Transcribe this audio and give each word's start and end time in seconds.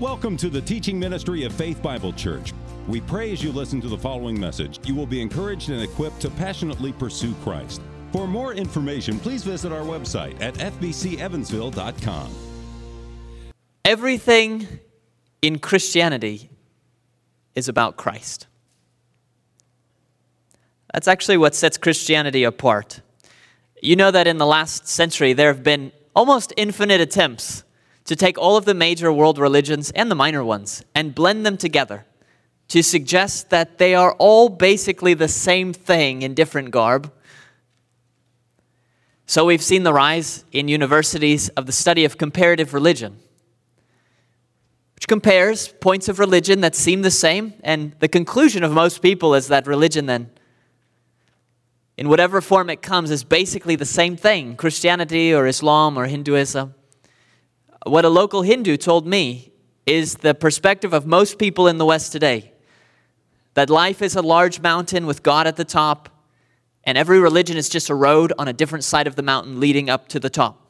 Welcome 0.00 0.38
to 0.38 0.48
the 0.48 0.62
teaching 0.62 0.98
ministry 0.98 1.44
of 1.44 1.52
Faith 1.52 1.82
Bible 1.82 2.14
Church. 2.14 2.54
We 2.88 3.02
pray 3.02 3.32
as 3.32 3.44
you 3.44 3.52
listen 3.52 3.82
to 3.82 3.88
the 3.88 3.98
following 3.98 4.40
message, 4.40 4.80
you 4.88 4.94
will 4.94 5.04
be 5.04 5.20
encouraged 5.20 5.68
and 5.68 5.82
equipped 5.82 6.20
to 6.20 6.30
passionately 6.30 6.90
pursue 6.90 7.34
Christ. 7.42 7.82
For 8.10 8.26
more 8.26 8.54
information, 8.54 9.18
please 9.18 9.44
visit 9.44 9.72
our 9.72 9.82
website 9.82 10.40
at 10.40 10.54
fbcevansville.com. 10.54 12.34
Everything 13.84 14.66
in 15.42 15.58
Christianity 15.58 16.48
is 17.54 17.68
about 17.68 17.98
Christ. 17.98 18.46
That's 20.94 21.08
actually 21.08 21.36
what 21.36 21.54
sets 21.54 21.76
Christianity 21.76 22.44
apart. 22.44 23.02
You 23.82 23.96
know 23.96 24.10
that 24.10 24.26
in 24.26 24.38
the 24.38 24.46
last 24.46 24.88
century, 24.88 25.34
there 25.34 25.52
have 25.52 25.62
been 25.62 25.92
almost 26.16 26.54
infinite 26.56 27.02
attempts 27.02 27.64
to 28.10 28.16
take 28.16 28.36
all 28.36 28.56
of 28.56 28.64
the 28.64 28.74
major 28.74 29.12
world 29.12 29.38
religions 29.38 29.92
and 29.92 30.10
the 30.10 30.16
minor 30.16 30.42
ones 30.42 30.82
and 30.96 31.14
blend 31.14 31.46
them 31.46 31.56
together 31.56 32.04
to 32.66 32.82
suggest 32.82 33.50
that 33.50 33.78
they 33.78 33.94
are 33.94 34.14
all 34.14 34.48
basically 34.48 35.14
the 35.14 35.28
same 35.28 35.72
thing 35.72 36.22
in 36.22 36.34
different 36.34 36.72
garb. 36.72 37.12
So 39.26 39.44
we've 39.44 39.62
seen 39.62 39.84
the 39.84 39.92
rise 39.92 40.44
in 40.50 40.66
universities 40.66 41.50
of 41.50 41.66
the 41.66 41.72
study 41.72 42.04
of 42.04 42.18
comparative 42.18 42.74
religion, 42.74 43.16
which 44.96 45.06
compares 45.06 45.68
points 45.68 46.08
of 46.08 46.18
religion 46.18 46.62
that 46.62 46.74
seem 46.74 47.02
the 47.02 47.12
same, 47.12 47.54
and 47.62 47.94
the 48.00 48.08
conclusion 48.08 48.64
of 48.64 48.72
most 48.72 49.02
people 49.02 49.36
is 49.36 49.46
that 49.46 49.68
religion 49.68 50.06
then 50.06 50.30
in 51.96 52.08
whatever 52.08 52.40
form 52.40 52.70
it 52.70 52.82
comes, 52.82 53.12
is 53.12 53.22
basically 53.22 53.76
the 53.76 53.84
same 53.84 54.16
thing 54.16 54.56
Christianity 54.56 55.32
or 55.32 55.46
Islam 55.46 55.96
or 55.96 56.06
Hinduism. 56.06 56.74
What 57.84 58.04
a 58.04 58.10
local 58.10 58.42
Hindu 58.42 58.76
told 58.76 59.06
me 59.06 59.52
is 59.86 60.16
the 60.16 60.34
perspective 60.34 60.92
of 60.92 61.06
most 61.06 61.38
people 61.38 61.66
in 61.66 61.78
the 61.78 61.86
West 61.86 62.12
today 62.12 62.52
that 63.54 63.70
life 63.70 64.02
is 64.02 64.14
a 64.14 64.22
large 64.22 64.60
mountain 64.60 65.06
with 65.06 65.22
God 65.22 65.46
at 65.46 65.56
the 65.56 65.64
top, 65.64 66.08
and 66.84 66.96
every 66.96 67.18
religion 67.18 67.56
is 67.56 67.68
just 67.68 67.90
a 67.90 67.94
road 67.94 68.32
on 68.38 68.48
a 68.48 68.52
different 68.52 68.84
side 68.84 69.06
of 69.06 69.16
the 69.16 69.22
mountain 69.22 69.58
leading 69.58 69.90
up 69.90 70.08
to 70.08 70.20
the 70.20 70.30
top. 70.30 70.66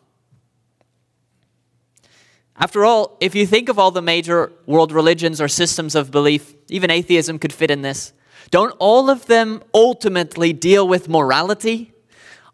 After 2.56 2.84
all, 2.84 3.17
if 3.20 3.34
you 3.34 3.47
think 3.47 3.69
of 3.69 3.78
all 3.78 3.91
the 3.91 4.02
major 4.02 4.52
world 4.67 4.92
religions 4.92 5.41
or 5.41 5.48
systems 5.48 5.95
of 5.95 6.11
belief, 6.11 6.55
even 6.69 6.91
atheism 6.91 7.39
could 7.39 7.52
fit 7.52 7.70
in 7.70 7.83
this. 7.83 8.12
Don't 8.50 8.74
all 8.78 9.11
of 9.11 9.27
them 9.27 9.62
ultimately 9.74 10.52
deal 10.52 10.86
with 10.86 11.08
morality? 11.08 11.92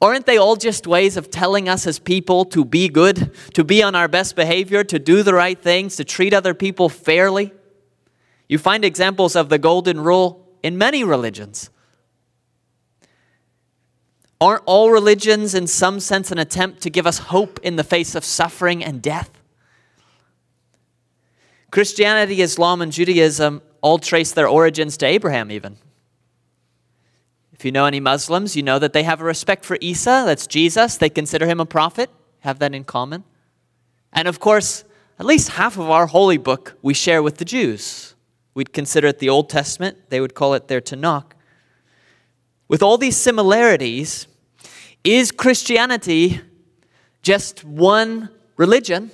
Aren't 0.00 0.26
they 0.26 0.36
all 0.36 0.56
just 0.56 0.86
ways 0.86 1.16
of 1.16 1.30
telling 1.30 1.68
us 1.68 1.86
as 1.86 1.98
people 1.98 2.44
to 2.46 2.64
be 2.64 2.88
good, 2.88 3.32
to 3.54 3.64
be 3.64 3.82
on 3.82 3.94
our 3.94 4.08
best 4.08 4.36
behavior, 4.36 4.84
to 4.84 4.98
do 4.98 5.22
the 5.22 5.32
right 5.32 5.60
things, 5.60 5.96
to 5.96 6.04
treat 6.04 6.34
other 6.34 6.52
people 6.52 6.88
fairly? 6.88 7.52
You 8.48 8.58
find 8.58 8.84
examples 8.84 9.34
of 9.34 9.48
the 9.48 9.58
golden 9.58 10.00
rule 10.00 10.46
in 10.62 10.76
many 10.76 11.02
religions. 11.02 11.70
Aren't 14.38 14.64
all 14.66 14.90
religions, 14.90 15.54
in 15.54 15.66
some 15.66 15.98
sense, 15.98 16.30
an 16.30 16.38
attempt 16.38 16.82
to 16.82 16.90
give 16.90 17.06
us 17.06 17.18
hope 17.18 17.58
in 17.62 17.76
the 17.76 17.84
face 17.84 18.14
of 18.14 18.22
suffering 18.24 18.84
and 18.84 19.00
death? 19.00 19.30
Christianity, 21.70 22.42
Islam, 22.42 22.82
and 22.82 22.92
Judaism 22.92 23.62
all 23.80 23.98
trace 23.98 24.32
their 24.32 24.46
origins 24.46 24.98
to 24.98 25.06
Abraham, 25.06 25.50
even. 25.50 25.78
If 27.58 27.64
you 27.64 27.72
know 27.72 27.86
any 27.86 28.00
Muslims, 28.00 28.54
you 28.54 28.62
know 28.62 28.78
that 28.78 28.92
they 28.92 29.02
have 29.04 29.22
a 29.22 29.24
respect 29.24 29.64
for 29.64 29.78
Isa, 29.80 30.24
that's 30.26 30.46
Jesus. 30.46 30.98
They 30.98 31.08
consider 31.08 31.46
him 31.46 31.58
a 31.58 31.64
prophet, 31.64 32.10
have 32.40 32.58
that 32.58 32.74
in 32.74 32.84
common. 32.84 33.24
And 34.12 34.28
of 34.28 34.40
course, 34.40 34.84
at 35.18 35.24
least 35.24 35.50
half 35.50 35.78
of 35.78 35.88
our 35.88 36.06
holy 36.06 36.36
book 36.36 36.76
we 36.82 36.92
share 36.92 37.22
with 37.22 37.38
the 37.38 37.46
Jews. 37.46 38.14
We'd 38.52 38.74
consider 38.74 39.08
it 39.08 39.20
the 39.20 39.30
Old 39.30 39.48
Testament, 39.48 39.96
they 40.10 40.20
would 40.20 40.34
call 40.34 40.52
it 40.52 40.68
their 40.68 40.82
Tanakh. 40.82 41.32
With 42.68 42.82
all 42.82 42.98
these 42.98 43.16
similarities, 43.16 44.26
is 45.02 45.32
Christianity 45.32 46.40
just 47.22 47.64
one 47.64 48.28
religion 48.58 49.10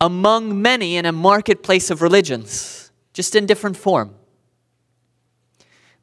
among 0.00 0.62
many 0.62 0.96
in 0.96 1.04
a 1.04 1.12
marketplace 1.12 1.90
of 1.90 2.00
religions, 2.00 2.92
just 3.12 3.34
in 3.36 3.44
different 3.44 3.76
form? 3.76 4.14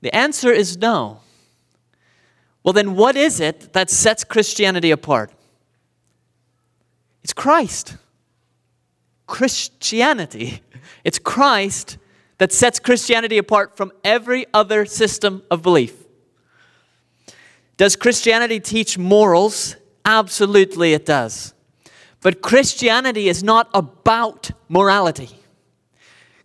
The 0.01 0.16
answer 0.16 0.51
is 0.51 0.78
no. 0.78 1.22
Well, 2.66 2.74
then, 2.74 2.96
what 2.96 3.16
is 3.16 3.40
it 3.40 3.74
that 3.74 3.92
sets 3.92 4.24
Christianity 4.24 4.90
apart? 4.90 5.31
It's 7.24 7.31
Christ. 7.31 7.96
Christianity. 9.28 10.62
It's 11.03 11.20
Christ 11.20 12.00
that 12.40 12.52
sets 12.52 12.80
Christianity 12.80 13.38
apart 13.38 13.78
from 13.78 13.92
every 14.03 14.48
other 14.52 14.86
system 14.86 15.44
of 15.52 15.62
belief. 15.62 15.94
Does 17.78 17.96
Christianity 17.96 18.59
teach 18.59 18.97
morals? 18.97 19.76
Absolutely, 20.03 20.94
it 20.94 21.06
does. 21.06 21.53
But 22.22 22.42
Christianity 22.42 23.30
is 23.30 23.44
not 23.44 23.70
about 23.76 24.50
morality. 24.70 25.30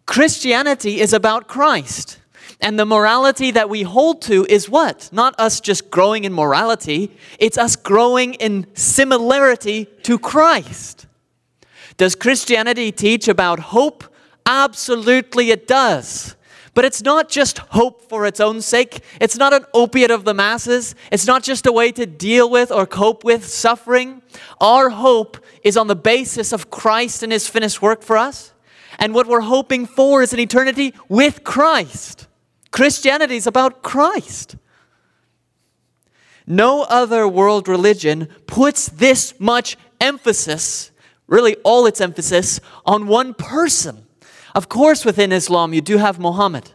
Christianity 0.04 1.00
is 1.00 1.14
about 1.14 1.48
Christ. 1.48 2.18
And 2.60 2.78
the 2.78 2.84
morality 2.84 3.50
that 3.52 3.70
we 3.70 3.82
hold 3.82 4.20
to 4.22 4.44
is 4.48 4.68
what? 4.68 5.08
Not 5.12 5.34
us 5.38 5.60
just 5.60 5.90
growing 5.90 6.24
in 6.24 6.32
morality, 6.32 7.10
it's 7.38 7.56
us 7.56 7.76
growing 7.76 8.34
in 8.34 8.66
similarity 8.74 9.86
to 10.02 10.18
Christ. 10.18 11.06
Does 11.96 12.14
Christianity 12.14 12.92
teach 12.92 13.28
about 13.28 13.60
hope? 13.60 14.04
Absolutely, 14.46 15.50
it 15.50 15.66
does. 15.66 16.36
But 16.72 16.84
it's 16.84 17.02
not 17.02 17.28
just 17.28 17.58
hope 17.58 18.08
for 18.08 18.26
its 18.26 18.40
own 18.40 18.62
sake. 18.62 19.02
It's 19.20 19.36
not 19.36 19.52
an 19.52 19.64
opiate 19.74 20.10
of 20.10 20.24
the 20.24 20.34
masses. 20.34 20.94
It's 21.10 21.26
not 21.26 21.42
just 21.42 21.66
a 21.66 21.72
way 21.72 21.90
to 21.92 22.06
deal 22.06 22.48
with 22.48 22.70
or 22.70 22.86
cope 22.86 23.24
with 23.24 23.46
suffering. 23.46 24.22
Our 24.60 24.90
hope 24.90 25.36
is 25.62 25.76
on 25.76 25.88
the 25.88 25.96
basis 25.96 26.52
of 26.52 26.70
Christ 26.70 27.22
and 27.22 27.32
His 27.32 27.48
finished 27.48 27.82
work 27.82 28.02
for 28.02 28.16
us. 28.16 28.52
And 28.98 29.14
what 29.14 29.26
we're 29.26 29.40
hoping 29.40 29.86
for 29.86 30.22
is 30.22 30.32
an 30.32 30.40
eternity 30.40 30.94
with 31.08 31.42
Christ. 31.42 32.28
Christianity 32.70 33.36
is 33.36 33.46
about 33.46 33.82
Christ. 33.82 34.56
No 36.46 36.82
other 36.82 37.28
world 37.28 37.68
religion 37.68 38.28
puts 38.46 38.86
this 38.88 39.38
much 39.38 39.76
emphasis, 40.00 40.90
really 41.26 41.56
all 41.64 41.86
its 41.86 42.00
emphasis, 42.00 42.60
on 42.84 43.06
one 43.06 43.34
person. 43.34 44.06
Of 44.54 44.68
course, 44.68 45.04
within 45.04 45.32
Islam, 45.32 45.72
you 45.72 45.80
do 45.80 45.98
have 45.98 46.18
Muhammad. 46.18 46.72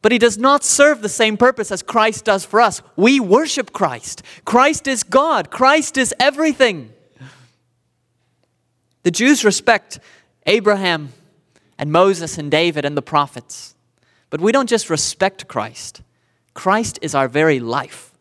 But 0.00 0.12
he 0.12 0.18
does 0.18 0.38
not 0.38 0.64
serve 0.64 1.02
the 1.02 1.08
same 1.08 1.36
purpose 1.36 1.70
as 1.72 1.82
Christ 1.82 2.24
does 2.24 2.44
for 2.44 2.60
us. 2.60 2.82
We 2.96 3.18
worship 3.18 3.72
Christ. 3.72 4.22
Christ 4.44 4.86
is 4.86 5.02
God. 5.02 5.50
Christ 5.50 5.96
is 5.96 6.14
everything. 6.20 6.92
The 9.02 9.10
Jews 9.10 9.44
respect 9.44 9.98
Abraham 10.46 11.12
and 11.78 11.90
Moses 11.90 12.38
and 12.38 12.50
David 12.50 12.84
and 12.84 12.96
the 12.96 13.02
prophets. 13.02 13.74
But 14.30 14.40
we 14.40 14.52
don't 14.52 14.68
just 14.68 14.90
respect 14.90 15.48
Christ, 15.48 16.02
Christ 16.54 16.98
is 17.02 17.14
our 17.14 17.28
very 17.28 17.60
life. 17.60 18.12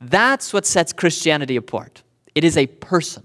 That's 0.00 0.52
what 0.52 0.66
sets 0.66 0.92
Christianity 0.92 1.56
apart. 1.56 2.02
It 2.34 2.44
is 2.44 2.56
a 2.56 2.66
person, 2.66 3.24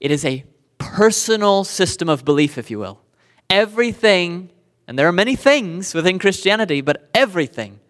it 0.00 0.10
is 0.10 0.24
a 0.24 0.44
personal 0.78 1.64
system 1.64 2.08
of 2.08 2.24
belief, 2.24 2.58
if 2.58 2.70
you 2.70 2.78
will. 2.78 3.00
Everything, 3.48 4.50
and 4.86 4.98
there 4.98 5.08
are 5.08 5.12
many 5.12 5.36
things 5.36 5.94
within 5.94 6.18
Christianity, 6.18 6.80
but 6.80 7.08
everything 7.14 7.80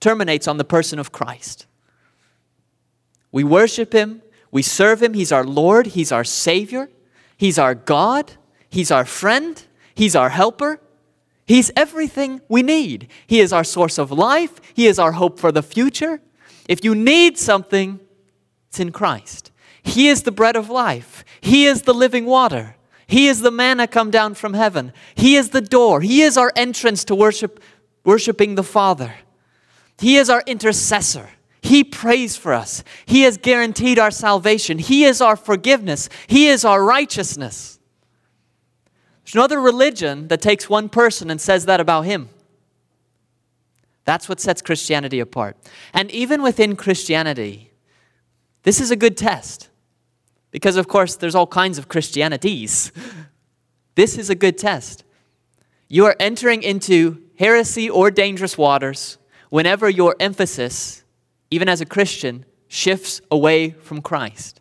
terminates 0.00 0.48
on 0.48 0.56
the 0.56 0.64
person 0.64 0.98
of 0.98 1.12
Christ. 1.12 1.66
We 3.32 3.44
worship 3.44 3.92
Him, 3.92 4.22
we 4.50 4.62
serve 4.62 5.02
Him, 5.02 5.14
He's 5.14 5.32
our 5.32 5.44
Lord, 5.44 5.88
He's 5.88 6.10
our 6.10 6.24
Savior, 6.24 6.90
He's 7.36 7.58
our 7.58 7.74
God, 7.74 8.32
He's 8.68 8.90
our 8.90 9.04
friend, 9.04 9.62
He's 9.94 10.16
our 10.16 10.30
helper. 10.30 10.80
He's 11.50 11.72
everything 11.74 12.42
we 12.48 12.62
need. 12.62 13.08
He 13.26 13.40
is 13.40 13.52
our 13.52 13.64
source 13.64 13.98
of 13.98 14.12
life, 14.12 14.60
He 14.72 14.86
is 14.86 15.00
our 15.00 15.10
hope 15.10 15.40
for 15.40 15.50
the 15.50 15.64
future. 15.64 16.20
If 16.68 16.84
you 16.84 16.94
need 16.94 17.38
something, 17.38 17.98
it's 18.68 18.78
in 18.78 18.92
Christ. 18.92 19.50
He 19.82 20.06
is 20.06 20.22
the 20.22 20.30
bread 20.30 20.54
of 20.54 20.70
life, 20.70 21.24
He 21.40 21.66
is 21.66 21.82
the 21.82 21.92
living 21.92 22.24
water. 22.24 22.76
He 23.08 23.26
is 23.26 23.40
the 23.40 23.50
manna 23.50 23.88
come 23.88 24.12
down 24.12 24.34
from 24.34 24.54
heaven. 24.54 24.92
He 25.16 25.34
is 25.34 25.50
the 25.50 25.60
door. 25.60 26.00
He 26.02 26.22
is 26.22 26.36
our 26.38 26.52
entrance 26.54 27.02
to 27.06 27.16
worship, 27.16 27.60
worshiping 28.04 28.54
the 28.54 28.62
Father. 28.62 29.12
He 29.98 30.18
is 30.18 30.30
our 30.30 30.44
intercessor. 30.46 31.30
He 31.62 31.82
prays 31.82 32.36
for 32.36 32.54
us. 32.54 32.84
He 33.06 33.22
has 33.22 33.36
guaranteed 33.36 33.98
our 33.98 34.12
salvation. 34.12 34.78
He 34.78 35.02
is 35.02 35.20
our 35.20 35.34
forgiveness. 35.34 36.08
He 36.28 36.46
is 36.46 36.64
our 36.64 36.84
righteousness. 36.84 37.79
There's 39.30 39.36
no 39.42 39.44
other 39.44 39.60
religion 39.60 40.26
that 40.26 40.40
takes 40.40 40.68
one 40.68 40.88
person 40.88 41.30
and 41.30 41.40
says 41.40 41.66
that 41.66 41.78
about 41.78 42.04
him. 42.04 42.30
That's 44.04 44.28
what 44.28 44.40
sets 44.40 44.60
Christianity 44.60 45.20
apart. 45.20 45.56
And 45.94 46.10
even 46.10 46.42
within 46.42 46.74
Christianity, 46.74 47.70
this 48.64 48.80
is 48.80 48.90
a 48.90 48.96
good 48.96 49.16
test. 49.16 49.68
Because, 50.50 50.74
of 50.74 50.88
course, 50.88 51.14
there's 51.14 51.36
all 51.36 51.46
kinds 51.46 51.78
of 51.78 51.88
Christianities. 51.88 52.90
This 53.96 54.16
is 54.16 54.30
a 54.30 54.34
good 54.34 54.56
test. 54.56 55.04
You 55.88 56.06
are 56.06 56.16
entering 56.18 56.62
into 56.62 57.22
heresy 57.38 57.90
or 57.90 58.10
dangerous 58.10 58.56
waters 58.56 59.18
whenever 59.50 59.90
your 59.90 60.16
emphasis, 60.18 61.04
even 61.50 61.68
as 61.68 61.80
a 61.80 61.84
Christian, 61.84 62.46
shifts 62.68 63.20
away 63.30 63.70
from 63.70 64.00
Christ. 64.00 64.59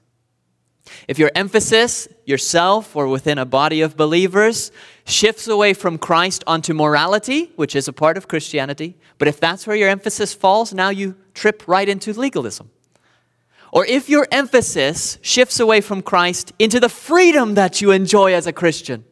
If 1.07 1.19
your 1.19 1.31
emphasis, 1.36 2.07
yourself 2.25 2.95
or 2.95 3.07
within 3.07 3.38
a 3.38 3.45
body 3.45 3.81
of 3.81 3.97
believers, 3.97 4.71
shifts 5.06 5.47
away 5.47 5.74
from 5.74 5.97
Christ 5.97 6.44
onto 6.45 6.74
morality, 6.74 7.51
which 7.56 7.75
is 7.75 7.88
a 7.88 7.94
part 7.94 8.18
of 8.18 8.27
Christianity, 8.27 8.97
but 9.18 9.27
if 9.27 9.39
that's 9.39 9.65
where 9.65 9.75
your 9.75 9.89
emphasis 9.89 10.33
falls, 10.33 10.74
now 10.74 10.89
you 10.89 11.15
trip 11.33 11.63
right 11.68 11.88
into 11.88 12.13
legalism. 12.13 12.69
Or 13.71 13.86
if 13.86 14.09
your 14.09 14.27
emphasis 14.31 15.19
shifts 15.21 15.59
away 15.59 15.81
from 15.81 16.01
Christ 16.01 16.53
into 16.57 16.80
the 16.80 16.89
freedom 16.89 17.53
that 17.56 17.81
you 17.81 17.92
enjoy 17.92 18.33
as 18.33 18.47
a 18.47 18.53
Christian, 18.53 19.06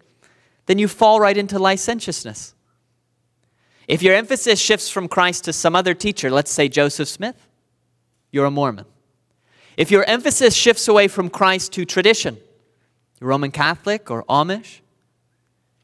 then 0.66 0.80
you 0.80 0.88
fall 0.88 1.20
right 1.20 1.38
into 1.38 1.60
licentiousness. 1.60 2.54
If 3.88 4.02
your 4.02 4.16
emphasis 4.16 4.60
shifts 4.60 4.90
from 4.90 5.08
Christ 5.08 5.46
to 5.46 5.54
some 5.54 5.76
other 5.76 5.94
teacher, 5.94 6.30
let's 6.30 6.52
say 6.52 6.68
Joseph 6.68 7.08
Smith, 7.08 7.48
you're 8.32 8.46
a 8.46 8.52
Mormon. 8.52 8.86
If 9.78 9.92
your 9.92 10.04
emphasis 10.06 10.56
shifts 10.56 10.88
away 10.88 11.08
from 11.08 11.30
Christ 11.30 11.72
to 11.74 11.86
tradition, 11.86 12.38
Roman 13.22 13.52
Catholic 13.52 14.10
or 14.10 14.24
Amish, 14.24 14.80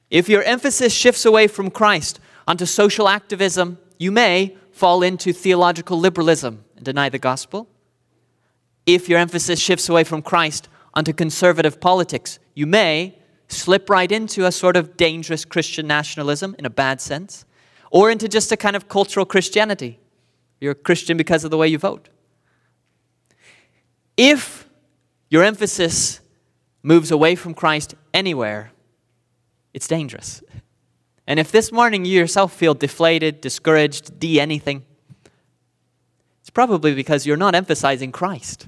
if 0.09 0.27
your 0.27 0.41
emphasis 0.43 0.91
shifts 0.91 1.25
away 1.25 1.47
from 1.47 1.69
Christ 1.69 2.19
onto 2.47 2.65
social 2.65 3.07
activism, 3.07 3.77
you 3.99 4.11
may 4.11 4.57
fall 4.71 5.03
into 5.03 5.31
theological 5.31 5.99
liberalism 5.99 6.65
and 6.75 6.83
deny 6.83 7.07
the 7.07 7.19
gospel. 7.19 7.69
If 8.87 9.07
your 9.07 9.19
emphasis 9.19 9.59
shifts 9.59 9.87
away 9.87 10.03
from 10.03 10.23
Christ 10.23 10.67
onto 10.95 11.13
conservative 11.13 11.79
politics, 11.79 12.39
you 12.55 12.65
may 12.65 13.17
slip 13.47 13.89
right 13.89 14.11
into 14.11 14.45
a 14.45 14.51
sort 14.51 14.75
of 14.75 14.97
dangerous 14.97 15.45
Christian 15.45 15.85
nationalism 15.85 16.55
in 16.57 16.65
a 16.65 16.69
bad 16.69 16.99
sense, 16.99 17.45
or 17.91 18.09
into 18.09 18.27
just 18.27 18.51
a 18.51 18.57
kind 18.57 18.75
of 18.75 18.89
cultural 18.89 19.25
Christianity. 19.25 19.99
You're 20.59 20.71
a 20.71 20.75
Christian 20.75 21.15
because 21.15 21.43
of 21.43 21.51
the 21.51 21.57
way 21.57 21.67
you 21.67 21.77
vote. 21.77 22.09
If 24.17 24.67
your 25.29 25.43
emphasis 25.43 26.19
moves 26.83 27.11
away 27.11 27.35
from 27.35 27.53
Christ 27.53 27.95
anywhere, 28.13 28.71
it's 29.73 29.87
dangerous. 29.87 30.43
And 31.25 31.39
if 31.39 31.51
this 31.51 31.71
morning 31.71 32.05
you 32.05 32.19
yourself 32.19 32.53
feel 32.53 32.73
deflated, 32.73 33.41
discouraged, 33.41 34.19
de 34.19 34.39
anything, 34.39 34.85
it's 36.41 36.49
probably 36.49 36.93
because 36.93 37.25
you're 37.25 37.37
not 37.37 37.55
emphasizing 37.55 38.11
Christ. 38.11 38.67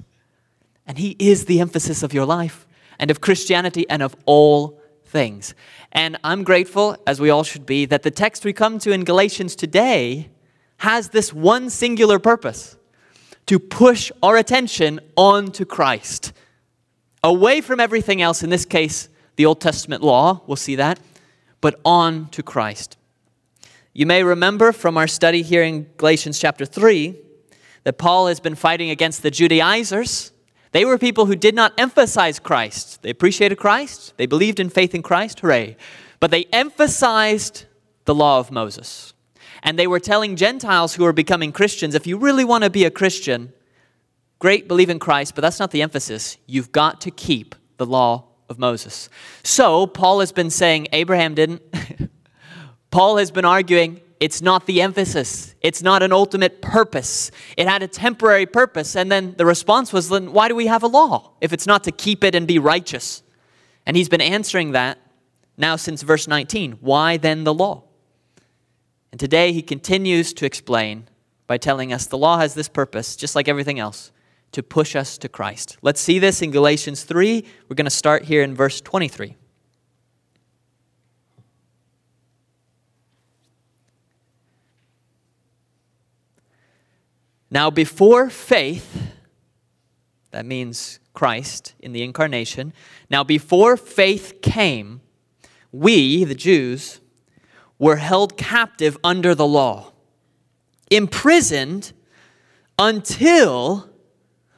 And 0.86 0.98
He 0.98 1.14
is 1.18 1.44
the 1.44 1.60
emphasis 1.60 2.02
of 2.02 2.14
your 2.14 2.24
life 2.24 2.66
and 2.98 3.10
of 3.10 3.20
Christianity 3.20 3.88
and 3.90 4.02
of 4.02 4.16
all 4.24 4.80
things. 5.04 5.54
And 5.92 6.16
I'm 6.24 6.42
grateful, 6.42 6.96
as 7.06 7.20
we 7.20 7.30
all 7.30 7.44
should 7.44 7.66
be, 7.66 7.84
that 7.86 8.02
the 8.02 8.10
text 8.10 8.44
we 8.44 8.52
come 8.52 8.78
to 8.80 8.92
in 8.92 9.04
Galatians 9.04 9.54
today 9.54 10.30
has 10.78 11.10
this 11.10 11.32
one 11.32 11.70
singular 11.70 12.18
purpose 12.18 12.76
to 13.46 13.58
push 13.58 14.10
our 14.22 14.36
attention 14.36 15.00
onto 15.16 15.64
Christ. 15.64 16.32
Away 17.22 17.60
from 17.60 17.80
everything 17.80 18.20
else, 18.20 18.42
in 18.42 18.50
this 18.50 18.64
case, 18.64 19.08
the 19.36 19.46
Old 19.46 19.60
Testament 19.60 20.02
law, 20.02 20.42
we'll 20.46 20.56
see 20.56 20.76
that, 20.76 20.98
but 21.60 21.80
on 21.84 22.28
to 22.30 22.42
Christ. 22.42 22.96
You 23.92 24.06
may 24.06 24.22
remember 24.22 24.72
from 24.72 24.96
our 24.96 25.06
study 25.06 25.42
here 25.42 25.62
in 25.62 25.86
Galatians 25.96 26.38
chapter 26.38 26.66
3 26.66 27.16
that 27.84 27.98
Paul 27.98 28.26
has 28.26 28.40
been 28.40 28.54
fighting 28.54 28.90
against 28.90 29.22
the 29.22 29.30
Judaizers. 29.30 30.32
They 30.72 30.84
were 30.84 30.98
people 30.98 31.26
who 31.26 31.36
did 31.36 31.54
not 31.54 31.72
emphasize 31.78 32.38
Christ. 32.38 33.02
They 33.02 33.10
appreciated 33.10 33.56
Christ, 33.56 34.14
they 34.16 34.26
believed 34.26 34.60
in 34.60 34.68
faith 34.68 34.94
in 34.94 35.02
Christ, 35.02 35.40
hooray. 35.40 35.76
But 36.20 36.30
they 36.30 36.44
emphasized 36.52 37.64
the 38.04 38.14
law 38.14 38.38
of 38.38 38.50
Moses. 38.50 39.14
And 39.62 39.78
they 39.78 39.86
were 39.86 40.00
telling 40.00 40.36
Gentiles 40.36 40.94
who 40.94 41.04
were 41.04 41.12
becoming 41.12 41.52
Christians 41.52 41.94
if 41.94 42.06
you 42.06 42.18
really 42.18 42.44
want 42.44 42.64
to 42.64 42.70
be 42.70 42.84
a 42.84 42.90
Christian, 42.90 43.52
great, 44.38 44.68
believe 44.68 44.90
in 44.90 44.98
Christ, 44.98 45.34
but 45.34 45.42
that's 45.42 45.58
not 45.58 45.70
the 45.70 45.82
emphasis. 45.82 46.36
You've 46.46 46.72
got 46.72 47.00
to 47.02 47.10
keep 47.10 47.54
the 47.76 47.86
law 47.86 48.24
of 48.48 48.58
Moses. 48.58 49.08
So, 49.42 49.86
Paul 49.86 50.20
has 50.20 50.32
been 50.32 50.50
saying 50.50 50.88
Abraham 50.92 51.34
didn't. 51.34 51.62
Paul 52.90 53.16
has 53.16 53.30
been 53.30 53.44
arguing 53.44 54.00
it's 54.18 54.40
not 54.40 54.64
the 54.66 54.80
emphasis, 54.80 55.54
it's 55.60 55.82
not 55.82 56.02
an 56.02 56.12
ultimate 56.12 56.62
purpose. 56.62 57.30
It 57.56 57.68
had 57.68 57.82
a 57.82 57.88
temporary 57.88 58.46
purpose. 58.46 58.96
And 58.96 59.12
then 59.12 59.34
the 59.36 59.44
response 59.44 59.92
was 59.92 60.08
then 60.08 60.32
why 60.32 60.48
do 60.48 60.54
we 60.54 60.66
have 60.66 60.82
a 60.82 60.86
law 60.86 61.32
if 61.40 61.52
it's 61.52 61.66
not 61.66 61.84
to 61.84 61.92
keep 61.92 62.24
it 62.24 62.34
and 62.34 62.46
be 62.46 62.58
righteous? 62.58 63.22
And 63.84 63.96
he's 63.96 64.08
been 64.08 64.22
answering 64.22 64.72
that 64.72 64.98
now 65.56 65.76
since 65.76 66.02
verse 66.02 66.26
19. 66.26 66.78
Why 66.80 67.18
then 67.18 67.44
the 67.44 67.54
law? 67.54 67.84
And 69.16 69.20
today 69.20 69.50
he 69.52 69.62
continues 69.62 70.34
to 70.34 70.44
explain 70.44 71.08
by 71.46 71.56
telling 71.56 71.90
us 71.90 72.04
the 72.04 72.18
law 72.18 72.36
has 72.36 72.52
this 72.52 72.68
purpose, 72.68 73.16
just 73.16 73.34
like 73.34 73.48
everything 73.48 73.78
else 73.78 74.12
to 74.52 74.62
push 74.62 74.94
us 74.94 75.16
to 75.16 75.26
Christ. 75.26 75.78
Let's 75.80 76.02
see 76.02 76.18
this 76.18 76.42
in 76.42 76.50
Galatians 76.50 77.02
3. 77.02 77.42
We're 77.66 77.74
going 77.76 77.86
to 77.86 77.90
start 77.90 78.24
here 78.24 78.42
in 78.42 78.54
verse 78.54 78.82
23. 78.82 79.34
Now, 87.50 87.70
before 87.70 88.28
faith, 88.28 89.14
that 90.30 90.44
means 90.44 91.00
Christ 91.14 91.72
in 91.80 91.94
the 91.94 92.02
incarnation, 92.02 92.74
now 93.08 93.24
before 93.24 93.78
faith 93.78 94.42
came, 94.42 95.00
we, 95.72 96.24
the 96.24 96.34
Jews, 96.34 97.00
were 97.78 97.96
held 97.96 98.36
captive 98.36 98.96
under 99.04 99.34
the 99.34 99.46
law, 99.46 99.92
imprisoned 100.90 101.92
until 102.78 103.88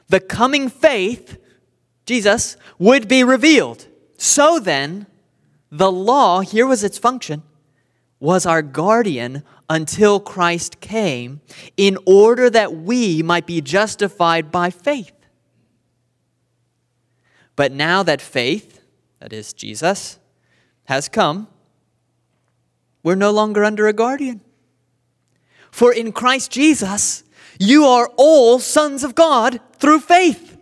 the 0.07 0.19
coming 0.19 0.69
faith, 0.69 1.37
Jesus, 2.05 2.57
would 2.77 3.07
be 3.07 3.23
revealed. 3.23 3.87
So 4.17 4.59
then, 4.59 5.07
the 5.71 5.91
law, 5.91 6.41
here 6.41 6.65
was 6.65 6.83
its 6.83 6.97
function, 6.97 7.43
was 8.19 8.45
our 8.45 8.61
guardian 8.61 9.43
until 9.69 10.19
Christ 10.19 10.81
came 10.81 11.41
in 11.77 11.97
order 12.05 12.49
that 12.49 12.75
we 12.75 13.21
might 13.21 13.45
be 13.45 13.61
justified 13.61 14.51
by 14.51 14.71
faith. 14.71 15.13
But 17.55 17.71
now 17.71 18.03
that 18.03 18.21
faith, 18.21 18.81
that 19.19 19.31
is 19.31 19.53
Jesus, 19.53 20.17
has 20.85 21.07
come, 21.07 21.47
we're 23.03 23.15
no 23.15 23.31
longer 23.31 23.63
under 23.63 23.87
a 23.87 23.93
guardian. 23.93 24.41
For 25.71 25.93
in 25.93 26.11
Christ 26.11 26.51
Jesus, 26.51 27.23
you 27.59 27.85
are 27.85 28.11
all 28.17 28.59
sons 28.59 29.03
of 29.03 29.15
God 29.15 29.59
through 29.77 29.99
faith. 29.99 30.57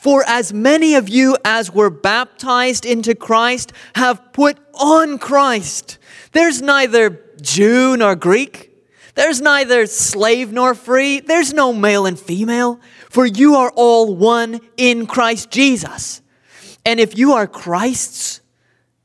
For 0.00 0.22
as 0.26 0.52
many 0.52 0.94
of 0.94 1.08
you 1.08 1.36
as 1.44 1.74
were 1.74 1.90
baptized 1.90 2.86
into 2.86 3.14
Christ 3.14 3.72
have 3.96 4.32
put 4.32 4.58
on 4.74 5.18
Christ. 5.18 5.98
There's 6.32 6.62
neither 6.62 7.20
Jew 7.40 7.96
nor 7.96 8.14
Greek. 8.14 8.68
There's 9.16 9.40
neither 9.40 9.86
slave 9.86 10.52
nor 10.52 10.76
free. 10.76 11.18
There's 11.18 11.52
no 11.52 11.72
male 11.72 12.06
and 12.06 12.18
female. 12.18 12.80
For 13.10 13.26
you 13.26 13.56
are 13.56 13.72
all 13.74 14.14
one 14.14 14.60
in 14.76 15.06
Christ 15.06 15.50
Jesus. 15.50 16.22
And 16.86 17.00
if 17.00 17.18
you 17.18 17.32
are 17.32 17.48
Christ's, 17.48 18.40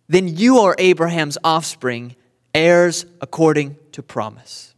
then 0.07 0.27
you 0.27 0.59
are 0.59 0.75
Abraham's 0.77 1.39
offspring, 1.43 2.15
heirs 2.53 3.05
according 3.21 3.77
to 3.91 4.03
promise. 4.03 4.73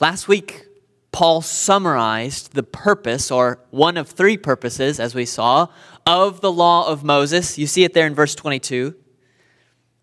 Last 0.00 0.26
week, 0.26 0.66
Paul 1.12 1.42
summarized 1.42 2.54
the 2.54 2.62
purpose, 2.62 3.30
or 3.30 3.60
one 3.70 3.96
of 3.96 4.08
three 4.08 4.36
purposes, 4.36 4.98
as 4.98 5.14
we 5.14 5.26
saw, 5.26 5.68
of 6.06 6.40
the 6.40 6.50
law 6.50 6.88
of 6.88 7.04
Moses. 7.04 7.58
You 7.58 7.66
see 7.66 7.84
it 7.84 7.92
there 7.94 8.06
in 8.06 8.14
verse 8.14 8.34
22. 8.34 8.94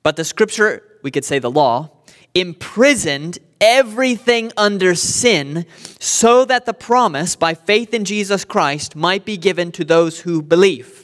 But 0.03 0.15
the 0.15 0.23
scripture, 0.23 0.83
we 1.03 1.11
could 1.11 1.25
say 1.25 1.39
the 1.39 1.51
law, 1.51 1.89
imprisoned 2.33 3.39
everything 3.59 4.51
under 4.55 4.95
sin 4.95 5.65
so 5.99 6.45
that 6.45 6.65
the 6.65 6.73
promise 6.73 7.35
by 7.35 7.53
faith 7.53 7.93
in 7.93 8.05
Jesus 8.05 8.45
Christ 8.45 8.95
might 8.95 9.25
be 9.25 9.35
given 9.35 9.71
to 9.73 9.83
those 9.83 10.21
who 10.21 10.41
believe. 10.41 10.98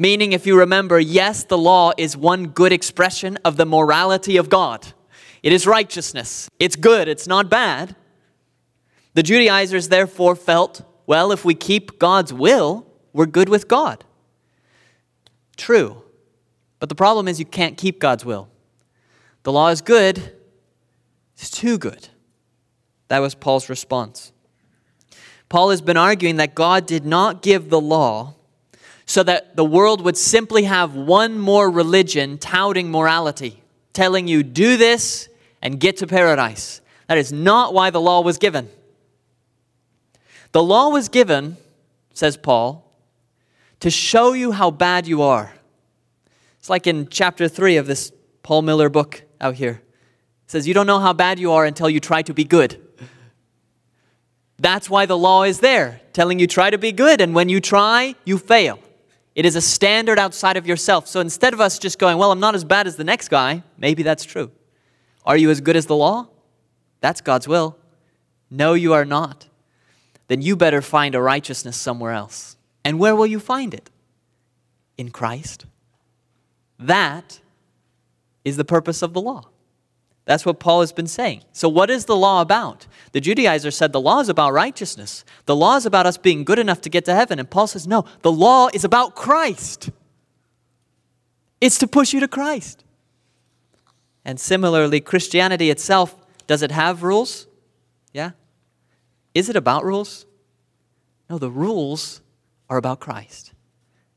Meaning, 0.00 0.32
if 0.32 0.46
you 0.46 0.56
remember, 0.56 1.00
yes, 1.00 1.42
the 1.42 1.58
law 1.58 1.92
is 1.98 2.16
one 2.16 2.46
good 2.46 2.72
expression 2.72 3.36
of 3.44 3.56
the 3.56 3.66
morality 3.66 4.36
of 4.36 4.48
God. 4.48 4.86
It 5.42 5.52
is 5.52 5.66
righteousness. 5.66 6.48
It's 6.60 6.76
good. 6.76 7.08
It's 7.08 7.26
not 7.26 7.50
bad. 7.50 7.96
The 9.14 9.24
Judaizers 9.24 9.88
therefore 9.88 10.36
felt, 10.36 10.82
well, 11.06 11.32
if 11.32 11.44
we 11.44 11.54
keep 11.54 11.98
God's 11.98 12.32
will, 12.32 12.86
we're 13.12 13.26
good 13.26 13.48
with 13.48 13.66
God. 13.66 14.04
True. 15.56 16.04
But 16.78 16.88
the 16.88 16.94
problem 16.94 17.26
is 17.26 17.40
you 17.40 17.44
can't 17.44 17.76
keep 17.76 17.98
God's 17.98 18.24
will. 18.24 18.48
The 19.42 19.50
law 19.50 19.68
is 19.68 19.80
good, 19.80 20.32
it's 21.34 21.50
too 21.50 21.76
good. 21.76 22.08
That 23.08 23.18
was 23.18 23.34
Paul's 23.34 23.68
response. 23.68 24.32
Paul 25.48 25.70
has 25.70 25.80
been 25.80 25.96
arguing 25.96 26.36
that 26.36 26.54
God 26.54 26.86
did 26.86 27.04
not 27.04 27.42
give 27.42 27.70
the 27.70 27.80
law 27.80 28.34
so 29.08 29.22
that 29.22 29.56
the 29.56 29.64
world 29.64 30.02
would 30.02 30.18
simply 30.18 30.64
have 30.64 30.94
one 30.94 31.38
more 31.38 31.70
religion 31.70 32.36
touting 32.36 32.90
morality, 32.90 33.62
telling 33.94 34.28
you, 34.28 34.42
do 34.42 34.76
this 34.76 35.30
and 35.62 35.80
get 35.80 35.96
to 35.96 36.06
paradise. 36.06 36.82
That 37.06 37.16
is 37.16 37.32
not 37.32 37.72
why 37.72 37.88
the 37.88 38.02
law 38.02 38.20
was 38.20 38.36
given. 38.36 38.68
The 40.52 40.62
law 40.62 40.90
was 40.90 41.08
given, 41.08 41.56
says 42.12 42.36
Paul, 42.36 42.92
to 43.80 43.88
show 43.88 44.34
you 44.34 44.52
how 44.52 44.70
bad 44.70 45.06
you 45.06 45.22
are. 45.22 45.54
It's 46.58 46.68
like 46.68 46.86
in 46.86 47.08
chapter 47.08 47.48
3 47.48 47.78
of 47.78 47.86
this 47.86 48.12
Paul 48.42 48.60
Miller 48.60 48.90
book 48.90 49.22
out 49.40 49.54
here. 49.54 49.80
It 50.44 50.50
says, 50.50 50.68
You 50.68 50.74
don't 50.74 50.86
know 50.86 51.00
how 51.00 51.14
bad 51.14 51.38
you 51.38 51.52
are 51.52 51.64
until 51.64 51.88
you 51.88 51.98
try 51.98 52.20
to 52.20 52.34
be 52.34 52.44
good. 52.44 52.78
That's 54.58 54.90
why 54.90 55.06
the 55.06 55.16
law 55.16 55.44
is 55.44 55.60
there, 55.60 56.02
telling 56.12 56.38
you 56.38 56.46
try 56.46 56.68
to 56.68 56.76
be 56.76 56.92
good, 56.92 57.22
and 57.22 57.34
when 57.34 57.48
you 57.48 57.58
try, 57.58 58.14
you 58.26 58.36
fail. 58.36 58.78
It 59.38 59.46
is 59.46 59.54
a 59.54 59.60
standard 59.60 60.18
outside 60.18 60.56
of 60.56 60.66
yourself. 60.66 61.06
So 61.06 61.20
instead 61.20 61.52
of 61.52 61.60
us 61.60 61.78
just 61.78 62.00
going, 62.00 62.18
Well, 62.18 62.32
I'm 62.32 62.40
not 62.40 62.56
as 62.56 62.64
bad 62.64 62.88
as 62.88 62.96
the 62.96 63.04
next 63.04 63.28
guy, 63.28 63.62
maybe 63.76 64.02
that's 64.02 64.24
true. 64.24 64.50
Are 65.24 65.36
you 65.36 65.48
as 65.50 65.60
good 65.60 65.76
as 65.76 65.86
the 65.86 65.94
law? 65.94 66.26
That's 67.00 67.20
God's 67.20 67.46
will. 67.46 67.76
No, 68.50 68.74
you 68.74 68.94
are 68.94 69.04
not. 69.04 69.46
Then 70.26 70.42
you 70.42 70.56
better 70.56 70.82
find 70.82 71.14
a 71.14 71.22
righteousness 71.22 71.76
somewhere 71.76 72.10
else. 72.10 72.56
And 72.84 72.98
where 72.98 73.14
will 73.14 73.28
you 73.28 73.38
find 73.38 73.74
it? 73.74 73.90
In 74.96 75.10
Christ. 75.12 75.66
That 76.76 77.38
is 78.44 78.56
the 78.56 78.64
purpose 78.64 79.02
of 79.02 79.12
the 79.12 79.20
law. 79.20 79.50
That's 80.28 80.44
what 80.44 80.60
Paul 80.60 80.80
has 80.80 80.92
been 80.92 81.06
saying. 81.06 81.44
So, 81.52 81.70
what 81.70 81.88
is 81.88 82.04
the 82.04 82.14
law 82.14 82.42
about? 82.42 82.86
The 83.12 83.20
Judaizer 83.20 83.72
said 83.72 83.94
the 83.94 84.00
law 84.00 84.20
is 84.20 84.28
about 84.28 84.52
righteousness. 84.52 85.24
The 85.46 85.56
law 85.56 85.76
is 85.76 85.86
about 85.86 86.04
us 86.04 86.18
being 86.18 86.44
good 86.44 86.58
enough 86.58 86.82
to 86.82 86.90
get 86.90 87.06
to 87.06 87.14
heaven. 87.14 87.38
And 87.38 87.48
Paul 87.48 87.66
says, 87.66 87.86
no, 87.86 88.04
the 88.20 88.30
law 88.30 88.68
is 88.74 88.84
about 88.84 89.14
Christ. 89.14 89.88
It's 91.62 91.78
to 91.78 91.86
push 91.86 92.12
you 92.12 92.20
to 92.20 92.28
Christ. 92.28 92.84
And 94.22 94.38
similarly, 94.38 95.00
Christianity 95.00 95.70
itself, 95.70 96.14
does 96.46 96.62
it 96.62 96.72
have 96.72 97.02
rules? 97.02 97.46
Yeah. 98.12 98.32
Is 99.34 99.48
it 99.48 99.56
about 99.56 99.82
rules? 99.82 100.26
No, 101.30 101.38
the 101.38 101.50
rules 101.50 102.20
are 102.68 102.76
about 102.76 103.00
Christ. 103.00 103.54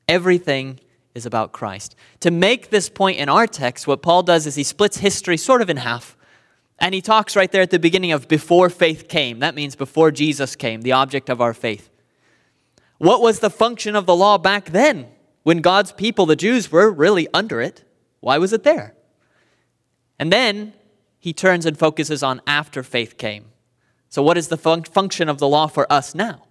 Everything 0.10 0.82
is 1.14 1.26
about 1.26 1.52
Christ. 1.52 1.96
To 2.22 2.32
make 2.32 2.70
this 2.70 2.90
point 2.90 3.18
in 3.18 3.30
our 3.30 3.48
text, 3.48 3.88
what 3.88 4.02
Paul 4.02 4.24
does 4.24 4.48
is 4.48 4.56
he 4.56 4.64
splits 4.64 4.98
history 4.98 5.38
sort 5.38 5.62
of 5.62 5.70
in 5.70 5.78
half. 5.78 6.18
And 6.80 6.96
he 6.96 7.02
talks 7.02 7.36
right 7.36 7.52
there 7.52 7.62
at 7.62 7.70
the 7.70 7.80
beginning 7.80 8.12
of 8.12 8.28
before 8.28 8.70
faith 8.70 9.08
came. 9.08 9.40
That 9.40 9.56
means 9.56 9.76
before 9.76 10.10
Jesus 10.10 10.56
came, 10.56 10.82
the 10.82 10.94
object 10.94 11.30
of 11.30 11.40
our 11.40 11.54
faith. 11.54 11.90
What 12.98 13.22
was 13.22 13.40
the 13.40 13.50
function 13.50 13.96
of 13.96 14.06
the 14.06 14.16
law 14.16 14.38
back 14.38 14.72
then 14.72 15.08
when 15.44 15.60
God's 15.60 15.92
people, 15.92 16.26
the 16.26 16.36
Jews, 16.36 16.72
were 16.72 16.90
really 16.90 17.28
under 17.34 17.62
it? 17.62 17.84
Why 18.20 18.38
was 18.38 18.54
it 18.54 18.64
there? 18.64 18.96
And 20.18 20.32
then 20.32 20.74
he 21.20 21.34
turns 21.34 21.66
and 21.66 21.78
focuses 21.78 22.24
on 22.24 22.42
after 22.48 22.84
faith 22.84 23.18
came. 23.18 23.46
So, 24.10 24.22
what 24.22 24.38
is 24.38 24.50
the 24.50 24.58
fun- 24.58 24.84
function 24.84 25.30
of 25.30 25.38
the 25.38 25.48
law 25.48 25.68
for 25.68 25.92
us 25.92 26.14
now? 26.14 26.44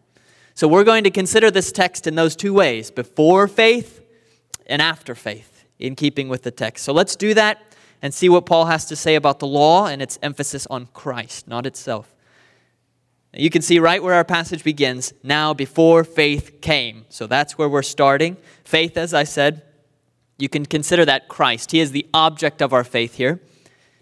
So, 0.55 0.67
we're 0.67 0.85
going 0.85 1.05
to 1.05 1.11
consider 1.11 1.50
this 1.50 1.71
text 1.71 2.07
in 2.07 2.14
those 2.14 2.35
two 2.35 2.55
ways 2.55 2.90
before 2.90 3.47
faith 3.47 4.00
and 4.71 4.81
after 4.81 5.15
faith, 5.15 5.67
in 5.79 5.97
keeping 5.97 6.29
with 6.29 6.43
the 6.43 6.50
text. 6.50 6.85
So, 6.85 6.93
let's 6.93 7.17
do 7.17 7.35
that 7.35 7.61
and 8.00 8.15
see 8.15 8.29
what 8.29 8.47
Paul 8.47 8.67
has 8.67 8.87
to 8.87 8.97
say 8.97 9.17
about 9.17 9.41
the 9.41 9.47
law 9.47 9.87
and 9.87 10.00
its 10.00 10.19
emphasis 10.23 10.67
on 10.69 10.89
Christ, 10.95 11.49
not 11.49 11.67
itself. 11.67 12.15
You 13.35 13.50
can 13.50 13.62
see 13.62 13.79
right 13.79 14.03
where 14.03 14.15
our 14.15 14.25
passage 14.25 14.65
begins 14.65 15.12
now, 15.23 15.53
before 15.55 16.05
faith 16.05 16.61
came. 16.61 17.05
So, 17.09 17.27
that's 17.27 17.59
where 17.59 17.69
we're 17.69 17.83
starting. 17.83 18.37
Faith, 18.65 18.97
as 18.97 19.12
I 19.12 19.25
said, 19.25 19.62
you 20.39 20.49
can 20.49 20.65
consider 20.65 21.05
that 21.05 21.29
Christ. 21.29 21.73
He 21.73 21.81
is 21.81 21.93
the 21.93 22.07
object 22.15 22.62
of 22.62 22.73
our 22.73 22.85
faith 22.85 23.17
here 23.17 23.41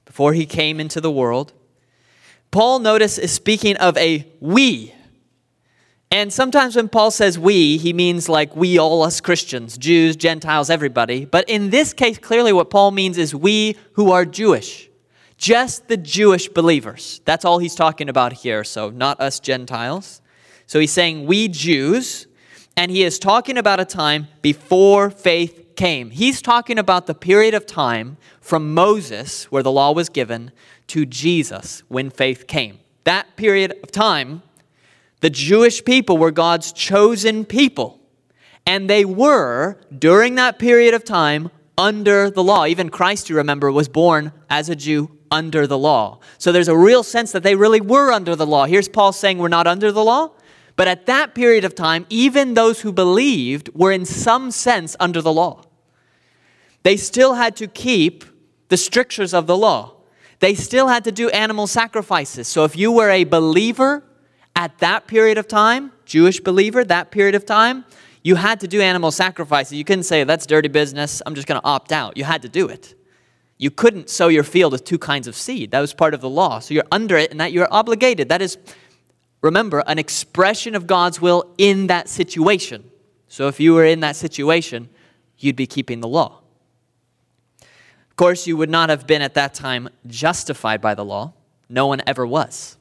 before 0.05 0.33
he 0.35 0.47
came 0.47 0.79
into 0.79 1.01
the 1.01 1.11
world. 1.11 1.53
Paul, 2.51 2.79
notice, 2.79 3.19
is 3.19 3.33
speaking 3.33 3.77
of 3.77 3.97
a 3.97 4.27
we. 4.41 4.95
And 6.11 6.33
sometimes 6.33 6.75
when 6.75 6.89
Paul 6.89 7.11
says 7.11 7.39
we, 7.39 7.77
he 7.77 7.93
means 7.93 8.29
like 8.31 8.57
we, 8.57 8.79
all 8.79 9.03
us 9.03 9.21
Christians, 9.21 9.77
Jews, 9.77 10.17
Gentiles, 10.17 10.71
everybody. 10.71 11.27
But 11.27 11.47
in 11.49 11.69
this 11.69 11.93
case, 11.93 12.17
clearly 12.17 12.53
what 12.53 12.71
Paul 12.71 12.93
means 12.93 13.19
is 13.19 13.35
we 13.35 13.77
who 13.93 14.11
are 14.11 14.25
Jewish. 14.25 14.89
Just 15.37 15.89
the 15.89 15.99
Jewish 15.99 16.49
believers. 16.49 17.21
That's 17.27 17.45
all 17.45 17.59
he's 17.59 17.75
talking 17.75 18.09
about 18.09 18.33
here, 18.33 18.65
so 18.65 18.89
not 18.91 19.21
us 19.21 19.39
Gentiles. 19.39 20.23
So 20.67 20.81
he's 20.81 20.93
saying 20.93 21.27
we 21.27 21.47
Jews, 21.47 22.27
and 22.77 22.91
he 22.91 23.03
is 23.03 23.19
talking 23.19 23.59
about 23.59 23.79
a 23.79 23.85
time 23.85 24.29
before 24.41 25.11
faith 25.11 25.77
came. 25.77 26.11
He's 26.11 26.41
talking 26.41 26.79
about 26.79 27.07
the 27.07 27.15
period 27.15 27.55
of 27.55 27.67
time 27.67 28.17
from 28.41 28.75
Moses, 28.75 29.45
where 29.45 29.63
the 29.63 29.71
law 29.71 29.93
was 29.93 30.09
given, 30.09 30.53
to 30.89 31.05
Jesus, 31.05 31.83
when 31.89 32.09
faith 32.09 32.47
came. 32.47 32.79
That 33.05 33.37
period 33.37 33.79
of 33.83 33.93
time, 33.93 34.43
the 35.21 35.31
Jewish 35.31 35.85
people 35.85 36.19
were 36.19 36.31
God's 36.31 36.73
chosen 36.73 37.45
people. 37.45 38.01
And 38.67 38.89
they 38.89 39.05
were, 39.05 39.81
during 39.97 40.35
that 40.35 40.59
period 40.59 40.95
of 40.95 41.05
time, 41.05 41.51
under 41.77 42.31
the 42.31 42.43
law. 42.43 42.67
Even 42.67 42.91
Christ, 42.91 43.31
you 43.31 43.37
remember, 43.37 43.73
was 43.73 43.89
born 43.89 44.33
as 44.51 44.69
a 44.69 44.77
Jew 44.77 45.11
under 45.31 45.67
the 45.67 45.79
law. 45.79 46.21
So 46.39 46.53
there's 46.53 46.69
a 46.69 46.77
real 46.77 47.03
sense 47.03 47.33
that 47.33 47.43
they 47.43 47.55
really 47.55 47.81
were 47.81 48.13
under 48.13 48.37
the 48.37 48.47
law. 48.47 48.67
Here's 48.67 48.89
Paul 48.89 49.13
saying 49.13 49.39
we're 49.39 49.49
not 49.49 49.67
under 49.67 49.91
the 49.93 50.05
law. 50.05 50.33
But 50.77 50.87
at 50.87 51.07
that 51.07 51.35
period 51.35 51.65
of 51.65 51.75
time, 51.75 52.07
even 52.09 52.55
those 52.55 52.83
who 52.83 52.93
believed 52.93 53.71
were 53.75 53.91
in 53.91 54.05
some 54.05 54.51
sense 54.51 54.95
under 55.01 55.21
the 55.21 55.33
law 55.33 55.65
they 56.83 56.97
still 56.97 57.35
had 57.35 57.57
to 57.57 57.67
keep 57.67 58.25
the 58.69 58.77
strictures 58.77 59.35
of 59.35 59.47
the 59.47 59.57
law. 59.57 59.95
They 60.41 60.55
still 60.55 60.89
had 60.89 61.05
to 61.05 61.13
do 61.13 61.29
animal 61.31 61.67
sacrifices. 61.67 62.49
So 62.49 62.65
if 62.65 62.77
you 62.77 62.93
were 62.93 63.11
a 63.11 63.25
believer 63.25 64.05
at 64.59 64.77
that 64.79 65.07
period 65.07 65.39
of 65.39 65.47
time, 65.47 65.93
Jewish 66.05 66.41
believer, 66.41 66.85
that 66.85 67.13
period 67.13 67.37
of 67.37 67.47
time, 67.47 67.85
you 68.25 68.35
had 68.35 68.59
to 68.61 68.67
do 68.67 68.81
animal 68.81 69.13
sacrifices. 69.13 69.75
You 69.75 69.85
couldn't 69.85 70.03
say, 70.03 70.25
that's 70.25 70.47
dirty 70.47 70.67
business, 70.67 71.23
I'm 71.25 71.37
just 71.37 71.47
going 71.47 71.61
to 71.61 71.67
opt 71.67 71.93
out. 71.93 72.17
You 72.17 72.25
had 72.25 72.43
to 72.43 72.49
do 72.49 72.67
it. 72.69 72.97
You 73.57 73.71
couldn't 73.71 74.11
sow 74.11 74.27
your 74.27 74.43
field 74.43 74.73
with 74.73 74.85
two 74.85 74.99
kinds 74.99 75.29
of 75.29 75.37
seed. 75.37 75.71
That 75.71 75.79
was 75.81 75.95
part 75.95 76.13
of 76.13 76.21
the 76.21 76.29
law. 76.29 76.59
So 76.59 76.75
you're 76.75 76.91
under 76.91 77.17
it 77.17 77.31
and 77.31 77.41
that 77.41 77.53
you're 77.53 77.69
obligated. 77.71 78.31
That 78.31 78.43
is, 78.43 78.59
remember, 79.43 79.85
an 79.87 79.99
expression 80.01 80.75
of 80.75 80.89
God's 80.89 81.21
will 81.21 81.55
in 81.57 81.87
that 81.87 82.09
situation. 82.09 82.91
So 83.29 83.47
if 83.47 83.61
you 83.61 83.75
were 83.75 83.85
in 83.85 84.01
that 84.01 84.17
situation, 84.17 84.89
you'd 85.39 85.57
be 85.57 85.67
keeping 85.67 86.01
the 86.01 86.09
law 86.09 86.41
Of 88.11 88.17
course, 88.17 88.49
you 88.49 88.57
would 88.57 88.71
not 88.71 88.89
have 88.89 89.07
been 89.07 89.23
at 89.23 89.35
that 89.35 89.55
time 89.55 89.89
justified 90.09 90.81
by 90.81 90.97
the 90.97 91.05
law. 91.05 91.35
No 91.69 91.87
one 91.87 92.03
ever 92.09 92.27
was. 92.27 92.78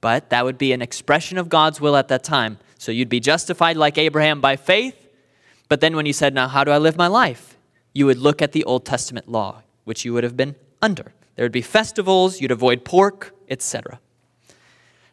But 0.00 0.30
that 0.30 0.44
would 0.44 0.58
be 0.58 0.72
an 0.72 0.82
expression 0.82 1.38
of 1.38 1.48
God's 1.48 1.80
will 1.80 1.96
at 1.96 2.08
that 2.08 2.22
time. 2.22 2.58
So 2.78 2.92
you'd 2.92 3.08
be 3.08 3.20
justified 3.20 3.76
like 3.76 3.98
Abraham 3.98 4.40
by 4.40 4.56
faith. 4.56 5.08
But 5.68 5.80
then 5.80 5.96
when 5.96 6.06
you 6.06 6.12
said, 6.12 6.34
Now, 6.34 6.48
how 6.48 6.64
do 6.64 6.70
I 6.70 6.78
live 6.78 6.96
my 6.96 7.06
life? 7.06 7.56
You 7.92 8.06
would 8.06 8.18
look 8.18 8.42
at 8.42 8.52
the 8.52 8.64
Old 8.64 8.84
Testament 8.84 9.28
law, 9.28 9.62
which 9.84 10.04
you 10.04 10.12
would 10.12 10.24
have 10.24 10.36
been 10.36 10.54
under. 10.82 11.12
There 11.34 11.44
would 11.44 11.52
be 11.52 11.62
festivals, 11.62 12.40
you'd 12.40 12.50
avoid 12.50 12.84
pork, 12.84 13.34
etc. 13.48 14.00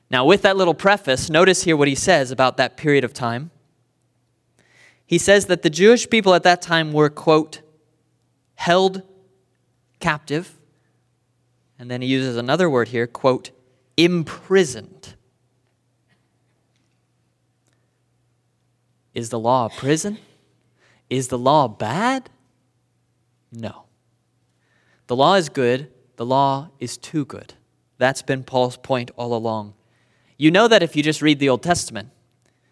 Now, 0.09 0.25
with 0.25 0.41
that 0.43 0.57
little 0.57 0.73
preface, 0.73 1.29
notice 1.29 1.63
here 1.63 1.75
what 1.75 1.87
he 1.87 1.95
says 1.95 2.29
about 2.29 2.57
that 2.57 2.77
period 2.77 3.03
of 3.03 3.13
time. 3.13 3.51
He 5.05 5.17
says 5.17 5.47
that 5.47 5.63
the 5.63 5.69
Jewish 5.69 6.09
people 6.09 6.33
at 6.33 6.43
that 6.43 6.61
time 6.61 6.93
were, 6.93 7.09
quote, 7.09 7.61
held 8.55 9.01
captive. 9.99 10.57
And 11.79 11.89
then 11.89 12.01
he 12.01 12.07
uses 12.07 12.37
another 12.37 12.69
word 12.69 12.89
here, 12.89 13.07
quote, 13.07 13.51
imprisoned. 13.97 15.15
Is 19.13 19.29
the 19.29 19.39
law 19.39 19.65
a 19.65 19.69
prison? 19.69 20.17
Is 21.09 21.27
the 21.27 21.37
law 21.37 21.67
bad? 21.67 22.29
No. 23.51 23.83
The 25.07 25.15
law 25.15 25.35
is 25.35 25.49
good, 25.49 25.91
the 26.15 26.25
law 26.25 26.69
is 26.79 26.97
too 26.97 27.25
good. 27.25 27.53
That's 27.97 28.21
been 28.21 28.43
Paul's 28.43 28.77
point 28.77 29.11
all 29.15 29.35
along. 29.35 29.75
You 30.37 30.49
know 30.49 30.67
that 30.67 30.81
if 30.81 30.95
you 30.95 31.03
just 31.03 31.21
read 31.21 31.39
the 31.39 31.49
Old 31.49 31.61
Testament, 31.61 32.09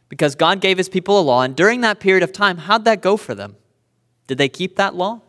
because 0.10 0.36
God 0.36 0.60
gave 0.60 0.78
his 0.78 0.90
people 0.90 1.20
a 1.20 1.22
law, 1.22 1.42
and 1.44 1.56
during 1.56 1.82
that 1.82 2.00
period 2.00 2.24
of 2.24 2.34
time, 2.34 2.58
how'd 2.58 2.86
that 2.86 3.02
go 3.02 3.16
for 3.16 3.36
them? 3.36 3.56
Did 4.28 4.38
they 4.38 4.50
keep 4.50 4.76
that 4.78 4.96
law? 4.96 5.22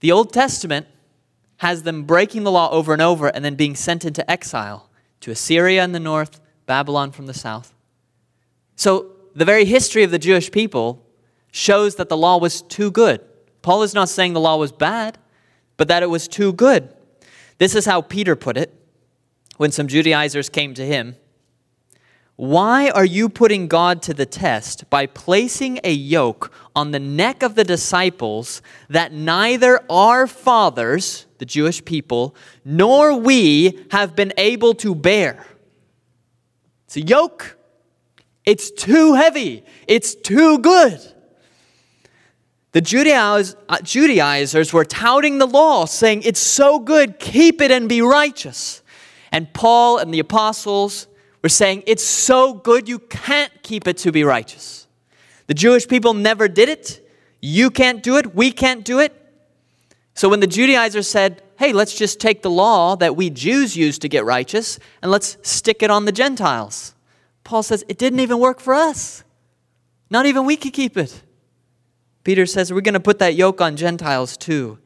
The 0.00 0.10
Old 0.10 0.32
Testament 0.32 0.86
has 1.62 1.84
them 1.84 2.02
breaking 2.02 2.42
the 2.42 2.50
law 2.50 2.68
over 2.72 2.92
and 2.92 3.00
over 3.00 3.28
and 3.28 3.44
then 3.44 3.54
being 3.54 3.76
sent 3.76 4.04
into 4.04 4.28
exile 4.28 4.90
to 5.20 5.30
Assyria 5.30 5.84
in 5.84 5.92
the 5.92 6.00
north, 6.00 6.40
Babylon 6.66 7.12
from 7.12 7.26
the 7.26 7.34
south. 7.34 7.72
So, 8.74 9.12
the 9.36 9.44
very 9.44 9.64
history 9.64 10.02
of 10.02 10.10
the 10.10 10.18
Jewish 10.18 10.50
people 10.50 11.06
shows 11.52 11.94
that 11.94 12.08
the 12.08 12.16
law 12.16 12.36
was 12.36 12.62
too 12.62 12.90
good. 12.90 13.20
Paul 13.62 13.84
is 13.84 13.94
not 13.94 14.08
saying 14.08 14.32
the 14.32 14.40
law 14.40 14.56
was 14.56 14.72
bad, 14.72 15.18
but 15.76 15.86
that 15.86 16.02
it 16.02 16.10
was 16.10 16.26
too 16.26 16.52
good. 16.52 16.92
This 17.58 17.76
is 17.76 17.86
how 17.86 18.00
Peter 18.00 18.34
put 18.34 18.56
it 18.56 18.74
when 19.56 19.70
some 19.70 19.86
Judaizers 19.86 20.48
came 20.48 20.74
to 20.74 20.84
him. 20.84 21.14
Why 22.34 22.90
are 22.90 23.04
you 23.04 23.28
putting 23.28 23.68
God 23.68 24.02
to 24.02 24.14
the 24.14 24.26
test 24.26 24.90
by 24.90 25.06
placing 25.06 25.78
a 25.84 25.92
yoke 25.92 26.52
on 26.74 26.90
the 26.90 26.98
neck 26.98 27.44
of 27.44 27.54
the 27.54 27.62
disciples 27.62 28.62
that 28.88 29.12
neither 29.12 29.80
our 29.88 30.26
fathers, 30.26 31.26
the 31.42 31.46
Jewish 31.46 31.84
people, 31.84 32.36
nor 32.64 33.16
we 33.16 33.76
have 33.90 34.14
been 34.14 34.32
able 34.36 34.74
to 34.74 34.94
bear? 34.94 35.44
It's 36.84 36.94
a 36.94 37.00
yoke. 37.00 37.58
It's 38.44 38.70
too 38.70 39.14
heavy. 39.14 39.64
It's 39.88 40.14
too 40.14 40.60
good. 40.60 41.00
The 42.70 43.52
uh, 43.68 43.80
Judaizers 43.82 44.72
were 44.72 44.84
touting 44.84 45.38
the 45.38 45.48
law, 45.48 45.84
saying, 45.86 46.22
It's 46.22 46.38
so 46.38 46.78
good, 46.78 47.18
keep 47.18 47.60
it 47.60 47.72
and 47.72 47.88
be 47.88 48.02
righteous. 48.02 48.80
And 49.32 49.52
Paul 49.52 49.98
and 49.98 50.14
the 50.14 50.20
apostles 50.20 51.08
were 51.42 51.48
saying, 51.48 51.82
It's 51.88 52.04
so 52.04 52.54
good, 52.54 52.88
you 52.88 53.00
can't 53.00 53.52
keep 53.64 53.88
it 53.88 53.96
to 53.98 54.12
be 54.12 54.22
righteous. 54.22 54.86
The 55.48 55.54
Jewish 55.54 55.88
people 55.88 56.14
never 56.14 56.46
did 56.46 56.68
it. 56.68 57.04
You 57.40 57.72
can't 57.72 58.00
do 58.00 58.16
it. 58.16 58.32
We 58.32 58.52
can't 58.52 58.84
do 58.84 59.00
it. 59.00 59.21
So 60.14 60.28
when 60.28 60.40
the 60.40 60.46
Judaizers 60.46 61.08
said, 61.08 61.42
Hey, 61.58 61.72
let's 61.72 61.96
just 61.96 62.20
take 62.20 62.42
the 62.42 62.50
law 62.50 62.96
that 62.96 63.16
we 63.16 63.30
Jews 63.30 63.76
use 63.76 63.98
to 64.00 64.08
get 64.08 64.24
righteous 64.24 64.78
and 65.00 65.10
let's 65.10 65.36
stick 65.42 65.82
it 65.82 65.90
on 65.90 66.04
the 66.04 66.12
Gentiles, 66.12 66.94
Paul 67.44 67.62
says, 67.62 67.84
It 67.88 67.98
didn't 67.98 68.20
even 68.20 68.38
work 68.38 68.60
for 68.60 68.74
us. 68.74 69.24
Not 70.10 70.26
even 70.26 70.44
we 70.44 70.56
could 70.56 70.72
keep 70.72 70.96
it. 70.96 71.22
Peter 72.24 72.46
says, 72.46 72.72
We're 72.72 72.80
going 72.80 72.94
to 72.94 73.00
put 73.00 73.18
that 73.20 73.34
yoke 73.34 73.60
on 73.60 73.76
Gentiles 73.76 74.36
too. 74.36 74.78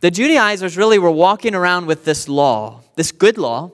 The 0.00 0.10
Judaizers 0.10 0.76
really 0.76 0.98
were 0.98 1.10
walking 1.10 1.54
around 1.54 1.86
with 1.86 2.04
this 2.04 2.28
law, 2.28 2.80
this 2.96 3.12
good 3.12 3.38
law, 3.38 3.70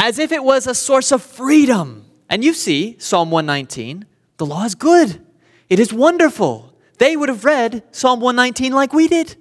as 0.00 0.18
if 0.18 0.32
it 0.32 0.42
was 0.42 0.66
a 0.66 0.74
source 0.74 1.12
of 1.12 1.22
freedom. 1.22 2.06
And 2.28 2.42
you 2.42 2.52
see, 2.52 2.96
Psalm 2.98 3.30
119, 3.30 4.06
the 4.38 4.46
law 4.46 4.64
is 4.64 4.74
good, 4.74 5.24
it 5.68 5.78
is 5.78 5.92
wonderful. 5.92 6.74
They 6.98 7.16
would 7.16 7.28
have 7.30 7.44
read 7.44 7.82
Psalm 7.92 8.20
119 8.20 8.72
like 8.72 8.92
we 8.92 9.08
did 9.08 9.36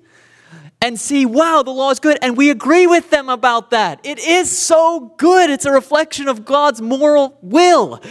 and 0.81 0.99
see, 0.99 1.25
wow, 1.25 1.61
the 1.63 1.71
law 1.71 1.91
is 1.91 1.99
good. 1.99 2.17
And 2.21 2.37
we 2.37 2.49
agree 2.49 2.87
with 2.87 3.09
them 3.09 3.29
about 3.29 3.71
that. 3.71 3.99
It 4.03 4.19
is 4.19 4.57
so 4.57 5.13
good. 5.17 5.49
It's 5.49 5.65
a 5.65 5.71
reflection 5.71 6.27
of 6.27 6.45
God's 6.45 6.81
moral 6.81 7.37
will. 7.41 8.01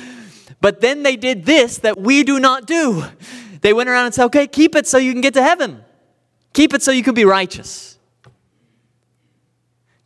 But 0.60 0.80
then 0.80 1.02
they 1.02 1.16
did 1.16 1.44
this 1.44 1.78
that 1.78 1.98
we 1.98 2.24
do 2.24 2.38
not 2.38 2.66
do. 2.66 3.04
They 3.60 3.72
went 3.72 3.88
around 3.88 4.06
and 4.06 4.14
said, 4.14 4.26
okay, 4.26 4.46
keep 4.46 4.74
it 4.74 4.86
so 4.86 4.98
you 4.98 5.12
can 5.12 5.20
get 5.20 5.34
to 5.34 5.42
heaven. 5.42 5.82
Keep 6.52 6.74
it 6.74 6.82
so 6.82 6.90
you 6.90 7.02
can 7.02 7.14
be 7.14 7.24
righteous. 7.24 7.98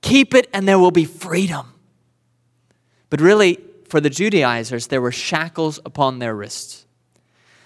Keep 0.02 0.34
it 0.34 0.48
and 0.52 0.66
there 0.68 0.78
will 0.78 0.90
be 0.90 1.04
freedom. 1.04 1.72
But 3.10 3.20
really, 3.20 3.58
for 3.88 4.00
the 4.00 4.10
Judaizers, 4.10 4.86
there 4.86 5.00
were 5.00 5.12
shackles 5.12 5.78
upon 5.84 6.18
their 6.18 6.34
wrists. 6.34 6.86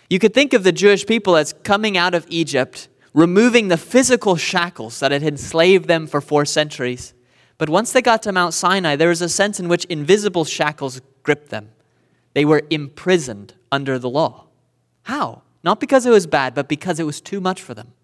You 0.09 0.19
could 0.19 0.35
think 0.35 0.53
of 0.53 0.65
the 0.65 0.73
Jewish 0.73 1.07
people 1.07 1.37
as 1.37 1.53
coming 1.65 1.97
out 1.97 2.15
of 2.15 2.27
Egypt, 2.29 2.89
removing 3.17 3.69
the 3.69 3.79
physical 3.79 4.37
shackles 4.37 5.01
that 5.01 5.11
had 5.11 5.23
enslaved 5.23 5.89
them 5.89 6.07
for 6.07 6.21
four 6.21 6.45
centuries. 6.45 7.15
But 7.57 7.71
once 7.71 7.91
they 7.91 8.03
got 8.03 8.23
to 8.25 8.31
Mount 8.31 8.53
Sinai, 8.53 8.95
there 8.95 9.09
was 9.09 9.23
a 9.23 9.29
sense 9.31 9.59
in 9.59 9.69
which 9.69 9.87
invisible 9.87 10.45
shackles 10.45 11.01
gripped 11.23 11.49
them. 11.49 11.71
They 12.35 12.45
were 12.45 12.63
imprisoned 12.69 13.55
under 13.73 13.99
the 13.99 14.11
law. 14.11 14.49
How? 15.05 15.43
Not 15.65 15.81
because 15.81 16.05
it 16.05 16.11
was 16.11 16.27
bad, 16.27 16.55
but 16.55 16.69
because 16.69 17.01
it 17.01 17.05
was 17.05 17.23
too 17.23 17.41
much 17.41 17.63
for 17.63 17.73
them. 17.73 17.95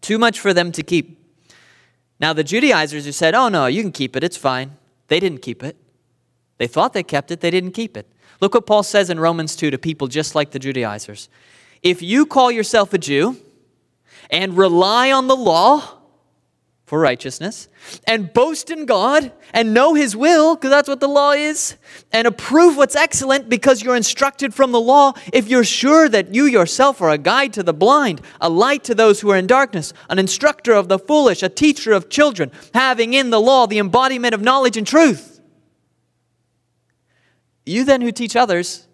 Too 0.00 0.16
much 0.16 0.40
for 0.40 0.54
them 0.54 0.72
to 0.72 0.82
keep. 0.82 1.22
Now, 2.18 2.32
the 2.32 2.42
Judaizers 2.42 3.04
who 3.04 3.12
said, 3.12 3.34
oh 3.34 3.50
no, 3.50 3.66
you 3.66 3.82
can 3.82 3.92
keep 3.92 4.16
it, 4.16 4.24
it's 4.24 4.38
fine, 4.38 4.78
they 5.08 5.20
didn't 5.20 5.42
keep 5.42 5.62
it. 5.62 5.76
They 6.56 6.66
thought 6.66 6.94
they 6.94 7.02
kept 7.02 7.30
it, 7.30 7.40
they 7.40 7.50
didn't 7.50 7.72
keep 7.72 7.98
it. 7.98 8.06
Look 8.40 8.54
what 8.54 8.66
Paul 8.66 8.82
says 8.82 9.10
in 9.10 9.20
Romans 9.20 9.54
2 9.56 9.70
to 9.70 9.78
people 9.78 10.08
just 10.08 10.34
like 10.34 10.52
the 10.52 10.58
Judaizers. 10.58 11.28
If 11.82 12.00
you 12.00 12.24
call 12.24 12.50
yourself 12.50 12.94
a 12.94 12.98
Jew 12.98 13.36
and 14.30 14.56
rely 14.56 15.12
on 15.12 15.26
the 15.26 15.36
law, 15.36 15.98
for 16.88 16.98
righteousness 16.98 17.68
and 18.06 18.32
boast 18.32 18.70
in 18.70 18.86
God 18.86 19.30
and 19.52 19.74
know 19.74 19.92
His 19.92 20.16
will, 20.16 20.56
because 20.56 20.70
that's 20.70 20.88
what 20.88 21.00
the 21.00 21.08
law 21.08 21.32
is, 21.32 21.76
and 22.12 22.26
approve 22.26 22.78
what's 22.78 22.96
excellent 22.96 23.50
because 23.50 23.82
you're 23.82 23.94
instructed 23.94 24.54
from 24.54 24.72
the 24.72 24.80
law. 24.80 25.12
If 25.32 25.48
you're 25.48 25.64
sure 25.64 26.08
that 26.08 26.34
you 26.34 26.46
yourself 26.46 27.02
are 27.02 27.10
a 27.10 27.18
guide 27.18 27.52
to 27.52 27.62
the 27.62 27.74
blind, 27.74 28.22
a 28.40 28.48
light 28.48 28.84
to 28.84 28.94
those 28.94 29.20
who 29.20 29.30
are 29.30 29.36
in 29.36 29.46
darkness, 29.46 29.92
an 30.08 30.18
instructor 30.18 30.72
of 30.72 30.88
the 30.88 30.98
foolish, 30.98 31.42
a 31.42 31.50
teacher 31.50 31.92
of 31.92 32.08
children, 32.08 32.50
having 32.72 33.12
in 33.12 33.28
the 33.28 33.40
law 33.40 33.66
the 33.66 33.78
embodiment 33.78 34.34
of 34.34 34.40
knowledge 34.40 34.78
and 34.78 34.86
truth. 34.86 35.42
You 37.66 37.84
then 37.84 38.00
who 38.00 38.12
teach 38.12 38.34
others, 38.34 38.88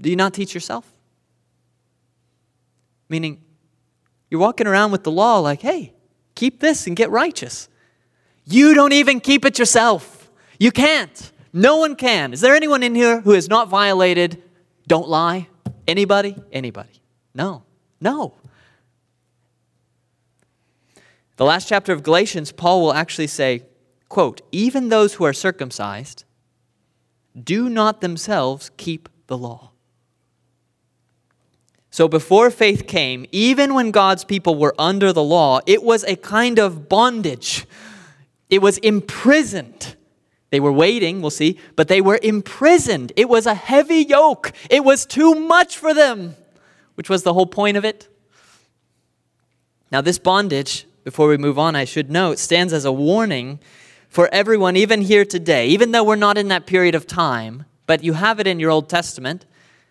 do 0.00 0.08
you 0.08 0.16
not 0.16 0.32
teach 0.32 0.54
yourself? 0.54 0.86
Meaning, 3.08 3.42
you're 4.30 4.40
walking 4.40 4.66
around 4.66 4.92
with 4.92 5.02
the 5.02 5.10
law 5.10 5.38
like, 5.40 5.60
hey, 5.60 5.92
Keep 6.40 6.60
this 6.60 6.86
and 6.86 6.96
get 6.96 7.10
righteous. 7.10 7.68
You 8.46 8.72
don't 8.72 8.94
even 8.94 9.20
keep 9.20 9.44
it 9.44 9.58
yourself. 9.58 10.30
You 10.58 10.72
can't. 10.72 11.32
No 11.52 11.76
one 11.76 11.96
can. 11.96 12.32
Is 12.32 12.40
there 12.40 12.54
anyone 12.54 12.82
in 12.82 12.94
here 12.94 13.20
who 13.20 13.32
has 13.32 13.46
not 13.46 13.68
violated 13.68 14.42
don't 14.86 15.06
lie? 15.06 15.48
Anybody? 15.86 16.34
Anybody? 16.50 17.02
No. 17.34 17.64
No. 18.00 18.34
The 21.36 21.44
last 21.44 21.68
chapter 21.68 21.92
of 21.92 22.02
Galatians, 22.02 22.52
Paul 22.52 22.80
will 22.80 22.94
actually 22.94 23.26
say, 23.26 23.64
quote, 24.08 24.40
even 24.50 24.88
those 24.88 25.12
who 25.14 25.24
are 25.24 25.34
circumcised 25.34 26.24
do 27.38 27.68
not 27.68 28.00
themselves 28.00 28.70
keep 28.78 29.10
the 29.26 29.36
law. 29.36 29.69
So 31.90 32.06
before 32.06 32.50
faith 32.50 32.86
came, 32.86 33.26
even 33.32 33.74
when 33.74 33.90
God's 33.90 34.24
people 34.24 34.56
were 34.56 34.74
under 34.78 35.12
the 35.12 35.24
law, 35.24 35.60
it 35.66 35.82
was 35.82 36.04
a 36.04 36.14
kind 36.14 36.58
of 36.58 36.88
bondage. 36.88 37.66
It 38.48 38.62
was 38.62 38.78
imprisoned. 38.78 39.96
They 40.50 40.60
were 40.60 40.72
waiting, 40.72 41.20
we'll 41.20 41.30
see, 41.30 41.58
but 41.74 41.88
they 41.88 42.00
were 42.00 42.18
imprisoned. 42.22 43.12
It 43.16 43.28
was 43.28 43.46
a 43.46 43.54
heavy 43.54 44.02
yoke. 44.02 44.52
It 44.68 44.84
was 44.84 45.04
too 45.04 45.34
much 45.34 45.76
for 45.76 45.92
them, 45.92 46.36
which 46.94 47.08
was 47.08 47.24
the 47.24 47.34
whole 47.34 47.46
point 47.46 47.76
of 47.76 47.84
it. 47.84 48.08
Now, 49.90 50.00
this 50.00 50.18
bondage, 50.18 50.86
before 51.02 51.28
we 51.28 51.36
move 51.36 51.58
on, 51.58 51.74
I 51.74 51.84
should 51.84 52.10
note, 52.10 52.38
stands 52.38 52.72
as 52.72 52.84
a 52.84 52.92
warning 52.92 53.58
for 54.08 54.28
everyone, 54.32 54.76
even 54.76 55.02
here 55.02 55.24
today, 55.24 55.68
even 55.68 55.90
though 55.90 56.04
we're 56.04 56.16
not 56.16 56.38
in 56.38 56.48
that 56.48 56.66
period 56.66 56.94
of 56.94 57.06
time, 57.06 57.64
but 57.86 58.04
you 58.04 58.12
have 58.12 58.38
it 58.38 58.46
in 58.46 58.60
your 58.60 58.70
Old 58.70 58.88
Testament 58.88 59.44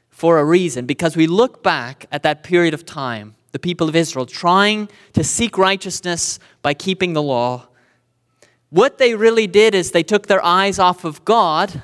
for 0.10 0.40
a 0.40 0.46
reason 0.46 0.86
because 0.86 1.16
we 1.16 1.28
look 1.28 1.64
back 1.64 2.06
at 2.12 2.24
that 2.24 2.44
period 2.44 2.74
of 2.74 2.86
time, 2.86 3.36
the 3.52 3.60
people 3.60 3.88
of 3.88 3.96
Israel 3.96 4.26
trying 4.26 4.90
to 5.14 5.24
seek 5.24 5.58
righteousness 5.58 6.40
by 6.62 6.74
keeping 6.74 7.14
the 7.14 7.24
law. 7.24 7.68
What 8.70 8.98
they 8.98 9.16
really 9.16 9.48
did 9.48 9.74
is 9.74 9.92
they 9.92 10.04
took 10.04 10.28
their 10.28 10.44
eyes 10.44 10.78
off 10.78 11.04
of 11.04 11.26
God 11.26 11.82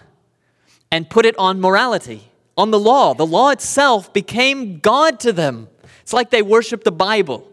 and 0.92 1.10
put 1.10 1.26
it 1.26 1.38
on 1.38 1.60
morality, 1.60 2.30
on 2.58 2.72
the 2.72 2.80
law. 2.80 3.14
The 3.14 3.26
law 3.26 3.50
itself 3.50 4.14
became 4.14 4.80
God 4.80 5.20
to 5.22 5.34
them. 5.34 5.68
It's 6.02 6.14
like 6.14 6.30
they 6.30 6.42
worshiped 6.42 6.84
the 6.84 6.92
Bible. 6.92 7.52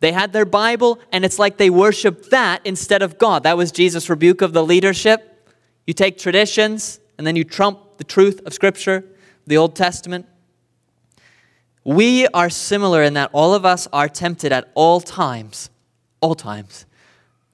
They 0.00 0.12
had 0.12 0.34
their 0.34 0.44
Bible, 0.44 0.98
and 1.12 1.24
it's 1.24 1.38
like 1.38 1.56
they 1.56 1.70
worshiped 1.70 2.30
that 2.30 2.60
instead 2.66 3.00
of 3.00 3.16
God. 3.16 3.44
That 3.44 3.56
was 3.56 3.72
Jesus' 3.72 4.10
rebuke 4.10 4.42
of 4.42 4.52
the 4.52 4.62
leadership. 4.62 5.48
You 5.86 5.94
take 5.94 6.18
traditions, 6.18 7.00
and 7.16 7.26
then 7.26 7.36
you 7.36 7.44
trump 7.44 7.96
the 7.96 8.04
truth 8.04 8.42
of 8.44 8.52
Scripture 8.52 9.04
the 9.46 9.56
Old 9.56 9.76
Testament. 9.76 10.26
We 11.84 12.26
are 12.28 12.48
similar 12.48 13.02
in 13.02 13.14
that 13.14 13.30
all 13.32 13.54
of 13.54 13.64
us 13.64 13.86
are 13.92 14.08
tempted 14.08 14.52
at 14.52 14.70
all 14.74 15.00
times, 15.00 15.70
all 16.20 16.34
times, 16.34 16.86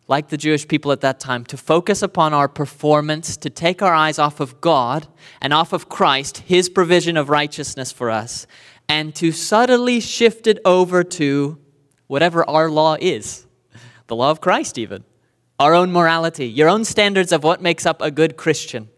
like 0.07 0.29
the 0.29 0.37
Jewish 0.37 0.69
people 0.69 0.93
at 0.93 1.01
that 1.01 1.19
time, 1.19 1.45
to 1.47 1.57
focus 1.57 2.01
upon 2.01 2.33
our 2.33 2.49
performance, 2.49 3.37
to 3.39 3.51
take 3.51 3.83
our 3.83 3.95
eyes 3.95 4.19
off 4.19 4.39
of 4.39 4.61
God 4.61 5.09
and 5.41 5.53
off 5.53 5.73
of 5.73 5.89
Christ, 5.89 6.39
His 6.39 6.69
provision 6.69 7.17
of 7.17 7.29
righteousness 7.29 7.91
for 7.91 8.09
us, 8.11 8.47
and 8.89 9.15
to 9.17 9.33
subtly 9.33 9.99
shift 9.99 10.47
it 10.47 10.59
over 10.65 11.03
to 11.03 11.59
whatever 12.07 12.49
our 12.49 12.71
law 12.71 12.97
is 13.01 13.47
the 14.09 14.17
law 14.17 14.31
of 14.33 14.41
Christ, 14.41 14.77
even, 14.77 15.05
our 15.61 15.73
own 15.73 15.93
morality, 15.93 16.47
your 16.47 16.69
own 16.69 16.85
standards 16.85 17.31
of 17.31 17.45
what 17.45 17.63
makes 17.63 17.87
up 17.87 18.03
a 18.03 18.11
good 18.11 18.37
Christian. 18.37 18.89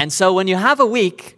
And 0.00 0.12
so 0.12 0.34
when 0.34 0.48
you 0.48 0.56
have 0.56 0.80
a 0.80 0.86
week 0.86 1.37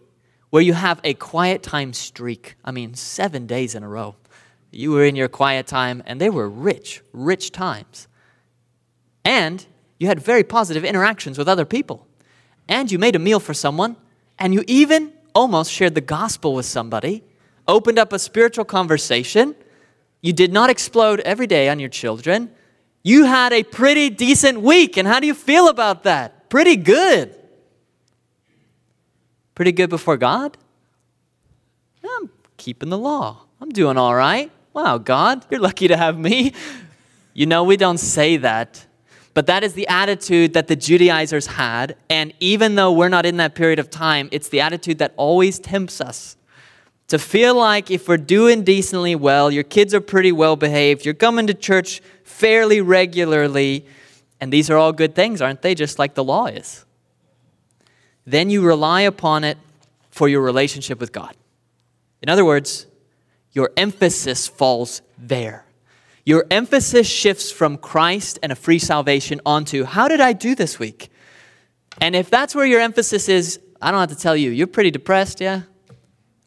where 0.50 0.62
you 0.62 0.74
have 0.74 1.00
a 1.04 1.14
quiet 1.14 1.62
time 1.62 1.92
streak. 1.92 2.56
I 2.64 2.72
mean, 2.72 2.94
seven 2.94 3.46
days 3.46 3.74
in 3.74 3.82
a 3.82 3.88
row. 3.88 4.16
You 4.72 4.92
were 4.92 5.04
in 5.04 5.16
your 5.16 5.28
quiet 5.28 5.66
time, 5.66 6.02
and 6.06 6.20
they 6.20 6.30
were 6.30 6.48
rich, 6.48 7.02
rich 7.12 7.50
times. 7.50 8.06
And 9.24 9.64
you 9.98 10.06
had 10.06 10.20
very 10.20 10.44
positive 10.44 10.84
interactions 10.84 11.38
with 11.38 11.48
other 11.48 11.64
people. 11.64 12.06
And 12.68 12.90
you 12.90 12.98
made 12.98 13.16
a 13.16 13.18
meal 13.18 13.40
for 13.40 13.54
someone, 13.54 13.96
and 14.38 14.54
you 14.54 14.64
even 14.66 15.12
almost 15.34 15.72
shared 15.72 15.94
the 15.94 16.00
gospel 16.00 16.54
with 16.54 16.66
somebody, 16.66 17.22
opened 17.66 17.98
up 17.98 18.12
a 18.12 18.18
spiritual 18.18 18.64
conversation. 18.64 19.54
You 20.20 20.32
did 20.32 20.52
not 20.52 20.70
explode 20.70 21.20
every 21.20 21.46
day 21.46 21.68
on 21.68 21.80
your 21.80 21.88
children. 21.88 22.50
You 23.02 23.24
had 23.24 23.52
a 23.52 23.62
pretty 23.62 24.10
decent 24.10 24.60
week, 24.60 24.96
and 24.96 25.06
how 25.06 25.20
do 25.20 25.26
you 25.26 25.34
feel 25.34 25.68
about 25.68 26.04
that? 26.04 26.48
Pretty 26.48 26.76
good. 26.76 27.34
Pretty 29.60 29.72
good 29.72 29.90
before 29.90 30.16
God? 30.16 30.56
I'm 32.02 32.30
keeping 32.56 32.88
the 32.88 32.96
law. 32.96 33.42
I'm 33.60 33.68
doing 33.68 33.98
all 33.98 34.14
right. 34.14 34.50
Wow, 34.72 34.96
God, 34.96 35.44
you're 35.50 35.60
lucky 35.60 35.86
to 35.88 35.98
have 35.98 36.18
me. 36.18 36.54
You 37.34 37.44
know, 37.44 37.62
we 37.64 37.76
don't 37.76 37.98
say 37.98 38.38
that. 38.38 38.86
But 39.34 39.44
that 39.48 39.62
is 39.62 39.74
the 39.74 39.86
attitude 39.88 40.54
that 40.54 40.68
the 40.68 40.76
Judaizers 40.76 41.46
had. 41.46 41.96
And 42.08 42.32
even 42.40 42.76
though 42.76 42.90
we're 42.90 43.10
not 43.10 43.26
in 43.26 43.36
that 43.36 43.54
period 43.54 43.78
of 43.78 43.90
time, 43.90 44.30
it's 44.32 44.48
the 44.48 44.62
attitude 44.62 44.96
that 44.96 45.12
always 45.18 45.58
tempts 45.58 46.00
us 46.00 46.38
to 47.08 47.18
feel 47.18 47.54
like 47.54 47.90
if 47.90 48.08
we're 48.08 48.16
doing 48.16 48.64
decently 48.64 49.14
well, 49.14 49.50
your 49.50 49.64
kids 49.64 49.92
are 49.92 50.00
pretty 50.00 50.32
well 50.32 50.56
behaved, 50.56 51.04
you're 51.04 51.12
coming 51.12 51.46
to 51.48 51.52
church 51.52 52.00
fairly 52.24 52.80
regularly, 52.80 53.84
and 54.40 54.50
these 54.50 54.70
are 54.70 54.78
all 54.78 54.94
good 54.94 55.14
things, 55.14 55.42
aren't 55.42 55.60
they? 55.60 55.74
Just 55.74 55.98
like 55.98 56.14
the 56.14 56.24
law 56.24 56.46
is. 56.46 56.86
Then 58.24 58.50
you 58.50 58.62
rely 58.62 59.02
upon 59.02 59.44
it 59.44 59.58
for 60.10 60.28
your 60.28 60.42
relationship 60.42 61.00
with 61.00 61.12
God. 61.12 61.36
In 62.22 62.28
other 62.28 62.44
words, 62.44 62.86
your 63.52 63.70
emphasis 63.76 64.46
falls 64.46 65.02
there. 65.18 65.64
Your 66.24 66.46
emphasis 66.50 67.08
shifts 67.08 67.50
from 67.50 67.78
Christ 67.78 68.38
and 68.42 68.52
a 68.52 68.54
free 68.54 68.78
salvation 68.78 69.40
onto 69.44 69.84
how 69.84 70.06
did 70.06 70.20
I 70.20 70.32
do 70.32 70.54
this 70.54 70.78
week? 70.78 71.10
And 72.00 72.14
if 72.14 72.30
that's 72.30 72.54
where 72.54 72.66
your 72.66 72.80
emphasis 72.80 73.28
is, 73.28 73.58
I 73.80 73.90
don't 73.90 74.00
have 74.00 74.10
to 74.10 74.16
tell 74.16 74.36
you, 74.36 74.50
you're 74.50 74.66
pretty 74.66 74.90
depressed, 74.90 75.40
yeah? 75.40 75.62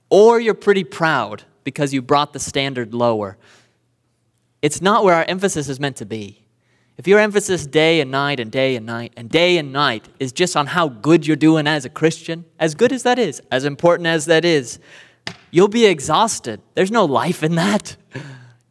Or 0.09 0.39
you're 0.39 0.53
pretty 0.53 0.83
proud 0.83 1.43
because 1.63 1.93
you 1.93 2.01
brought 2.01 2.33
the 2.33 2.39
standard 2.39 2.93
lower. 2.93 3.37
It's 4.61 4.81
not 4.81 5.03
where 5.03 5.15
our 5.15 5.25
emphasis 5.27 5.67
is 5.67 5.79
meant 5.79 5.97
to 5.97 6.05
be. 6.05 6.42
If 6.97 7.07
your 7.07 7.19
emphasis 7.19 7.65
day 7.65 8.01
and 8.01 8.11
night 8.11 8.39
and 8.39 8.51
day 8.51 8.75
and 8.75 8.85
night 8.85 9.13
and 9.17 9.29
day 9.29 9.57
and 9.57 9.73
night 9.73 10.07
is 10.19 10.31
just 10.31 10.55
on 10.55 10.67
how 10.67 10.89
good 10.89 11.25
you're 11.25 11.35
doing 11.35 11.65
as 11.65 11.85
a 11.85 11.89
Christian, 11.89 12.45
as 12.59 12.75
good 12.75 12.91
as 12.91 13.03
that 13.03 13.17
is, 13.17 13.41
as 13.51 13.65
important 13.65 14.07
as 14.07 14.25
that 14.25 14.45
is, 14.45 14.79
you'll 15.49 15.67
be 15.67 15.85
exhausted. 15.85 16.61
There's 16.75 16.91
no 16.91 17.05
life 17.05 17.41
in 17.41 17.55
that. 17.55 17.95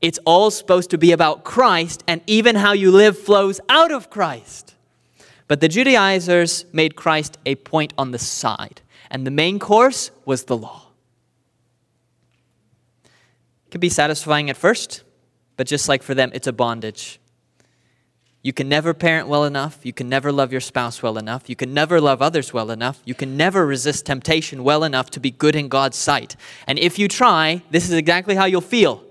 It's 0.01 0.21
all 0.25 0.51
supposed 0.51 0.91
to 0.91 0.99
be 0.99 1.13
about 1.13 1.45
Christ, 1.45 2.03
and 2.09 2.23
even 2.27 2.57
how 2.57 2.73
you 2.73 2.91
live 2.91 3.17
flows 3.19 3.61
out 3.69 3.93
of 3.93 4.11
Christ. 4.11 4.75
But 5.47 5.61
the 5.61 5.69
Judaizers 5.69 6.65
made 6.73 6.97
Christ 6.97 7.39
a 7.47 7.55
point 7.57 7.93
on 7.97 8.11
the 8.11 8.19
side, 8.19 8.83
and 9.11 9.27
the 9.27 9.31
main 9.31 9.59
course 9.59 10.11
was 10.25 10.45
the 10.45 10.57
law. 10.57 10.89
It 13.05 13.71
can 13.71 13.81
be 13.81 13.89
satisfying 13.89 14.51
at 14.51 14.57
first, 14.57 15.05
but 15.57 15.67
just 15.67 15.89
like 15.89 16.03
for 16.03 16.15
them, 16.15 16.31
it's 16.35 16.47
a 16.47 16.53
bondage. 16.53 17.21
You 18.43 18.53
can 18.53 18.69
never 18.69 18.93
parent 18.93 19.29
well 19.29 19.45
enough. 19.45 19.79
You 19.85 19.93
can 19.93 20.09
never 20.09 20.33
love 20.33 20.51
your 20.51 20.61
spouse 20.61 21.01
well 21.03 21.17
enough. 21.17 21.49
You 21.49 21.55
can 21.55 21.73
never 21.73 22.01
love 22.01 22.21
others 22.21 22.53
well 22.53 22.73
enough. 22.73 23.01
You 23.05 23.15
can 23.15 23.37
never 23.37 23.65
resist 23.65 24.05
temptation 24.05 24.65
well 24.65 24.83
enough 24.83 25.11
to 25.11 25.21
be 25.21 25.31
good 25.31 25.55
in 25.55 25.69
God's 25.69 25.97
sight. 25.97 26.35
And 26.67 26.79
if 26.79 26.99
you 26.99 27.07
try, 27.07 27.63
this 27.71 27.85
is 27.85 27.93
exactly 27.93 28.35
how 28.35 28.47
you'll 28.47 28.61
feel, 28.61 29.05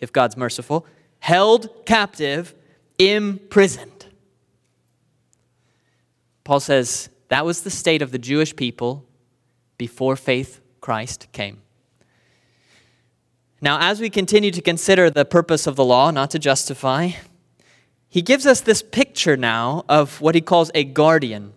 if 0.00 0.12
God's 0.12 0.36
merciful 0.36 0.86
held 1.22 1.68
captive, 1.86 2.52
imprisoned. 2.98 4.06
Paul 6.42 6.58
says 6.58 7.10
that 7.28 7.46
was 7.46 7.62
the 7.62 7.70
state 7.70 8.02
of 8.02 8.10
the 8.10 8.18
Jewish 8.18 8.56
people 8.56 9.06
before 9.78 10.16
faith 10.16 10.60
Christ 10.80 11.28
came. 11.30 11.62
Now, 13.60 13.78
as 13.80 14.00
we 14.00 14.10
continue 14.10 14.50
to 14.50 14.60
consider 14.60 15.10
the 15.10 15.24
purpose 15.24 15.68
of 15.68 15.76
the 15.76 15.84
law, 15.84 16.10
not 16.10 16.32
to 16.32 16.40
justify, 16.40 17.10
he 18.12 18.20
gives 18.20 18.44
us 18.44 18.60
this 18.60 18.82
picture 18.82 19.38
now 19.38 19.86
of 19.88 20.20
what 20.20 20.34
he 20.34 20.42
calls 20.42 20.70
a 20.74 20.84
guardian. 20.84 21.54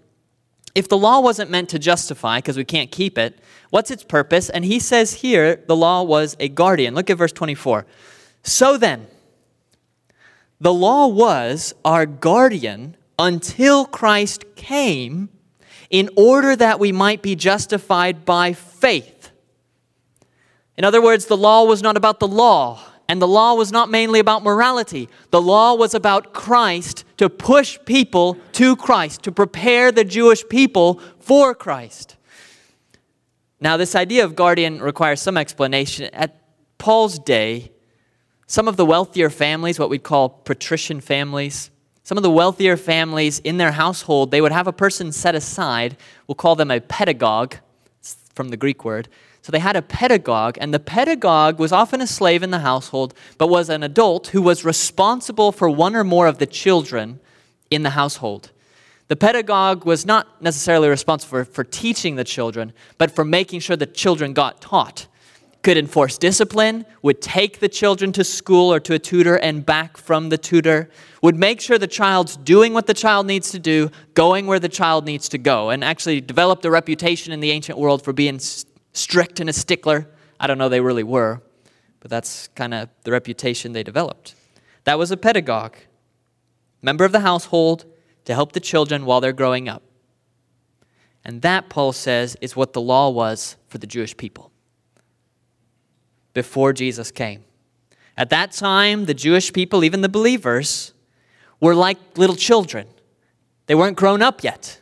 If 0.74 0.88
the 0.88 0.98
law 0.98 1.20
wasn't 1.20 1.52
meant 1.52 1.68
to 1.72 1.80
justify, 1.80 2.38
because 2.38 2.56
we 2.56 2.64
can't 2.64 2.90
keep 2.92 3.18
it, 3.18 3.38
what's 3.72 3.92
its 3.92 4.06
purpose? 4.06 4.50
And 4.50 4.64
he 4.64 4.80
says 4.80 5.16
here 5.16 5.58
the 5.68 5.76
law 5.76 6.02
was 6.04 6.38
a 6.40 6.48
guardian. 6.48 6.96
Look 6.96 7.10
at 7.10 7.18
verse 7.18 7.34
24. 7.34 7.86
So 8.44 8.78
then, 8.78 9.08
the 10.62 10.74
law 10.74 11.08
was 11.08 11.76
our 11.84 12.06
guardian 12.06 12.96
until 13.20 13.86
Christ 13.86 14.46
came 14.56 15.28
in 15.90 16.10
order 16.16 16.56
that 16.56 16.80
we 16.80 16.94
might 16.94 17.22
be 17.22 17.36
justified 17.36 18.24
by 18.24 18.54
faith. 18.54 19.30
In 20.78 20.86
other 20.86 21.02
words, 21.02 21.26
the 21.26 21.36
law 21.36 21.66
was 21.66 21.82
not 21.82 21.98
about 21.98 22.22
the 22.22 22.30
law, 22.30 22.80
and 23.08 23.22
the 23.22 23.28
law 23.28 23.54
was 23.54 23.72
not 23.72 23.90
mainly 23.90 24.20
about 24.20 24.44
morality. 24.44 25.10
The 25.30 25.42
law 25.42 25.76
was 25.76 25.94
about 25.94 26.34
Christ 26.34 27.06
to 27.18 27.30
push 27.30 27.78
people 27.86 28.38
to 28.54 28.76
Christ, 28.76 29.24
to 29.24 29.32
prepare 29.32 29.92
the 29.92 30.04
Jewish 30.04 30.48
people 30.50 31.00
for 31.20 31.54
Christ. 31.54 32.16
Now, 33.60 33.78
this 33.78 33.96
idea 33.96 34.26
of 34.26 34.36
guardian 34.36 34.82
requires 34.82 35.22
some 35.22 35.38
explanation. 35.38 36.10
At 36.14 36.42
Paul's 36.78 37.20
day, 37.20 37.72
some 38.48 38.68
of 38.68 38.76
the 38.76 38.86
wealthier 38.86 39.30
families, 39.30 39.80
what 39.80 39.90
we'd 39.90 40.04
call 40.04 40.30
patrician 40.30 41.02
families, 41.02 41.72
some 42.04 42.18
of 42.18 42.24
the 42.24 42.32
wealthier 42.32 42.78
families 42.78 43.40
in 43.40 43.58
their 43.58 43.72
household, 43.72 44.30
they 44.30 44.42
would 44.42 44.52
have 44.52 44.68
a 44.68 44.74
person 44.74 45.12
set 45.12 45.34
aside. 45.34 45.98
We'll 46.28 46.36
call 46.36 46.56
them 46.56 46.70
a 46.70 46.80
pedagogue, 46.80 47.56
from 48.36 48.50
the 48.50 48.58
Greek 48.58 48.84
word, 48.84 49.08
so 49.46 49.52
they 49.52 49.60
had 49.60 49.76
a 49.76 49.84
pedagogue, 49.84 50.58
and 50.60 50.74
the 50.74 50.80
pedagogue 50.80 51.60
was 51.60 51.72
often 51.72 52.02
a 52.02 52.08
slave 52.08 52.42
in 52.42 52.50
the 52.50 52.62
household, 52.62 53.14
but 53.38 53.46
was 53.46 53.70
an 53.70 53.84
adult 53.84 54.30
who 54.30 54.42
was 54.42 54.66
responsible 54.66 55.52
for 55.52 55.70
one 55.70 55.96
or 55.96 56.04
more 56.04 56.26
of 56.26 56.40
the 56.40 56.48
children 56.48 57.20
in 57.70 57.84
the 57.84 57.92
household. 57.92 58.50
The 59.08 59.16
pedagogue 59.16 59.86
was 59.86 60.04
not 60.04 60.42
necessarily 60.42 60.90
responsible 60.90 61.30
for, 61.30 61.46
for 61.46 61.64
teaching 61.64 62.16
the 62.16 62.24
children, 62.24 62.74
but 62.98 63.12
for 63.12 63.24
making 63.24 63.60
sure 63.60 63.76
the 63.76 63.86
children 63.86 64.34
got 64.34 64.62
taught. 64.62 65.06
Could 65.62 65.78
enforce 65.78 66.18
discipline, 66.18 66.84
would 67.04 67.22
take 67.22 67.60
the 67.60 67.70
children 67.70 68.12
to 68.14 68.24
school 68.24 68.74
or 68.74 68.80
to 68.80 68.96
a 68.96 69.00
tutor 69.00 69.36
and 69.36 69.64
back 69.64 69.98
from 69.98 70.30
the 70.30 70.40
tutor, 70.40 70.90
would 71.22 71.36
make 71.36 71.62
sure 71.62 71.78
the 71.78 71.86
child's 71.86 72.36
doing 72.36 72.74
what 72.74 72.88
the 72.88 72.96
child 72.96 73.28
needs 73.28 73.52
to 73.52 73.60
do, 73.60 73.92
going 74.16 74.48
where 74.48 74.60
the 74.60 74.70
child 74.70 75.06
needs 75.06 75.30
to 75.30 75.38
go, 75.38 75.70
and 75.70 75.84
actually 75.84 76.20
developed 76.20 76.66
a 76.66 76.72
reputation 76.72 77.32
in 77.32 77.42
the 77.42 77.52
ancient 77.52 77.78
world 77.78 78.02
for 78.04 78.12
being 78.12 78.40
strict 78.96 79.40
and 79.40 79.50
a 79.50 79.54
stickler. 79.54 80.08
I 80.40 80.48
don't 80.48 80.58
know 80.58 80.70
they 80.70 80.82
really 80.82 81.04
were, 81.04 81.42
but 82.00 82.10
that's 82.10 82.48
kind 82.50 82.74
of 82.74 82.90
the 83.04 83.12
reputation 83.12 83.74
they 83.74 83.84
developed. 83.84 84.36
That 84.86 84.98
was 84.98 85.12
a 85.12 85.18
pedagogue, 85.18 85.76
member 86.82 87.06
of 87.06 87.12
the 87.12 87.20
household 87.20 87.86
to 88.26 88.34
help 88.34 88.54
the 88.54 88.60
children 88.60 89.06
while 89.06 89.22
they're 89.22 89.34
growing 89.34 89.68
up. 89.68 89.84
And 91.24 91.42
that, 91.42 91.70
Paul 91.70 91.92
says, 91.92 92.38
is 92.42 92.56
what 92.56 92.74
the 92.74 92.82
law 92.82 93.10
was 93.10 93.58
for 93.68 93.80
the 93.80 93.88
Jewish 93.88 94.16
people 94.16 94.52
before 96.34 96.72
Jesus 96.74 97.12
came. 97.12 97.44
At 98.18 98.30
that 98.30 98.52
time, 98.52 99.06
the 99.06 99.14
Jewish 99.14 99.52
people, 99.52 99.84
even 99.84 100.02
the 100.02 100.10
believers, 100.10 100.94
were 101.60 101.76
like 101.76 101.98
little 102.16 102.36
children. 102.36 102.88
They 103.66 103.76
weren't 103.76 103.98
grown 103.98 104.22
up 104.22 104.44
yet 104.44 104.80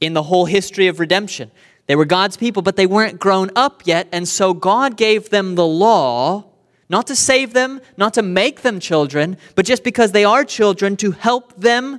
in 0.00 0.14
the 0.14 0.24
whole 0.24 0.46
history 0.46 0.86
of 0.86 1.00
redemption. 1.00 1.50
They 1.90 1.96
were 1.96 2.04
God's 2.04 2.36
people, 2.36 2.62
but 2.62 2.76
they 2.76 2.86
weren't 2.86 3.18
grown 3.18 3.50
up 3.56 3.82
yet, 3.84 4.06
and 4.12 4.28
so 4.28 4.54
God 4.54 4.96
gave 4.96 5.30
them 5.30 5.56
the 5.56 5.66
law, 5.66 6.44
not 6.88 7.08
to 7.08 7.16
save 7.16 7.52
them, 7.52 7.80
not 7.96 8.14
to 8.14 8.22
make 8.22 8.62
them 8.62 8.78
children, 8.78 9.36
but 9.56 9.66
just 9.66 9.82
because 9.82 10.12
they 10.12 10.24
are 10.24 10.44
children, 10.44 10.96
to 10.98 11.10
help 11.10 11.56
them 11.56 11.98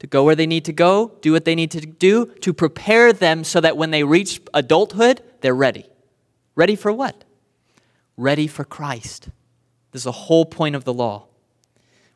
to 0.00 0.08
go 0.08 0.24
where 0.24 0.34
they 0.34 0.44
need 0.44 0.64
to 0.64 0.72
go, 0.72 1.12
do 1.20 1.30
what 1.30 1.44
they 1.44 1.54
need 1.54 1.70
to 1.70 1.80
do, 1.82 2.26
to 2.40 2.52
prepare 2.52 3.12
them 3.12 3.44
so 3.44 3.60
that 3.60 3.76
when 3.76 3.92
they 3.92 4.02
reach 4.02 4.40
adulthood, 4.54 5.22
they're 5.40 5.54
ready. 5.54 5.86
Ready 6.56 6.74
for 6.74 6.92
what? 6.92 7.22
Ready 8.16 8.48
for 8.48 8.64
Christ. 8.64 9.28
This 9.92 10.00
is 10.00 10.04
the 10.06 10.10
whole 10.10 10.44
point 10.44 10.74
of 10.74 10.82
the 10.82 10.92
law. 10.92 11.28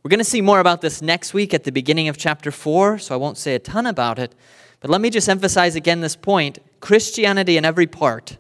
We're 0.05 0.11
going 0.11 0.19
to 0.19 0.25
see 0.25 0.43
more 0.43 0.61
about 0.61 0.83
this 0.83 1.01
next 1.01 1.33
week 1.33 1.55
at 1.55 1.65
the 1.65 1.73
beginning 1.73 2.09
of 2.09 2.19
chapter 2.19 2.51
4, 2.51 2.99
so 2.99 3.15
I 3.15 3.17
won't 3.17 3.39
say 3.39 3.55
a 3.55 3.59
ton 3.59 3.87
about 3.87 4.19
it. 4.19 4.35
But 4.81 4.91
let 4.91 5.01
me 5.01 5.09
just 5.09 5.31
emphasize 5.31 5.77
again 5.77 6.03
this 6.03 6.15
point 6.15 6.59
Christianity 6.81 7.57
in 7.57 7.65
every 7.65 7.87
part 7.87 8.37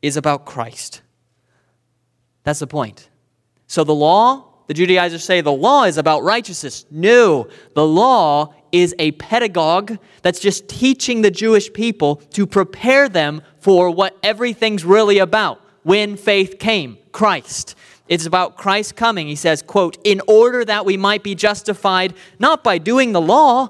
is 0.00 0.16
about 0.16 0.46
Christ. 0.46 1.02
That's 2.44 2.60
the 2.60 2.66
point. 2.66 3.10
So 3.66 3.84
the 3.84 3.94
law, 3.94 4.54
the 4.68 4.72
Judaizers 4.72 5.22
say 5.22 5.42
the 5.42 5.52
law 5.52 5.84
is 5.84 5.98
about 5.98 6.22
righteousness. 6.22 6.86
No, 6.90 7.48
the 7.74 7.86
law 7.86 8.54
is 8.72 8.94
a 8.98 9.10
pedagogue 9.12 9.98
that's 10.22 10.40
just 10.40 10.66
teaching 10.66 11.20
the 11.20 11.30
Jewish 11.30 11.70
people 11.70 12.16
to 12.32 12.46
prepare 12.46 13.06
them 13.06 13.42
for 13.58 13.90
what 13.90 14.16
everything's 14.22 14.86
really 14.86 15.18
about 15.18 15.60
when 15.82 16.16
faith 16.16 16.58
came 16.58 16.96
Christ. 17.12 17.74
It's 18.10 18.26
about 18.26 18.56
Christ 18.56 18.96
coming. 18.96 19.28
He 19.28 19.36
says, 19.36 19.62
quote, 19.62 19.96
in 20.02 20.20
order 20.26 20.64
that 20.64 20.84
we 20.84 20.96
might 20.96 21.22
be 21.22 21.36
justified 21.36 22.12
not 22.40 22.64
by 22.64 22.76
doing 22.76 23.12
the 23.12 23.20
law, 23.20 23.68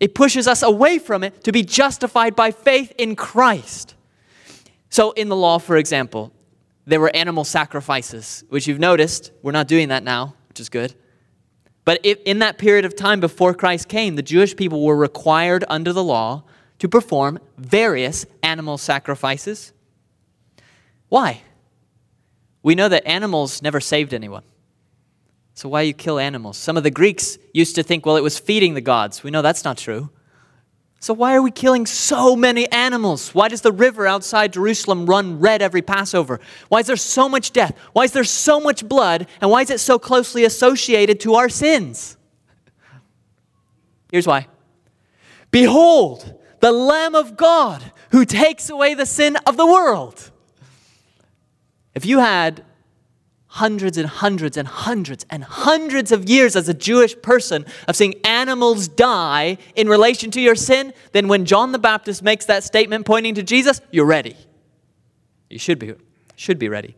it 0.00 0.12
pushes 0.12 0.48
us 0.48 0.64
away 0.64 0.98
from 0.98 1.22
it 1.22 1.44
to 1.44 1.52
be 1.52 1.62
justified 1.62 2.34
by 2.34 2.50
faith 2.50 2.92
in 2.98 3.14
Christ. 3.14 3.94
So, 4.90 5.12
in 5.12 5.28
the 5.28 5.36
law, 5.36 5.58
for 5.58 5.76
example, 5.76 6.32
there 6.84 7.00
were 7.00 7.14
animal 7.14 7.44
sacrifices, 7.44 8.42
which 8.48 8.66
you've 8.66 8.80
noticed, 8.80 9.30
we're 9.42 9.52
not 9.52 9.68
doing 9.68 9.88
that 9.88 10.02
now, 10.02 10.34
which 10.48 10.58
is 10.58 10.68
good. 10.68 10.94
But 11.84 12.04
in 12.04 12.40
that 12.40 12.58
period 12.58 12.84
of 12.84 12.96
time 12.96 13.20
before 13.20 13.54
Christ 13.54 13.88
came, 13.88 14.16
the 14.16 14.22
Jewish 14.22 14.56
people 14.56 14.82
were 14.84 14.96
required 14.96 15.64
under 15.68 15.92
the 15.92 16.02
law 16.02 16.42
to 16.80 16.88
perform 16.88 17.38
various 17.56 18.26
animal 18.42 18.78
sacrifices. 18.78 19.72
Why? 21.08 21.42
We 22.66 22.74
know 22.74 22.88
that 22.88 23.06
animals 23.06 23.62
never 23.62 23.78
saved 23.78 24.12
anyone. 24.12 24.42
So 25.54 25.68
why 25.68 25.82
you 25.82 25.94
kill 25.94 26.18
animals? 26.18 26.56
Some 26.56 26.76
of 26.76 26.82
the 26.82 26.90
Greeks 26.90 27.38
used 27.54 27.76
to 27.76 27.84
think, 27.84 28.04
well, 28.04 28.16
it 28.16 28.24
was 28.24 28.40
feeding 28.40 28.74
the 28.74 28.80
gods. 28.80 29.22
We 29.22 29.30
know 29.30 29.40
that's 29.40 29.62
not 29.62 29.78
true. 29.78 30.10
So 30.98 31.14
why 31.14 31.36
are 31.36 31.42
we 31.42 31.52
killing 31.52 31.86
so 31.86 32.34
many 32.34 32.68
animals? 32.72 33.32
Why 33.32 33.46
does 33.46 33.60
the 33.60 33.70
river 33.70 34.08
outside 34.08 34.54
Jerusalem 34.54 35.06
run 35.06 35.38
red 35.38 35.62
every 35.62 35.80
Passover? 35.80 36.40
Why 36.68 36.80
is 36.80 36.88
there 36.88 36.96
so 36.96 37.28
much 37.28 37.52
death? 37.52 37.72
Why 37.92 38.02
is 38.02 38.10
there 38.10 38.24
so 38.24 38.58
much 38.58 38.88
blood? 38.88 39.28
And 39.40 39.48
why 39.48 39.62
is 39.62 39.70
it 39.70 39.78
so 39.78 39.96
closely 39.96 40.44
associated 40.44 41.20
to 41.20 41.36
our 41.36 41.48
sins? 41.48 42.16
Here's 44.10 44.26
why. 44.26 44.48
Behold, 45.52 46.34
the 46.58 46.72
Lamb 46.72 47.14
of 47.14 47.36
God 47.36 47.92
who 48.10 48.24
takes 48.24 48.68
away 48.68 48.94
the 48.94 49.06
sin 49.06 49.36
of 49.46 49.56
the 49.56 49.66
world. 49.66 50.32
If 51.96 52.04
you 52.04 52.18
had 52.18 52.62
hundreds 53.46 53.96
and 53.96 54.06
hundreds 54.06 54.58
and 54.58 54.68
hundreds 54.68 55.24
and 55.30 55.42
hundreds 55.42 56.12
of 56.12 56.28
years 56.28 56.54
as 56.54 56.68
a 56.68 56.74
Jewish 56.74 57.20
person 57.22 57.64
of 57.88 57.96
seeing 57.96 58.14
animals 58.22 58.86
die 58.86 59.56
in 59.74 59.88
relation 59.88 60.30
to 60.32 60.40
your 60.40 60.54
sin, 60.54 60.92
then 61.12 61.26
when 61.26 61.46
John 61.46 61.72
the 61.72 61.78
Baptist 61.78 62.22
makes 62.22 62.44
that 62.46 62.64
statement 62.64 63.06
pointing 63.06 63.34
to 63.36 63.42
Jesus, 63.42 63.80
you're 63.90 64.04
ready. 64.04 64.36
You 65.48 65.58
should 65.58 65.78
be, 65.78 65.94
should 66.36 66.58
be 66.58 66.68
ready. 66.68 66.96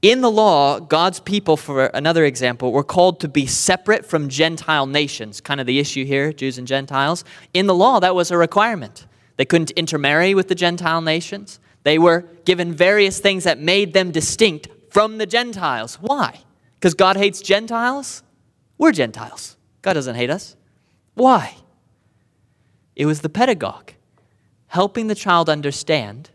In 0.00 0.20
the 0.20 0.30
law, 0.30 0.78
God's 0.78 1.18
people, 1.18 1.56
for 1.56 1.86
another 1.86 2.24
example, 2.24 2.70
were 2.70 2.84
called 2.84 3.18
to 3.20 3.28
be 3.28 3.46
separate 3.46 4.06
from 4.06 4.28
Gentile 4.28 4.86
nations. 4.86 5.40
Kind 5.40 5.60
of 5.60 5.66
the 5.66 5.80
issue 5.80 6.04
here, 6.04 6.32
Jews 6.32 6.56
and 6.56 6.68
Gentiles. 6.68 7.24
In 7.52 7.66
the 7.66 7.74
law, 7.74 7.98
that 7.98 8.14
was 8.14 8.30
a 8.30 8.38
requirement. 8.38 9.06
They 9.38 9.44
couldn't 9.44 9.72
intermarry 9.72 10.34
with 10.34 10.46
the 10.46 10.54
Gentile 10.54 11.00
nations. 11.00 11.58
They 11.84 11.98
were 11.98 12.26
given 12.44 12.72
various 12.72 13.20
things 13.20 13.44
that 13.44 13.58
made 13.58 13.92
them 13.92 14.10
distinct 14.10 14.68
from 14.90 15.18
the 15.18 15.26
Gentiles. 15.26 15.96
Why? 16.00 16.40
Because 16.74 16.94
God 16.94 17.16
hates 17.16 17.40
Gentiles? 17.40 18.22
We're 18.76 18.92
Gentiles. 18.92 19.56
God 19.82 19.92
doesn't 19.92 20.16
hate 20.16 20.30
us. 20.30 20.56
Why? 21.14 21.56
It 22.96 23.06
was 23.06 23.20
the 23.20 23.28
pedagogue 23.28 23.92
helping 24.68 25.06
the 25.06 25.14
child 25.14 25.48
understand 25.48 26.30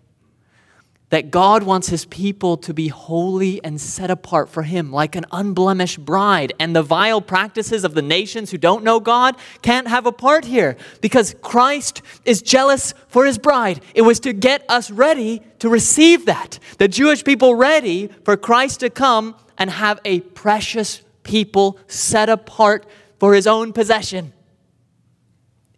that 1.09 1.31
God 1.31 1.63
wants 1.63 1.89
his 1.89 2.05
people 2.05 2.55
to 2.57 2.73
be 2.73 2.87
holy 2.87 3.63
and 3.63 3.81
set 3.81 4.11
apart 4.11 4.49
for 4.49 4.63
him, 4.63 4.91
like 4.91 5.15
an 5.15 5.25
unblemished 5.31 6.05
bride. 6.05 6.53
And 6.59 6.75
the 6.75 6.83
vile 6.83 7.21
practices 7.21 7.83
of 7.83 7.95
the 7.95 8.01
nations 8.01 8.51
who 8.51 8.57
don't 8.57 8.83
know 8.83 8.99
God 8.99 9.35
can't 9.61 9.87
have 9.87 10.05
a 10.05 10.11
part 10.11 10.45
here 10.45 10.77
because 11.01 11.35
Christ 11.41 12.01
is 12.25 12.41
jealous 12.41 12.93
for 13.07 13.25
his 13.25 13.37
bride. 13.37 13.81
It 13.95 14.03
was 14.03 14.19
to 14.21 14.33
get 14.33 14.63
us 14.69 14.91
ready 14.91 15.41
to 15.59 15.69
receive 15.69 16.25
that. 16.27 16.59
The 16.77 16.87
Jewish 16.87 17.23
people 17.23 17.55
ready 17.55 18.07
for 18.23 18.37
Christ 18.37 18.81
to 18.81 18.89
come 18.89 19.35
and 19.57 19.69
have 19.69 19.99
a 20.05 20.21
precious 20.21 21.01
people 21.23 21.79
set 21.87 22.29
apart 22.29 22.85
for 23.19 23.33
his 23.33 23.47
own 23.47 23.73
possession. 23.73 24.33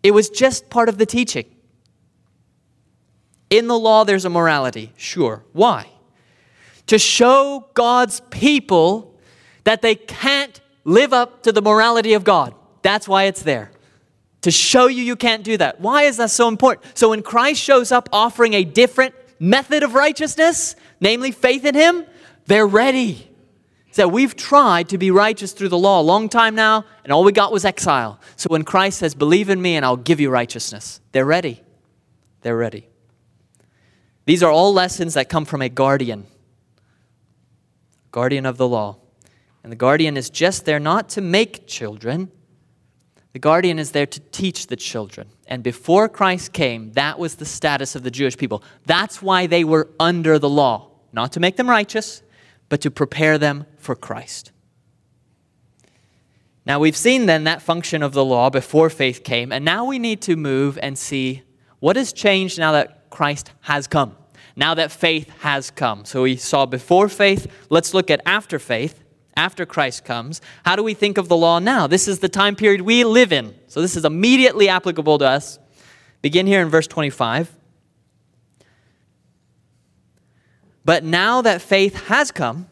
It 0.04 0.12
was 0.12 0.30
just 0.30 0.70
part 0.70 0.90
of 0.90 0.98
the 0.98 1.06
teaching. 1.06 1.46
In 3.52 3.68
the 3.68 3.78
law, 3.78 4.06
there's 4.06 4.24
a 4.24 4.30
morality, 4.30 4.94
sure. 4.96 5.44
Why? 5.52 5.90
To 6.88 6.98
show 6.98 7.68
God's 7.74 8.22
people 8.32 9.14
that 9.66 9.82
they 9.82 9.94
can't 9.94 10.60
live 10.86 11.14
up 11.14 11.44
to 11.44 11.52
the 11.52 11.62
morality 11.62 12.14
of 12.14 12.24
God. 12.24 12.56
That's 12.82 13.08
why 13.08 13.26
it's 13.26 13.44
there. 13.44 13.72
To 14.44 14.52
show 14.52 14.88
you 14.88 15.04
you 15.04 15.18
can't 15.18 15.44
do 15.44 15.58
that. 15.58 15.82
Why 15.82 16.04
is 16.04 16.18
that 16.18 16.32
so 16.32 16.48
important? 16.48 16.98
So 16.98 17.10
when 17.10 17.22
Christ 17.22 17.62
shows 17.62 17.92
up 17.92 18.10
offering 18.14 18.54
a 18.54 18.64
different 18.64 19.14
method 19.38 19.84
of 19.84 19.96
righteousness, 19.96 20.78
namely 21.02 21.32
faith 21.32 21.66
in 21.66 21.76
Him, 21.76 22.06
they're 22.46 22.66
ready. 22.66 23.30
So 23.92 24.08
we've 24.08 24.36
tried 24.36 24.88
to 24.90 24.98
be 24.98 25.12
righteous 25.12 25.52
through 25.52 25.70
the 25.70 25.78
law 25.78 26.00
a 26.00 26.04
long 26.04 26.30
time 26.30 26.56
now, 26.56 26.86
and 27.04 27.12
all 27.12 27.26
we 27.26 27.34
got 27.34 27.52
was 27.52 27.66
exile. 27.66 28.18
So 28.38 28.48
when 28.48 28.64
Christ 28.64 29.00
says, 29.00 29.14
Believe 29.14 29.50
in 29.50 29.62
me 29.62 29.76
and 29.76 29.86
I'll 29.86 29.98
give 29.98 30.22
you 30.22 30.30
righteousness, 30.30 31.02
they're 31.12 31.26
ready. 31.26 31.62
They're 32.42 32.58
ready. 32.58 32.88
These 34.26 34.44
are 34.44 34.52
all 34.52 34.74
lessons 34.74 35.16
that 35.16 35.30
come 35.30 35.46
from 35.46 35.62
a 35.62 35.70
guardian, 35.70 36.26
guardian 38.12 38.46
of 38.46 38.58
the 38.58 38.68
law. 38.68 38.98
And 39.64 39.72
the 39.72 39.78
guardian 39.78 40.18
is 40.18 40.30
just 40.30 40.66
there 40.66 40.80
not 40.80 41.10
to 41.10 41.22
make 41.22 41.68
children, 41.68 42.32
the 43.34 43.40
guardian 43.40 43.80
is 43.80 43.92
there 43.92 44.06
to 44.06 44.20
teach 44.20 44.68
the 44.68 44.76
children. 44.76 45.30
And 45.48 45.64
before 45.64 46.10
Christ 46.10 46.52
came, 46.52 46.92
that 46.94 47.18
was 47.18 47.36
the 47.36 47.46
status 47.46 47.96
of 47.96 48.04
the 48.04 48.12
Jewish 48.12 48.38
people. 48.38 48.64
That's 48.86 49.22
why 49.22 49.48
they 49.48 49.64
were 49.64 49.90
under 50.00 50.38
the 50.38 50.50
law, 50.50 50.90
not 51.14 51.32
to 51.34 51.40
make 51.40 51.56
them 51.56 51.70
righteous, 51.70 52.24
but 52.68 52.82
to 52.82 52.92
prepare 52.92 53.38
them 53.38 53.66
for 53.78 53.96
Christ. 53.96 54.52
Now, 56.66 56.80
we've 56.80 56.96
seen 56.96 57.26
then 57.26 57.46
that 57.46 57.62
function 57.62 58.04
of 58.04 58.14
the 58.14 58.24
law 58.24 58.50
before 58.50 58.90
faith 58.90 59.24
came, 59.24 59.52
and 59.52 59.66
now 59.66 59.86
we 59.86 59.98
need 59.98 60.22
to 60.24 60.36
move 60.36 60.78
and 60.82 60.98
see 60.98 61.44
what 61.80 61.96
has 61.96 62.14
changed 62.14 62.60
now 62.60 62.72
that 62.74 63.01
Christ 63.12 63.52
has 63.62 63.86
come. 63.86 64.18
Now 64.56 64.74
that 64.74 64.92
faith 64.92 65.30
has 65.42 65.70
come. 65.70 66.06
So 66.06 66.24
we 66.24 66.36
saw 66.36 66.66
before 66.66 67.08
faith, 67.08 67.52
let's 67.70 67.94
look 67.94 68.10
at 68.10 68.22
after 68.26 68.58
faith, 68.58 69.04
after 69.38 69.66
Christ 69.66 70.04
comes. 70.04 70.42
How 70.66 70.76
do 70.76 70.84
we 70.84 70.94
think 70.94 71.18
of 71.18 71.28
the 71.28 71.38
law 71.38 71.60
now? 71.60 71.88
This 71.88 72.08
is 72.08 72.20
the 72.20 72.30
time 72.30 72.56
period 72.56 72.82
we 72.82 73.04
live 73.04 73.32
in. 73.32 73.56
So 73.68 73.82
this 73.82 73.96
is 73.96 74.04
immediately 74.04 74.68
applicable 74.68 75.20
to 75.20 75.26
us. 75.26 75.60
Begin 76.22 76.48
here 76.48 76.62
in 76.62 76.70
verse 76.70 76.88
25. 76.88 77.56
But 80.84 81.04
now 81.04 81.42
that 81.42 81.62
faith 81.62 82.08
has 82.08 82.32
come, 82.32 82.68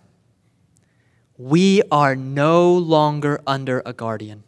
we 1.37 1.81
are 1.91 2.15
no 2.15 2.73
longer 2.73 3.39
under 3.47 3.81
a 3.85 3.93
guardian. 3.93 4.43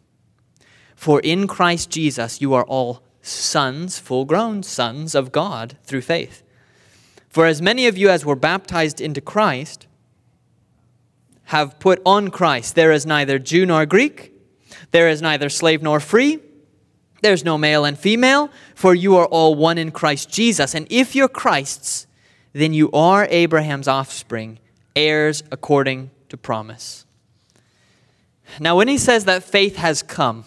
For 0.94 1.20
in 1.20 1.46
Christ 1.46 1.90
Jesus 1.90 2.40
you 2.40 2.54
are 2.54 2.64
all 2.64 3.02
sons, 3.22 3.98
full 3.98 4.24
grown 4.24 4.62
sons 4.62 5.14
of 5.14 5.32
God 5.32 5.76
through 5.84 6.02
faith. 6.02 6.42
For 7.28 7.46
as 7.46 7.62
many 7.62 7.86
of 7.86 7.96
you 7.96 8.10
as 8.10 8.26
were 8.26 8.36
baptized 8.36 9.00
into 9.00 9.20
Christ 9.20 9.86
have 11.44 11.78
put 11.78 12.02
on 12.04 12.28
Christ. 12.28 12.74
There 12.74 12.92
is 12.92 13.06
neither 13.06 13.38
Jew 13.38 13.64
nor 13.64 13.86
Greek, 13.86 14.32
there 14.90 15.08
is 15.08 15.22
neither 15.22 15.48
slave 15.48 15.82
nor 15.82 16.00
free, 16.00 16.40
there's 17.22 17.44
no 17.44 17.56
male 17.56 17.84
and 17.84 17.98
female, 17.98 18.50
for 18.74 18.94
you 18.94 19.16
are 19.16 19.26
all 19.26 19.54
one 19.54 19.78
in 19.78 19.92
Christ 19.92 20.28
Jesus. 20.28 20.74
And 20.74 20.86
if 20.90 21.14
you're 21.14 21.28
Christ's, 21.28 22.06
then 22.52 22.74
you 22.74 22.90
are 22.92 23.26
Abraham's 23.30 23.88
offspring, 23.88 24.58
heirs 24.96 25.42
according 25.52 26.10
to 26.28 26.36
promise. 26.36 27.06
Now, 28.58 28.76
when 28.76 28.88
he 28.88 28.98
says 28.98 29.24
that 29.24 29.44
faith 29.44 29.76
has 29.76 30.02
come, 30.02 30.44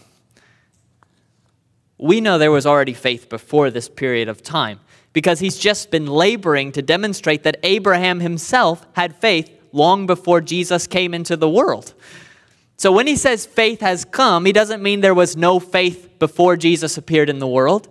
we 1.97 2.21
know 2.21 2.37
there 2.37 2.51
was 2.51 2.65
already 2.65 2.93
faith 2.93 3.29
before 3.29 3.69
this 3.69 3.87
period 3.87 4.27
of 4.27 4.43
time 4.43 4.79
because 5.13 5.39
he's 5.39 5.57
just 5.57 5.91
been 5.91 6.07
laboring 6.07 6.71
to 6.73 6.81
demonstrate 6.81 7.43
that 7.43 7.57
Abraham 7.63 8.19
himself 8.19 8.85
had 8.93 9.15
faith 9.15 9.49
long 9.71 10.05
before 10.05 10.41
Jesus 10.41 10.87
came 10.87 11.13
into 11.13 11.37
the 11.37 11.49
world. 11.49 11.93
So 12.77 12.91
when 12.91 13.07
he 13.07 13.15
says 13.15 13.45
faith 13.45 13.79
has 13.79 14.03
come, 14.03 14.45
he 14.45 14.51
doesn't 14.51 14.83
mean 14.83 14.99
there 14.99 15.13
was 15.13 15.37
no 15.37 15.59
faith 15.59 16.19
before 16.19 16.57
Jesus 16.57 16.97
appeared 16.97 17.29
in 17.29 17.39
the 17.39 17.47
world. 17.47 17.87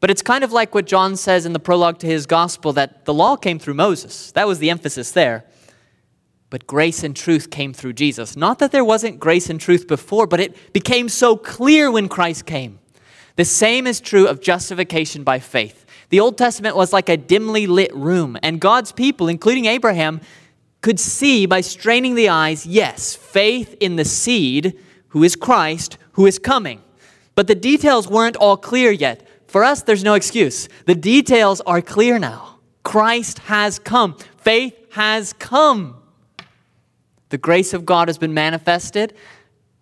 But 0.00 0.10
it's 0.10 0.22
kind 0.22 0.44
of 0.44 0.52
like 0.52 0.74
what 0.74 0.86
John 0.86 1.16
says 1.16 1.46
in 1.46 1.52
the 1.52 1.58
prologue 1.58 1.98
to 1.98 2.06
his 2.06 2.26
gospel 2.26 2.72
that 2.74 3.04
the 3.04 3.14
law 3.14 3.36
came 3.36 3.58
through 3.58 3.74
Moses. 3.74 4.32
That 4.32 4.46
was 4.46 4.58
the 4.58 4.70
emphasis 4.70 5.10
there. 5.12 5.44
But 6.50 6.66
grace 6.66 7.02
and 7.02 7.16
truth 7.16 7.50
came 7.50 7.72
through 7.72 7.94
Jesus. 7.94 8.36
Not 8.36 8.58
that 8.60 8.70
there 8.70 8.84
wasn't 8.84 9.18
grace 9.18 9.50
and 9.50 9.60
truth 9.60 9.88
before, 9.88 10.26
but 10.26 10.40
it 10.40 10.72
became 10.72 11.08
so 11.08 11.36
clear 11.36 11.90
when 11.90 12.08
Christ 12.08 12.46
came. 12.46 12.78
The 13.36 13.44
same 13.44 13.86
is 13.86 14.00
true 14.00 14.26
of 14.26 14.40
justification 14.40 15.24
by 15.24 15.38
faith. 15.40 15.84
The 16.10 16.20
Old 16.20 16.38
Testament 16.38 16.76
was 16.76 16.92
like 16.92 17.08
a 17.08 17.16
dimly 17.16 17.66
lit 17.66 17.94
room, 17.94 18.38
and 18.42 18.60
God's 18.60 18.92
people, 18.92 19.28
including 19.28 19.66
Abraham, 19.66 20.20
could 20.80 21.00
see 21.00 21.46
by 21.46 21.60
straining 21.60 22.14
the 22.14 22.28
eyes, 22.28 22.66
yes, 22.66 23.16
faith 23.16 23.74
in 23.80 23.96
the 23.96 24.04
seed, 24.04 24.78
who 25.08 25.24
is 25.24 25.34
Christ, 25.34 25.98
who 26.12 26.26
is 26.26 26.38
coming. 26.38 26.82
But 27.34 27.46
the 27.46 27.54
details 27.54 28.06
weren't 28.06 28.36
all 28.36 28.56
clear 28.56 28.92
yet. 28.92 29.26
For 29.48 29.64
us, 29.64 29.82
there's 29.82 30.04
no 30.04 30.14
excuse. 30.14 30.68
The 30.86 30.94
details 30.94 31.60
are 31.62 31.80
clear 31.80 32.18
now. 32.18 32.58
Christ 32.82 33.38
has 33.40 33.78
come, 33.78 34.16
faith 34.36 34.74
has 34.92 35.32
come. 35.32 35.96
The 37.30 37.38
grace 37.38 37.72
of 37.72 37.86
God 37.86 38.08
has 38.08 38.18
been 38.18 38.34
manifested. 38.34 39.14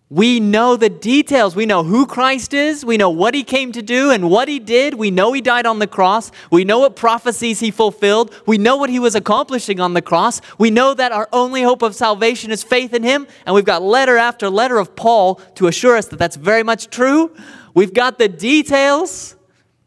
We 0.09 0.39
know 0.39 0.75
the 0.75 0.89
details. 0.89 1.55
We 1.55 1.65
know 1.65 1.83
who 1.83 2.05
Christ 2.05 2.53
is. 2.53 2.85
We 2.85 2.97
know 2.97 3.09
what 3.09 3.33
he 3.33 3.43
came 3.43 3.71
to 3.71 3.81
do 3.81 4.11
and 4.11 4.29
what 4.29 4.47
he 4.47 4.59
did. 4.59 4.93
We 4.93 5.09
know 5.09 5.33
he 5.33 5.41
died 5.41 5.65
on 5.65 5.79
the 5.79 5.87
cross. 5.87 6.29
We 6.51 6.65
know 6.65 6.79
what 6.79 6.95
prophecies 6.95 7.59
he 7.59 7.71
fulfilled. 7.71 8.31
We 8.45 8.59
know 8.59 8.77
what 8.77 8.91
he 8.91 8.99
was 8.99 9.15
accomplishing 9.15 9.79
on 9.79 9.93
the 9.93 10.03
cross. 10.03 10.39
We 10.59 10.69
know 10.69 10.93
that 10.93 11.11
our 11.11 11.27
only 11.33 11.63
hope 11.63 11.81
of 11.81 11.95
salvation 11.95 12.51
is 12.51 12.63
faith 12.63 12.93
in 12.93 13.01
him. 13.01 13.25
And 13.45 13.55
we've 13.55 13.65
got 13.65 13.81
letter 13.81 14.17
after 14.17 14.49
letter 14.49 14.77
of 14.77 14.95
Paul 14.95 15.35
to 15.55 15.67
assure 15.67 15.97
us 15.97 16.05
that 16.09 16.19
that's 16.19 16.35
very 16.35 16.63
much 16.63 16.91
true. 16.91 17.35
We've 17.73 17.93
got 17.93 18.19
the 18.19 18.29
details. 18.29 19.35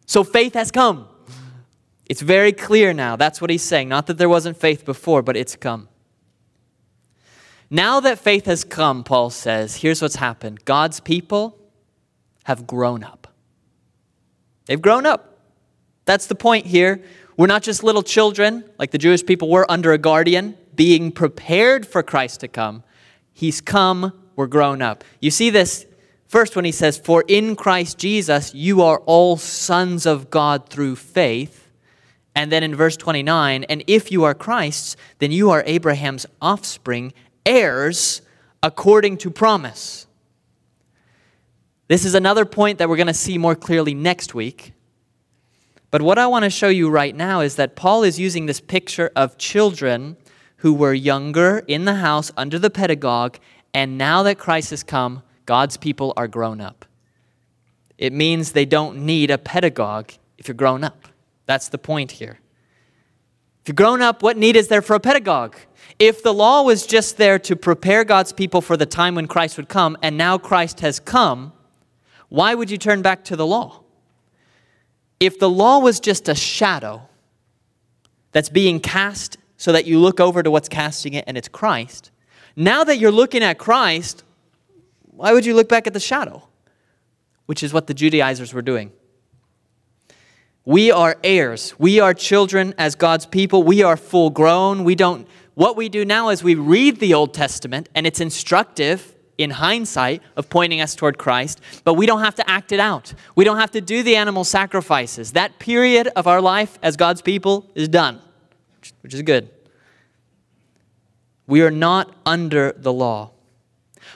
So 0.06 0.24
faith 0.24 0.54
has 0.54 0.72
come. 0.72 1.08
It's 2.06 2.22
very 2.22 2.52
clear 2.52 2.92
now. 2.92 3.16
That's 3.16 3.40
what 3.40 3.50
he's 3.50 3.62
saying. 3.62 3.88
Not 3.88 4.06
that 4.06 4.18
there 4.18 4.28
wasn't 4.28 4.56
faith 4.56 4.84
before, 4.84 5.22
but 5.22 5.36
it's 5.36 5.54
come. 5.54 5.88
Now 7.70 8.00
that 8.00 8.18
faith 8.18 8.46
has 8.46 8.64
come, 8.64 9.02
Paul 9.02 9.30
says, 9.30 9.76
here's 9.76 10.00
what's 10.00 10.16
happened 10.16 10.64
God's 10.64 11.00
people 11.00 11.58
have 12.44 12.66
grown 12.66 13.02
up. 13.02 13.26
They've 14.66 14.80
grown 14.80 15.06
up. 15.06 15.38
That's 16.04 16.26
the 16.26 16.34
point 16.34 16.66
here. 16.66 17.02
We're 17.36 17.48
not 17.48 17.62
just 17.62 17.82
little 17.82 18.02
children 18.02 18.64
like 18.78 18.92
the 18.92 18.98
Jewish 18.98 19.24
people 19.24 19.50
were 19.50 19.70
under 19.70 19.92
a 19.92 19.98
guardian, 19.98 20.56
being 20.74 21.10
prepared 21.12 21.86
for 21.86 22.02
Christ 22.02 22.40
to 22.40 22.48
come. 22.48 22.82
He's 23.32 23.60
come, 23.60 24.12
we're 24.36 24.46
grown 24.46 24.80
up. 24.80 25.04
You 25.20 25.30
see 25.30 25.50
this 25.50 25.86
first 26.26 26.56
when 26.56 26.64
he 26.64 26.72
says, 26.72 26.96
For 26.96 27.24
in 27.26 27.56
Christ 27.56 27.98
Jesus 27.98 28.54
you 28.54 28.82
are 28.82 29.00
all 29.00 29.36
sons 29.36 30.06
of 30.06 30.30
God 30.30 30.68
through 30.68 30.96
faith. 30.96 31.70
And 32.34 32.52
then 32.52 32.62
in 32.62 32.74
verse 32.74 32.96
29, 32.96 33.64
and 33.64 33.82
if 33.86 34.12
you 34.12 34.24
are 34.24 34.34
Christ's, 34.34 34.96
then 35.18 35.32
you 35.32 35.50
are 35.50 35.64
Abraham's 35.66 36.26
offspring, 36.40 37.14
heirs 37.46 38.20
according 38.62 39.16
to 39.18 39.30
promise. 39.30 40.06
This 41.88 42.04
is 42.04 42.14
another 42.14 42.44
point 42.44 42.78
that 42.78 42.88
we're 42.88 42.96
going 42.96 43.06
to 43.06 43.14
see 43.14 43.38
more 43.38 43.54
clearly 43.54 43.94
next 43.94 44.34
week. 44.34 44.72
But 45.90 46.02
what 46.02 46.18
I 46.18 46.26
want 46.26 46.42
to 46.44 46.50
show 46.50 46.68
you 46.68 46.90
right 46.90 47.14
now 47.14 47.40
is 47.40 47.56
that 47.56 47.76
Paul 47.76 48.02
is 48.02 48.18
using 48.18 48.46
this 48.46 48.60
picture 48.60 49.10
of 49.14 49.38
children 49.38 50.16
who 50.58 50.74
were 50.74 50.92
younger 50.92 51.62
in 51.68 51.84
the 51.84 51.94
house 51.94 52.32
under 52.36 52.58
the 52.58 52.70
pedagogue, 52.70 53.38
and 53.72 53.96
now 53.96 54.22
that 54.24 54.38
Christ 54.38 54.70
has 54.70 54.82
come, 54.82 55.22
God's 55.44 55.76
people 55.76 56.12
are 56.16 56.26
grown 56.26 56.60
up. 56.60 56.84
It 57.98 58.12
means 58.12 58.52
they 58.52 58.64
don't 58.64 58.98
need 59.06 59.30
a 59.30 59.38
pedagogue 59.38 60.10
if 60.38 60.48
you're 60.48 60.54
grown 60.54 60.82
up. 60.82 61.08
That's 61.46 61.68
the 61.68 61.78
point 61.78 62.12
here. 62.12 62.40
If 63.66 63.70
you're 63.70 63.84
grown 63.84 64.00
up, 64.00 64.22
what 64.22 64.36
need 64.36 64.54
is 64.54 64.68
there 64.68 64.80
for 64.80 64.94
a 64.94 65.00
pedagogue? 65.00 65.56
If 65.98 66.22
the 66.22 66.32
law 66.32 66.62
was 66.62 66.86
just 66.86 67.16
there 67.16 67.36
to 67.40 67.56
prepare 67.56 68.04
God's 68.04 68.32
people 68.32 68.60
for 68.60 68.76
the 68.76 68.86
time 68.86 69.16
when 69.16 69.26
Christ 69.26 69.56
would 69.56 69.68
come, 69.68 69.98
and 70.02 70.16
now 70.16 70.38
Christ 70.38 70.78
has 70.82 71.00
come, 71.00 71.52
why 72.28 72.54
would 72.54 72.70
you 72.70 72.78
turn 72.78 73.02
back 73.02 73.24
to 73.24 73.34
the 73.34 73.44
law? 73.44 73.80
If 75.18 75.40
the 75.40 75.50
law 75.50 75.80
was 75.80 75.98
just 75.98 76.28
a 76.28 76.34
shadow 76.36 77.08
that's 78.30 78.50
being 78.50 78.78
cast 78.78 79.36
so 79.56 79.72
that 79.72 79.84
you 79.84 79.98
look 79.98 80.20
over 80.20 80.44
to 80.44 80.50
what's 80.52 80.68
casting 80.68 81.14
it 81.14 81.24
and 81.26 81.36
it's 81.36 81.48
Christ, 81.48 82.12
now 82.54 82.84
that 82.84 82.98
you're 82.98 83.10
looking 83.10 83.42
at 83.42 83.58
Christ, 83.58 84.22
why 85.10 85.32
would 85.32 85.44
you 85.44 85.56
look 85.56 85.68
back 85.68 85.88
at 85.88 85.92
the 85.92 85.98
shadow? 85.98 86.46
Which 87.46 87.64
is 87.64 87.72
what 87.72 87.88
the 87.88 87.94
Judaizers 87.94 88.54
were 88.54 88.62
doing. 88.62 88.92
We 90.66 90.90
are 90.90 91.16
heirs. 91.22 91.74
We 91.78 92.00
are 92.00 92.12
children 92.12 92.74
as 92.76 92.96
God's 92.96 93.24
people. 93.24 93.62
We 93.62 93.84
are 93.84 93.96
full 93.96 94.30
grown. 94.30 94.84
We 94.84 94.96
don't 94.96 95.26
what 95.54 95.74
we 95.74 95.88
do 95.88 96.04
now 96.04 96.28
is 96.28 96.44
we 96.44 96.54
read 96.54 97.00
the 97.00 97.14
Old 97.14 97.32
Testament 97.32 97.88
and 97.94 98.06
it's 98.06 98.20
instructive 98.20 99.14
in 99.38 99.50
hindsight 99.50 100.22
of 100.36 100.50
pointing 100.50 100.82
us 100.82 100.94
toward 100.94 101.16
Christ, 101.16 101.62
but 101.82 101.94
we 101.94 102.04
don't 102.04 102.20
have 102.20 102.34
to 102.34 102.50
act 102.50 102.72
it 102.72 102.80
out. 102.80 103.14
We 103.34 103.44
don't 103.44 103.58
have 103.58 103.70
to 103.70 103.80
do 103.80 104.02
the 104.02 104.16
animal 104.16 104.44
sacrifices. 104.44 105.32
That 105.32 105.58
period 105.58 106.08
of 106.08 106.26
our 106.26 106.42
life 106.42 106.78
as 106.82 106.96
God's 106.96 107.22
people 107.22 107.70
is 107.74 107.88
done, 107.88 108.20
which 109.02 109.14
is 109.14 109.22
good. 109.22 109.48
We 111.46 111.62
are 111.62 111.70
not 111.70 112.14
under 112.26 112.72
the 112.72 112.92
law. 112.92 113.30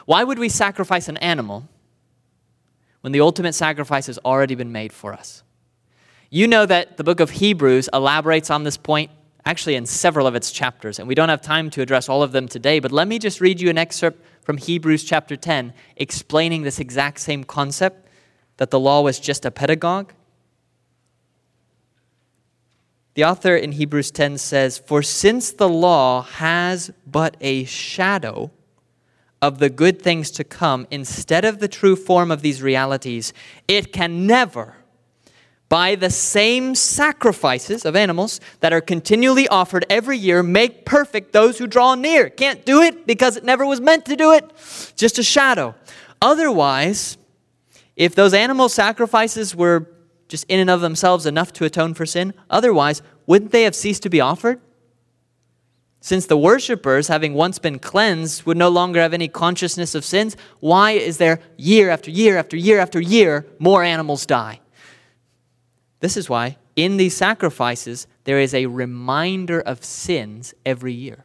Why 0.04 0.24
would 0.24 0.38
we 0.38 0.50
sacrifice 0.50 1.08
an 1.08 1.16
animal 1.18 1.68
when 3.00 3.12
the 3.12 3.20
ultimate 3.20 3.54
sacrifice 3.54 4.08
has 4.08 4.18
already 4.18 4.56
been 4.56 4.72
made 4.72 4.92
for 4.92 5.14
us? 5.14 5.42
You 6.32 6.46
know 6.46 6.64
that 6.64 6.96
the 6.96 7.02
book 7.02 7.18
of 7.18 7.30
Hebrews 7.30 7.88
elaborates 7.92 8.50
on 8.50 8.62
this 8.62 8.76
point 8.76 9.10
actually 9.44 9.74
in 9.74 9.84
several 9.84 10.28
of 10.28 10.36
its 10.36 10.52
chapters, 10.52 11.00
and 11.00 11.08
we 11.08 11.14
don't 11.16 11.28
have 11.28 11.40
time 11.40 11.70
to 11.70 11.82
address 11.82 12.08
all 12.08 12.22
of 12.22 12.30
them 12.30 12.46
today, 12.46 12.78
but 12.78 12.92
let 12.92 13.08
me 13.08 13.18
just 13.18 13.40
read 13.40 13.60
you 13.60 13.68
an 13.68 13.78
excerpt 13.78 14.24
from 14.42 14.56
Hebrews 14.56 15.02
chapter 15.02 15.34
10 15.34 15.72
explaining 15.96 16.62
this 16.62 16.78
exact 16.78 17.18
same 17.18 17.42
concept 17.42 18.06
that 18.58 18.70
the 18.70 18.78
law 18.78 19.00
was 19.00 19.18
just 19.18 19.44
a 19.44 19.50
pedagogue. 19.50 20.12
The 23.14 23.24
author 23.24 23.56
in 23.56 23.72
Hebrews 23.72 24.12
10 24.12 24.38
says, 24.38 24.78
For 24.78 25.02
since 25.02 25.50
the 25.50 25.68
law 25.68 26.22
has 26.22 26.92
but 27.06 27.36
a 27.40 27.64
shadow 27.64 28.52
of 29.42 29.58
the 29.58 29.70
good 29.70 30.00
things 30.00 30.30
to 30.32 30.44
come 30.44 30.86
instead 30.92 31.44
of 31.44 31.58
the 31.58 31.68
true 31.68 31.96
form 31.96 32.30
of 32.30 32.42
these 32.42 32.62
realities, 32.62 33.32
it 33.66 33.92
can 33.92 34.26
never 34.28 34.76
by 35.70 35.94
the 35.94 36.10
same 36.10 36.74
sacrifices 36.74 37.86
of 37.86 37.94
animals 37.94 38.40
that 38.58 38.72
are 38.72 38.80
continually 38.80 39.46
offered 39.48 39.86
every 39.88 40.18
year 40.18 40.42
make 40.42 40.84
perfect 40.84 41.32
those 41.32 41.58
who 41.58 41.66
draw 41.66 41.94
near. 41.94 42.28
Can't 42.28 42.66
do 42.66 42.82
it 42.82 43.06
because 43.06 43.36
it 43.36 43.44
never 43.44 43.64
was 43.64 43.80
meant 43.80 44.04
to 44.06 44.16
do 44.16 44.32
it, 44.32 44.44
just 44.96 45.16
a 45.18 45.22
shadow. 45.22 45.74
Otherwise, 46.20 47.16
if 47.94 48.16
those 48.16 48.34
animal 48.34 48.68
sacrifices 48.68 49.54
were 49.54 49.86
just 50.26 50.44
in 50.48 50.58
and 50.58 50.68
of 50.68 50.80
themselves 50.80 51.24
enough 51.24 51.52
to 51.52 51.64
atone 51.64 51.94
for 51.94 52.04
sin, 52.04 52.34
otherwise, 52.50 53.00
wouldn't 53.26 53.52
they 53.52 53.62
have 53.62 53.76
ceased 53.76 54.02
to 54.02 54.10
be 54.10 54.20
offered? 54.20 54.60
Since 56.00 56.26
the 56.26 56.36
worshippers, 56.36 57.06
having 57.06 57.34
once 57.34 57.60
been 57.60 57.78
cleansed, 57.78 58.44
would 58.44 58.56
no 58.56 58.70
longer 58.70 59.00
have 59.00 59.14
any 59.14 59.28
consciousness 59.28 59.94
of 59.94 60.04
sins, 60.04 60.36
why 60.58 60.92
is 60.92 61.18
there 61.18 61.38
year 61.56 61.90
after 61.90 62.10
year 62.10 62.38
after 62.38 62.56
year 62.56 62.80
after 62.80 63.00
year 63.00 63.46
more 63.60 63.84
animals 63.84 64.26
die? 64.26 64.60
This 66.00 66.16
is 66.16 66.28
why 66.28 66.56
in 66.76 66.96
these 66.96 67.16
sacrifices 67.16 68.06
there 68.24 68.40
is 68.40 68.54
a 68.54 68.66
reminder 68.66 69.60
of 69.60 69.84
sins 69.84 70.54
every 70.64 70.92
year. 70.92 71.24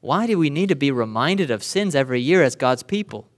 Why 0.00 0.26
do 0.26 0.38
we 0.38 0.50
need 0.50 0.68
to 0.68 0.76
be 0.76 0.90
reminded 0.90 1.50
of 1.50 1.64
sins 1.64 1.94
every 1.94 2.20
year 2.20 2.42
as 2.42 2.54
God's 2.54 2.82
people? 2.82 3.28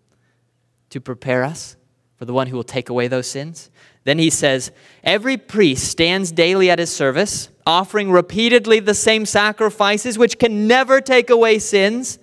To 0.91 1.01
prepare 1.01 1.45
us 1.45 1.77
for 2.17 2.25
the 2.25 2.33
one 2.33 2.49
who 2.49 2.57
will 2.57 2.65
take 2.65 2.89
away 2.89 3.09
those 3.09 3.27
sins. 3.27 3.71
Then 4.05 4.19
he 4.19 4.29
says, 4.29 4.73
Every 5.03 5.37
priest 5.37 5.89
stands 5.89 6.33
daily 6.33 6.71
at 6.71 6.79
his 6.79 6.95
service, 6.95 7.49
offering 7.67 8.11
repeatedly 8.11 8.81
the 8.81 8.95
same 8.95 9.25
sacrifices, 9.25 10.19
which 10.19 10.39
can 10.39 10.67
never 10.67 11.01
take 11.01 11.31
away 11.31 11.59
sins. 11.59 12.19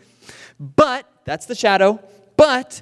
But, 0.60 1.10
that's 1.24 1.46
the 1.46 1.56
shadow, 1.56 2.00
but 2.36 2.82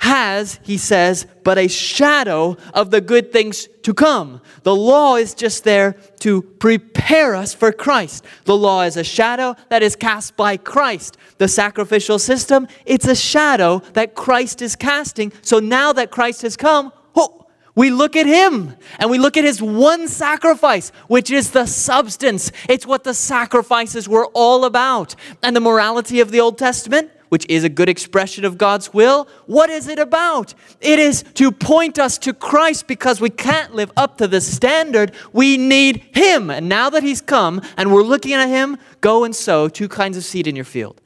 has, 0.00 0.58
he 0.62 0.78
says, 0.78 1.26
but 1.44 1.58
a 1.58 1.68
shadow 1.68 2.56
of 2.72 2.90
the 2.90 3.02
good 3.02 3.32
things 3.32 3.68
to 3.82 3.92
come. 3.92 4.40
The 4.62 4.74
law 4.74 5.16
is 5.16 5.34
just 5.34 5.62
there 5.64 5.92
to 6.20 6.40
prepare 6.40 7.34
us 7.34 7.52
for 7.52 7.70
Christ. 7.70 8.24
The 8.44 8.56
law 8.56 8.82
is 8.82 8.96
a 8.96 9.04
shadow 9.04 9.56
that 9.68 9.82
is 9.82 9.96
cast 9.96 10.38
by 10.38 10.56
Christ. 10.56 11.18
The 11.36 11.48
sacrificial 11.48 12.18
system, 12.18 12.66
it's 12.86 13.06
a 13.06 13.14
shadow 13.14 13.80
that 13.92 14.14
Christ 14.14 14.62
is 14.62 14.74
casting. 14.74 15.32
So 15.42 15.58
now 15.58 15.92
that 15.92 16.10
Christ 16.10 16.42
has 16.42 16.56
come, 16.56 16.92
oh, 17.14 17.46
we 17.74 17.90
look 17.90 18.16
at 18.16 18.26
him 18.26 18.74
and 18.98 19.10
we 19.10 19.18
look 19.18 19.36
at 19.36 19.44
his 19.44 19.60
one 19.60 20.08
sacrifice, 20.08 20.92
which 21.08 21.30
is 21.30 21.50
the 21.50 21.66
substance. 21.66 22.52
It's 22.70 22.86
what 22.86 23.04
the 23.04 23.14
sacrifices 23.14 24.08
were 24.08 24.26
all 24.32 24.64
about. 24.64 25.14
And 25.42 25.54
the 25.54 25.60
morality 25.60 26.20
of 26.20 26.30
the 26.30 26.40
Old 26.40 26.56
Testament, 26.56 27.10
which 27.30 27.46
is 27.48 27.64
a 27.64 27.68
good 27.68 27.88
expression 27.88 28.44
of 28.44 28.58
God's 28.58 28.92
will, 28.92 29.26
what 29.46 29.70
is 29.70 29.88
it 29.88 29.98
about? 29.98 30.52
It 30.80 30.98
is 30.98 31.22
to 31.34 31.50
point 31.50 31.98
us 31.98 32.18
to 32.18 32.34
Christ 32.34 32.86
because 32.86 33.20
we 33.20 33.30
can't 33.30 33.74
live 33.74 33.90
up 33.96 34.18
to 34.18 34.28
the 34.28 34.40
standard. 34.40 35.12
We 35.32 35.56
need 35.56 36.02
Him. 36.12 36.50
And 36.50 36.68
now 36.68 36.90
that 36.90 37.02
He's 37.02 37.20
come 37.20 37.62
and 37.76 37.92
we're 37.92 38.02
looking 38.02 38.34
at 38.34 38.48
Him, 38.48 38.76
go 39.00 39.24
and 39.24 39.34
sow 39.34 39.68
two 39.68 39.88
kinds 39.88 40.16
of 40.16 40.24
seed 40.24 40.46
in 40.46 40.56
your 40.56 40.64
field. 40.64 41.00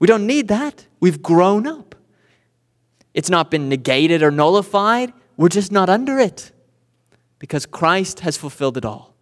We 0.00 0.06
don't 0.06 0.26
need 0.26 0.48
that. 0.48 0.86
We've 0.98 1.22
grown 1.22 1.66
up. 1.66 1.94
It's 3.14 3.30
not 3.30 3.50
been 3.50 3.68
negated 3.68 4.22
or 4.22 4.30
nullified. 4.30 5.12
We're 5.36 5.50
just 5.50 5.70
not 5.70 5.90
under 5.90 6.18
it 6.18 6.52
because 7.38 7.66
Christ 7.66 8.20
has 8.20 8.38
fulfilled 8.38 8.78
it 8.78 8.86
all. 8.86 9.14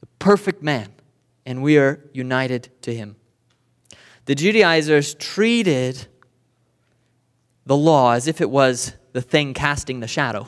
The 0.00 0.06
perfect 0.18 0.62
man, 0.62 0.88
and 1.44 1.62
we 1.62 1.76
are 1.76 2.00
united 2.12 2.70
to 2.82 2.94
Him 2.94 3.16
the 4.26 4.34
Judaizers 4.34 5.14
treated 5.14 6.06
the 7.64 7.76
law 7.76 8.12
as 8.12 8.28
if 8.28 8.40
it 8.40 8.50
was 8.50 8.92
the 9.12 9.22
thing 9.22 9.54
casting 9.54 10.00
the 10.00 10.06
shadow. 10.06 10.46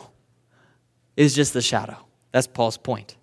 It 1.16 1.24
is 1.24 1.35
just 1.35 1.53
the 1.53 1.62
shadow. 1.62 1.97
That's 2.31 2.47
Paul's 2.47 2.76
point. 2.76 3.16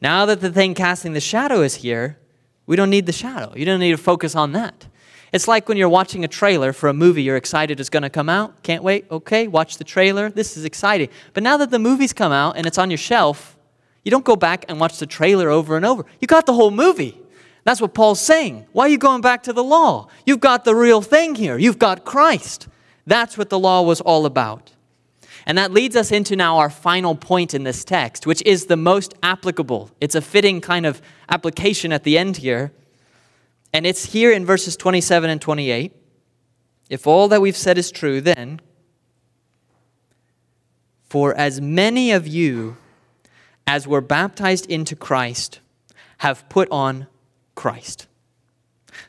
Now 0.00 0.26
that 0.26 0.40
the 0.40 0.50
thing 0.50 0.74
casting 0.74 1.12
the 1.12 1.20
shadow 1.20 1.62
is 1.62 1.76
here, 1.76 2.18
we 2.66 2.76
don't 2.76 2.90
need 2.90 3.06
the 3.06 3.12
shadow. 3.12 3.52
You 3.56 3.64
don't 3.64 3.80
need 3.80 3.92
to 3.92 3.96
focus 3.96 4.34
on 4.34 4.52
that. 4.52 4.86
It's 5.32 5.48
like 5.48 5.68
when 5.68 5.76
you're 5.76 5.88
watching 5.88 6.24
a 6.24 6.28
trailer 6.28 6.72
for 6.72 6.88
a 6.88 6.94
movie 6.94 7.22
you're 7.22 7.36
excited 7.36 7.80
is 7.80 7.90
going 7.90 8.04
to 8.04 8.10
come 8.10 8.28
out. 8.28 8.62
Can't 8.62 8.82
wait. 8.82 9.06
Okay, 9.10 9.48
watch 9.48 9.78
the 9.78 9.84
trailer. 9.84 10.30
This 10.30 10.56
is 10.56 10.64
exciting. 10.64 11.08
But 11.32 11.42
now 11.42 11.56
that 11.56 11.70
the 11.70 11.78
movie's 11.78 12.12
come 12.12 12.32
out 12.32 12.56
and 12.56 12.66
it's 12.66 12.78
on 12.78 12.90
your 12.90 12.98
shelf, 12.98 13.58
you 14.04 14.10
don't 14.10 14.24
go 14.24 14.36
back 14.36 14.64
and 14.68 14.78
watch 14.78 14.98
the 14.98 15.06
trailer 15.06 15.50
over 15.50 15.76
and 15.76 15.84
over. 15.84 16.04
You 16.20 16.26
got 16.26 16.46
the 16.46 16.52
whole 16.52 16.70
movie. 16.70 17.20
That's 17.64 17.80
what 17.80 17.94
Paul's 17.94 18.20
saying. 18.20 18.66
Why 18.72 18.84
are 18.84 18.88
you 18.88 18.98
going 18.98 19.22
back 19.22 19.42
to 19.44 19.52
the 19.52 19.64
law? 19.64 20.08
You've 20.26 20.40
got 20.40 20.64
the 20.64 20.74
real 20.74 21.00
thing 21.00 21.34
here. 21.34 21.58
You've 21.58 21.78
got 21.78 22.04
Christ. 22.04 22.68
That's 23.06 23.36
what 23.36 23.50
the 23.50 23.58
law 23.58 23.82
was 23.82 24.00
all 24.00 24.26
about. 24.26 24.72
And 25.46 25.58
that 25.58 25.72
leads 25.72 25.96
us 25.96 26.10
into 26.10 26.36
now 26.36 26.58
our 26.58 26.70
final 26.70 27.14
point 27.14 27.52
in 27.52 27.64
this 27.64 27.84
text, 27.84 28.26
which 28.26 28.42
is 28.42 28.66
the 28.66 28.76
most 28.76 29.14
applicable. 29.22 29.90
It's 30.00 30.14
a 30.14 30.22
fitting 30.22 30.60
kind 30.60 30.86
of 30.86 31.02
application 31.28 31.92
at 31.92 32.04
the 32.04 32.16
end 32.16 32.38
here. 32.38 32.72
And 33.72 33.86
it's 33.86 34.06
here 34.06 34.30
in 34.30 34.46
verses 34.46 34.76
27 34.76 35.28
and 35.28 35.40
28. 35.40 35.92
If 36.88 37.06
all 37.06 37.28
that 37.28 37.40
we've 37.40 37.56
said 37.56 37.76
is 37.76 37.90
true, 37.90 38.20
then, 38.20 38.60
for 41.04 41.34
as 41.34 41.60
many 41.60 42.12
of 42.12 42.26
you 42.26 42.76
as 43.66 43.86
were 43.86 44.00
baptized 44.00 44.66
into 44.66 44.94
Christ 44.94 45.60
have 46.18 46.48
put 46.48 46.68
on 46.70 47.06
Christ. 47.54 48.06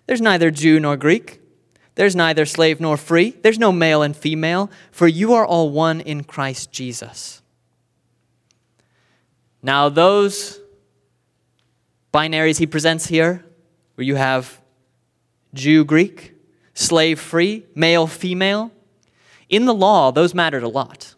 There's 0.07 0.21
neither 0.21 0.51
Jew 0.51 0.79
nor 0.79 0.97
Greek. 0.97 1.41
There's 1.95 2.15
neither 2.15 2.45
slave 2.45 2.79
nor 2.79 2.97
free. 2.97 3.31
There's 3.41 3.59
no 3.59 3.71
male 3.71 4.01
and 4.01 4.15
female, 4.15 4.69
for 4.91 5.07
you 5.07 5.33
are 5.33 5.45
all 5.45 5.69
one 5.69 6.01
in 6.01 6.23
Christ 6.23 6.71
Jesus. 6.71 7.41
Now, 9.63 9.89
those 9.89 10.59
binaries 12.13 12.59
he 12.59 12.67
presents 12.67 13.07
here, 13.07 13.45
where 13.95 14.05
you 14.05 14.15
have 14.15 14.61
Jew, 15.53 15.85
Greek, 15.85 16.33
slave, 16.73 17.19
free, 17.19 17.65
male, 17.73 18.07
female, 18.07 18.71
in 19.49 19.65
the 19.65 19.73
law, 19.73 20.11
those 20.11 20.33
mattered 20.33 20.63
a 20.63 20.67
lot. 20.67 21.15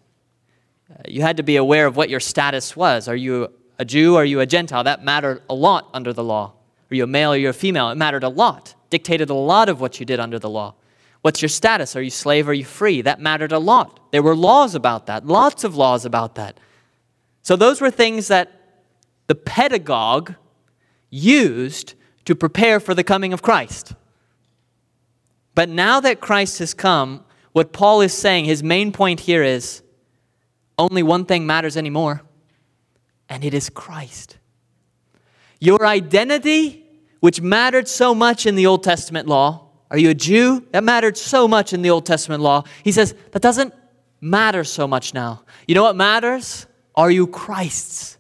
Uh, 0.92 1.02
you 1.08 1.22
had 1.22 1.38
to 1.38 1.44
be 1.44 1.56
aware 1.56 1.88
of 1.88 1.98
what 1.98 2.10
your 2.10 2.20
status 2.20 2.76
was. 2.76 3.08
Are 3.08 3.16
you 3.16 3.52
a 3.80 3.86
Jew? 3.86 4.16
Are 4.16 4.26
you 4.26 4.40
a 4.40 4.46
Gentile? 4.46 4.84
That 4.84 5.04
mattered 5.04 5.42
a 5.50 5.54
lot 5.54 5.90
under 5.94 6.14
the 6.14 6.24
law. 6.24 6.54
Are 6.92 6.96
you 6.96 7.04
a 7.04 7.08
male 7.08 7.32
or 7.32 7.34
are 7.34 7.38
you 7.38 7.50
a 7.50 7.54
female? 7.54 7.90
It 7.90 7.96
mattered 7.96 8.24
a 8.24 8.30
lot, 8.30 8.76
dictated 8.90 9.30
a 9.30 9.34
lot 9.34 9.70
of 9.70 9.82
what 9.82 10.00
you 10.00 10.06
did 10.06 10.20
under 10.20 10.40
the 10.40 10.50
law. 10.50 10.76
What's 11.22 11.42
your 11.42 11.50
status? 11.50 11.96
Are 11.96 12.02
you 12.02 12.10
slave 12.10 12.48
are 12.48 12.54
you 12.54 12.64
free? 12.64 13.02
That 13.02 13.20
mattered 13.20 13.52
a 13.52 13.60
lot. 13.60 14.12
There 14.12 14.24
were 14.24 14.36
laws 14.36 14.76
about 14.76 15.08
that, 15.08 15.26
lots 15.26 15.64
of 15.64 15.76
laws 15.76 16.06
about 16.06 16.36
that. 16.36 16.60
So 17.42 17.56
those 17.56 17.82
were 17.82 17.92
things 17.92 18.28
that 18.28 18.52
the 19.28 19.36
pedagogue 19.36 20.36
used 21.10 21.96
to 22.26 22.36
prepare 22.36 22.80
for 22.80 22.94
the 22.94 23.04
coming 23.04 23.34
of 23.34 23.42
Christ. 23.42 23.94
But 25.56 25.70
now 25.70 26.00
that 26.02 26.22
Christ 26.22 26.60
has 26.60 26.74
come, 26.74 27.24
what 27.52 27.74
Paul 27.74 28.02
is 28.02 28.14
saying, 28.14 28.46
his 28.46 28.62
main 28.62 28.92
point 28.92 29.22
here 29.22 29.44
is 29.44 29.82
only 30.78 31.02
one 31.02 31.26
thing 31.26 31.48
matters 31.48 31.76
anymore, 31.76 32.22
and 33.28 33.44
it 33.44 33.54
is 33.54 33.70
Christ. 33.70 34.37
Your 35.60 35.86
identity, 35.86 36.86
which 37.20 37.42
mattered 37.42 37.88
so 37.88 38.14
much 38.14 38.46
in 38.46 38.56
the 38.56 38.68
Old 38.68 38.84
Testament 38.84 39.28
law, 39.28 39.70
are 39.90 39.98
you 39.98 40.10
a 40.10 40.14
Jew? 40.14 40.66
That 40.72 40.84
mattered 40.84 41.18
so 41.18 41.48
much 41.48 41.74
in 41.74 41.82
the 41.82 41.90
Old 41.90 42.06
Testament 42.06 42.44
law. 42.44 42.64
He 42.84 42.92
says, 42.92 43.16
that 43.32 43.42
doesn't 43.42 43.74
matter 44.20 44.64
so 44.64 44.88
much 44.88 45.14
now. 45.14 45.44
You 45.68 45.76
know 45.76 45.84
what 45.84 45.96
matters? 45.96 46.68
Are 46.96 47.10
you 47.10 47.28
Christ's? 47.28 48.18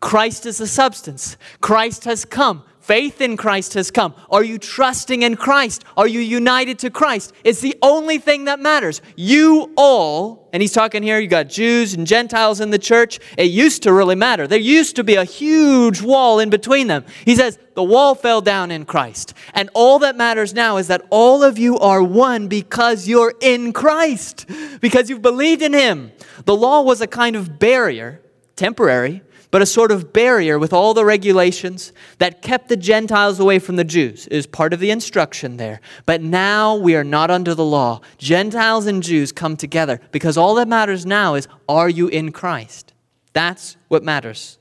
Christ 0.00 0.46
is 0.46 0.58
the 0.58 0.66
substance. 0.66 1.36
Christ 1.60 2.04
has 2.04 2.24
come. 2.24 2.62
Faith 2.88 3.20
in 3.20 3.36
Christ 3.36 3.74
has 3.74 3.90
come. 3.90 4.14
Are 4.30 4.42
you 4.42 4.56
trusting 4.56 5.20
in 5.20 5.36
Christ? 5.36 5.84
Are 5.94 6.06
you 6.08 6.20
united 6.20 6.78
to 6.78 6.90
Christ? 6.90 7.34
It's 7.44 7.60
the 7.60 7.76
only 7.82 8.16
thing 8.16 8.46
that 8.46 8.60
matters. 8.60 9.02
You 9.14 9.74
all, 9.76 10.48
and 10.54 10.62
he's 10.62 10.72
talking 10.72 11.02
here, 11.02 11.18
you 11.18 11.28
got 11.28 11.50
Jews 11.50 11.92
and 11.92 12.06
Gentiles 12.06 12.60
in 12.60 12.70
the 12.70 12.78
church. 12.78 13.20
It 13.36 13.50
used 13.50 13.82
to 13.82 13.92
really 13.92 14.14
matter. 14.14 14.46
There 14.46 14.58
used 14.58 14.96
to 14.96 15.04
be 15.04 15.16
a 15.16 15.24
huge 15.24 16.00
wall 16.00 16.38
in 16.40 16.48
between 16.48 16.86
them. 16.86 17.04
He 17.26 17.36
says, 17.36 17.58
the 17.74 17.84
wall 17.84 18.14
fell 18.14 18.40
down 18.40 18.70
in 18.70 18.86
Christ. 18.86 19.34
And 19.52 19.68
all 19.74 19.98
that 19.98 20.16
matters 20.16 20.54
now 20.54 20.78
is 20.78 20.86
that 20.86 21.04
all 21.10 21.42
of 21.42 21.58
you 21.58 21.78
are 21.78 22.02
one 22.02 22.48
because 22.48 23.06
you're 23.06 23.34
in 23.42 23.74
Christ, 23.74 24.46
because 24.80 25.10
you've 25.10 25.20
believed 25.20 25.60
in 25.60 25.74
Him. 25.74 26.10
The 26.46 26.56
law 26.56 26.80
was 26.80 27.02
a 27.02 27.06
kind 27.06 27.36
of 27.36 27.58
barrier, 27.58 28.22
temporary, 28.56 29.20
but 29.50 29.62
a 29.62 29.66
sort 29.66 29.90
of 29.90 30.12
barrier 30.12 30.58
with 30.58 30.72
all 30.72 30.92
the 30.92 31.04
regulations 31.04 31.92
that 32.18 32.42
kept 32.42 32.68
the 32.68 32.76
Gentiles 32.76 33.40
away 33.40 33.58
from 33.58 33.76
the 33.76 33.84
Jews. 33.84 34.26
is 34.26 34.46
part 34.46 34.72
of 34.72 34.80
the 34.80 34.90
instruction 34.90 35.56
there. 35.56 35.80
But 36.04 36.22
now 36.22 36.76
we 36.76 36.94
are 36.94 37.04
not 37.04 37.30
under 37.30 37.54
the 37.54 37.64
law. 37.64 38.00
Gentiles 38.18 38.86
and 38.86 39.02
Jews 39.02 39.32
come 39.32 39.56
together 39.56 40.00
because 40.12 40.36
all 40.36 40.54
that 40.56 40.68
matters 40.68 41.06
now 41.06 41.34
is 41.34 41.48
are 41.68 41.88
you 41.88 42.08
in 42.08 42.30
Christ? 42.30 42.92
That's 43.32 43.76
what 43.88 44.02
matters. 44.02 44.58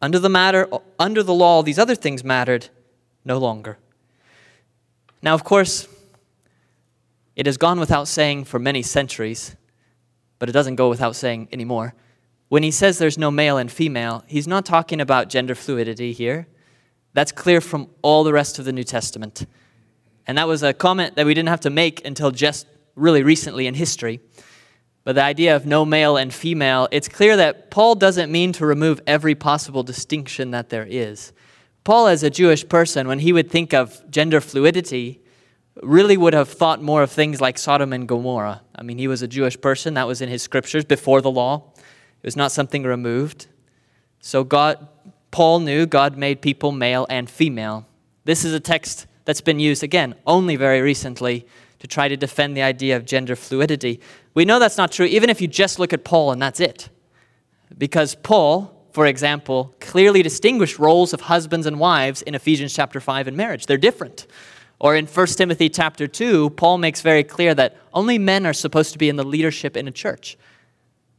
Under 0.00 0.18
the 0.18 0.28
matter 0.28 0.68
under 0.98 1.22
the 1.22 1.34
law 1.34 1.62
these 1.62 1.78
other 1.78 1.94
things 1.94 2.22
mattered 2.22 2.68
no 3.24 3.38
longer. 3.38 3.78
Now 5.22 5.34
of 5.34 5.42
course 5.42 5.88
it 7.34 7.46
has 7.46 7.56
gone 7.56 7.80
without 7.80 8.06
saying 8.06 8.44
for 8.44 8.58
many 8.58 8.82
centuries, 8.82 9.56
but 10.38 10.48
it 10.48 10.52
doesn't 10.52 10.76
go 10.76 10.88
without 10.88 11.16
saying 11.16 11.48
anymore 11.50 11.94
when 12.48 12.62
he 12.62 12.70
says 12.70 12.98
there's 12.98 13.18
no 13.18 13.30
male 13.30 13.58
and 13.58 13.70
female, 13.70 14.24
he's 14.26 14.46
not 14.46 14.64
talking 14.64 15.00
about 15.00 15.28
gender 15.28 15.54
fluidity 15.54 16.12
here. 16.12 16.46
That's 17.12 17.32
clear 17.32 17.60
from 17.60 17.88
all 18.02 18.24
the 18.24 18.32
rest 18.32 18.58
of 18.58 18.64
the 18.64 18.72
New 18.72 18.84
Testament. 18.84 19.46
And 20.26 20.38
that 20.38 20.48
was 20.48 20.62
a 20.62 20.74
comment 20.74 21.16
that 21.16 21.26
we 21.26 21.34
didn't 21.34 21.48
have 21.48 21.60
to 21.60 21.70
make 21.70 22.04
until 22.04 22.30
just 22.30 22.66
really 22.94 23.22
recently 23.22 23.66
in 23.66 23.74
history. 23.74 24.20
But 25.04 25.14
the 25.14 25.22
idea 25.22 25.54
of 25.54 25.66
no 25.66 25.84
male 25.84 26.16
and 26.16 26.34
female, 26.34 26.88
it's 26.90 27.08
clear 27.08 27.36
that 27.36 27.70
Paul 27.70 27.94
doesn't 27.94 28.30
mean 28.30 28.52
to 28.54 28.66
remove 28.66 29.00
every 29.06 29.36
possible 29.36 29.84
distinction 29.84 30.50
that 30.50 30.68
there 30.68 30.86
is. 30.88 31.32
Paul, 31.84 32.08
as 32.08 32.24
a 32.24 32.30
Jewish 32.30 32.68
person, 32.68 33.06
when 33.06 33.20
he 33.20 33.32
would 33.32 33.48
think 33.48 33.72
of 33.72 34.02
gender 34.10 34.40
fluidity, 34.40 35.20
really 35.82 36.16
would 36.16 36.32
have 36.32 36.48
thought 36.48 36.82
more 36.82 37.02
of 37.02 37.12
things 37.12 37.40
like 37.40 37.58
Sodom 37.58 37.92
and 37.92 38.08
Gomorrah. 38.08 38.62
I 38.74 38.82
mean, 38.82 38.98
he 38.98 39.06
was 39.06 39.22
a 39.22 39.28
Jewish 39.28 39.60
person, 39.60 39.94
that 39.94 40.08
was 40.08 40.20
in 40.20 40.28
his 40.28 40.42
scriptures 40.42 40.84
before 40.84 41.20
the 41.20 41.30
law. 41.30 41.72
Was 42.26 42.36
not 42.36 42.50
something 42.50 42.82
removed. 42.82 43.46
So 44.18 44.42
God, 44.42 44.88
Paul 45.30 45.60
knew 45.60 45.86
God 45.86 46.18
made 46.18 46.42
people 46.42 46.72
male 46.72 47.06
and 47.08 47.30
female. 47.30 47.86
This 48.24 48.44
is 48.44 48.52
a 48.52 48.58
text 48.58 49.06
that's 49.24 49.40
been 49.40 49.60
used 49.60 49.84
again 49.84 50.16
only 50.26 50.56
very 50.56 50.80
recently 50.80 51.46
to 51.78 51.86
try 51.86 52.08
to 52.08 52.16
defend 52.16 52.56
the 52.56 52.62
idea 52.62 52.96
of 52.96 53.04
gender 53.04 53.36
fluidity. 53.36 54.00
We 54.34 54.44
know 54.44 54.58
that's 54.58 54.76
not 54.76 54.90
true 54.90 55.06
even 55.06 55.30
if 55.30 55.40
you 55.40 55.46
just 55.46 55.78
look 55.78 55.92
at 55.92 56.02
Paul 56.02 56.32
and 56.32 56.42
that's 56.42 56.58
it. 56.58 56.88
Because 57.78 58.16
Paul, 58.16 58.88
for 58.90 59.06
example, 59.06 59.76
clearly 59.78 60.24
distinguished 60.24 60.80
roles 60.80 61.12
of 61.12 61.20
husbands 61.22 61.64
and 61.64 61.78
wives 61.78 62.22
in 62.22 62.34
Ephesians 62.34 62.74
chapter 62.74 62.98
5 62.98 63.28
in 63.28 63.36
marriage. 63.36 63.66
They're 63.66 63.76
different. 63.76 64.26
Or 64.80 64.96
in 64.96 65.06
1 65.06 65.26
Timothy 65.28 65.68
chapter 65.68 66.08
2, 66.08 66.50
Paul 66.50 66.78
makes 66.78 67.02
very 67.02 67.22
clear 67.22 67.54
that 67.54 67.76
only 67.94 68.18
men 68.18 68.46
are 68.46 68.52
supposed 68.52 68.92
to 68.94 68.98
be 68.98 69.08
in 69.08 69.14
the 69.14 69.24
leadership 69.24 69.76
in 69.76 69.86
a 69.86 69.92
church. 69.92 70.36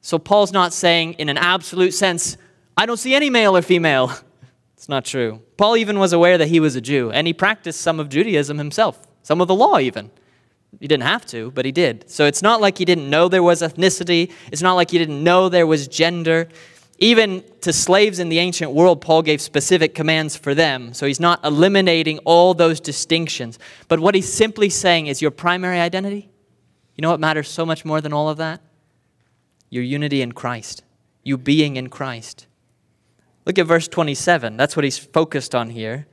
So 0.08 0.18
Paul's 0.18 0.54
not 0.54 0.72
saying, 0.72 1.16
in 1.16 1.28
an 1.28 1.38
absolute 1.38 1.94
sense, 1.94 2.38
I 2.78 2.86
don't 2.86 2.96
see 2.96 3.14
any 3.14 3.30
male 3.30 3.58
or 3.58 3.62
female. 3.62 4.14
It's 4.78 4.88
not 4.88 5.04
true. 5.04 5.42
Paul 5.58 5.76
even 5.76 6.00
was 6.00 6.14
aware 6.14 6.38
that 6.38 6.48
he 6.48 6.62
was 6.62 6.76
a 6.78 6.82
Jew, 6.82 7.12
and 7.12 7.28
he 7.28 7.34
practiced 7.34 7.82
some 7.82 8.00
of 8.00 8.08
Judaism 8.08 8.58
himself, 8.60 9.06
some 9.24 9.42
of 9.42 9.50
the 9.50 9.56
law 9.56 9.80
even. 9.80 10.12
He 10.80 10.88
didn't 10.88 11.04
have 11.04 11.26
to, 11.26 11.52
but 11.52 11.66
he 11.66 11.72
did. 11.72 12.10
So 12.10 12.26
it's 12.26 12.42
not 12.42 12.62
like 12.62 12.78
he 12.78 12.86
didn't 12.86 13.10
know 13.10 13.28
there 13.28 13.44
was 13.44 13.62
ethnicity. 13.62 14.32
It's 14.52 14.62
not 14.62 14.76
like 14.76 14.92
he 14.92 15.00
didn't 15.00 15.22
know 15.22 15.50
there 15.50 15.68
was 15.68 15.88
gender. 15.90 16.48
Even 17.00 17.44
to 17.62 17.74
slaves 17.74 18.20
in 18.20 18.30
the 18.30 18.38
ancient 18.38 18.72
world, 18.72 19.02
Paul 19.02 19.24
gave 19.24 19.42
specific 19.42 19.96
commands 19.96 20.38
for 20.38 20.54
them. 20.54 20.94
So 20.94 21.08
he's 21.08 21.20
not 21.20 21.44
eliminating 21.44 22.20
all 22.20 22.54
those 22.54 22.80
distinctions. 22.80 23.58
But 23.88 24.00
what 24.00 24.14
he's 24.16 24.32
simply 24.32 24.70
saying 24.70 25.08
is 25.08 25.24
your 25.24 25.32
primary 25.32 25.80
identity. 25.80 26.30
You 26.96 27.02
know 27.02 27.10
what 27.10 27.20
matters 27.20 27.50
so 27.50 27.66
much 27.66 27.84
more 27.84 28.00
than 28.00 28.14
all 28.14 28.30
of 28.30 28.38
that? 28.38 28.62
Your 29.70 29.84
unity 29.84 30.22
in 30.22 30.32
Christ, 30.32 30.84
you 31.24 31.38
being 31.38 31.76
in 31.76 31.90
Christ. 31.90 32.48
Look 33.46 33.58
at 33.58 33.66
verse 33.66 33.88
27. 33.88 34.58
That's 34.58 34.76
what 34.76 34.84
he's 34.84 34.98
focused 34.98 35.56
on 35.56 35.70
here. 35.70 36.08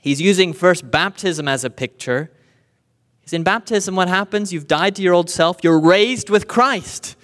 He's 0.00 0.20
using 0.20 0.52
first 0.52 0.90
baptism 0.90 1.48
as 1.48 1.64
a 1.64 1.70
picture. 1.70 2.30
Because 3.20 3.32
in 3.32 3.42
baptism, 3.42 3.96
what 3.96 4.08
happens? 4.08 4.52
You've 4.52 4.68
died 4.68 4.94
to 4.96 5.02
your 5.02 5.14
old 5.14 5.30
self, 5.30 5.58
you're 5.62 5.80
raised 5.80 6.30
with 6.30 6.46
Christ. 6.46 7.16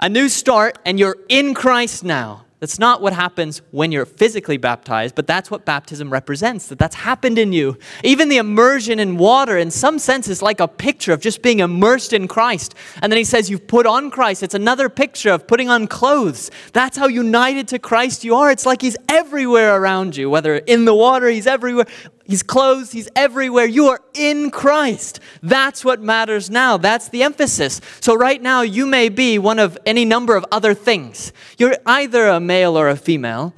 A 0.00 0.08
new 0.08 0.28
start, 0.28 0.78
and 0.84 0.98
you're 0.98 1.18
in 1.28 1.54
Christ 1.54 2.02
now. 2.02 2.44
That's 2.62 2.78
not 2.78 3.02
what 3.02 3.12
happens 3.12 3.60
when 3.72 3.90
you're 3.90 4.06
physically 4.06 4.56
baptized, 4.56 5.16
but 5.16 5.26
that's 5.26 5.50
what 5.50 5.64
baptism 5.64 6.10
represents, 6.10 6.68
that 6.68 6.78
that's 6.78 6.94
happened 6.94 7.36
in 7.36 7.52
you. 7.52 7.76
Even 8.04 8.28
the 8.28 8.36
immersion 8.36 9.00
in 9.00 9.16
water, 9.16 9.58
in 9.58 9.72
some 9.72 9.98
sense, 9.98 10.28
is 10.28 10.42
like 10.42 10.60
a 10.60 10.68
picture 10.68 11.12
of 11.12 11.20
just 11.20 11.42
being 11.42 11.58
immersed 11.58 12.12
in 12.12 12.28
Christ. 12.28 12.76
And 13.02 13.10
then 13.10 13.16
he 13.16 13.24
says, 13.24 13.50
You've 13.50 13.66
put 13.66 13.84
on 13.84 14.12
Christ. 14.12 14.44
It's 14.44 14.54
another 14.54 14.88
picture 14.88 15.30
of 15.30 15.48
putting 15.48 15.70
on 15.70 15.88
clothes. 15.88 16.52
That's 16.72 16.96
how 16.96 17.08
united 17.08 17.66
to 17.66 17.80
Christ 17.80 18.22
you 18.22 18.36
are. 18.36 18.52
It's 18.52 18.64
like 18.64 18.80
he's 18.80 18.96
everywhere 19.08 19.74
around 19.74 20.16
you, 20.16 20.30
whether 20.30 20.54
in 20.58 20.84
the 20.84 20.94
water, 20.94 21.26
he's 21.30 21.48
everywhere. 21.48 21.86
He's 22.24 22.42
close, 22.42 22.92
He's 22.92 23.08
everywhere. 23.16 23.66
You 23.66 23.88
are 23.88 24.00
in 24.14 24.50
Christ. 24.50 25.20
That's 25.42 25.84
what 25.84 26.00
matters 26.00 26.50
now. 26.50 26.76
That's 26.76 27.08
the 27.08 27.22
emphasis. 27.22 27.80
So, 28.00 28.14
right 28.14 28.40
now, 28.40 28.62
you 28.62 28.86
may 28.86 29.08
be 29.08 29.38
one 29.38 29.58
of 29.58 29.78
any 29.84 30.04
number 30.04 30.36
of 30.36 30.44
other 30.52 30.74
things. 30.74 31.32
You're 31.58 31.76
either 31.86 32.28
a 32.28 32.40
male 32.40 32.78
or 32.78 32.88
a 32.88 32.96
female. 32.96 33.54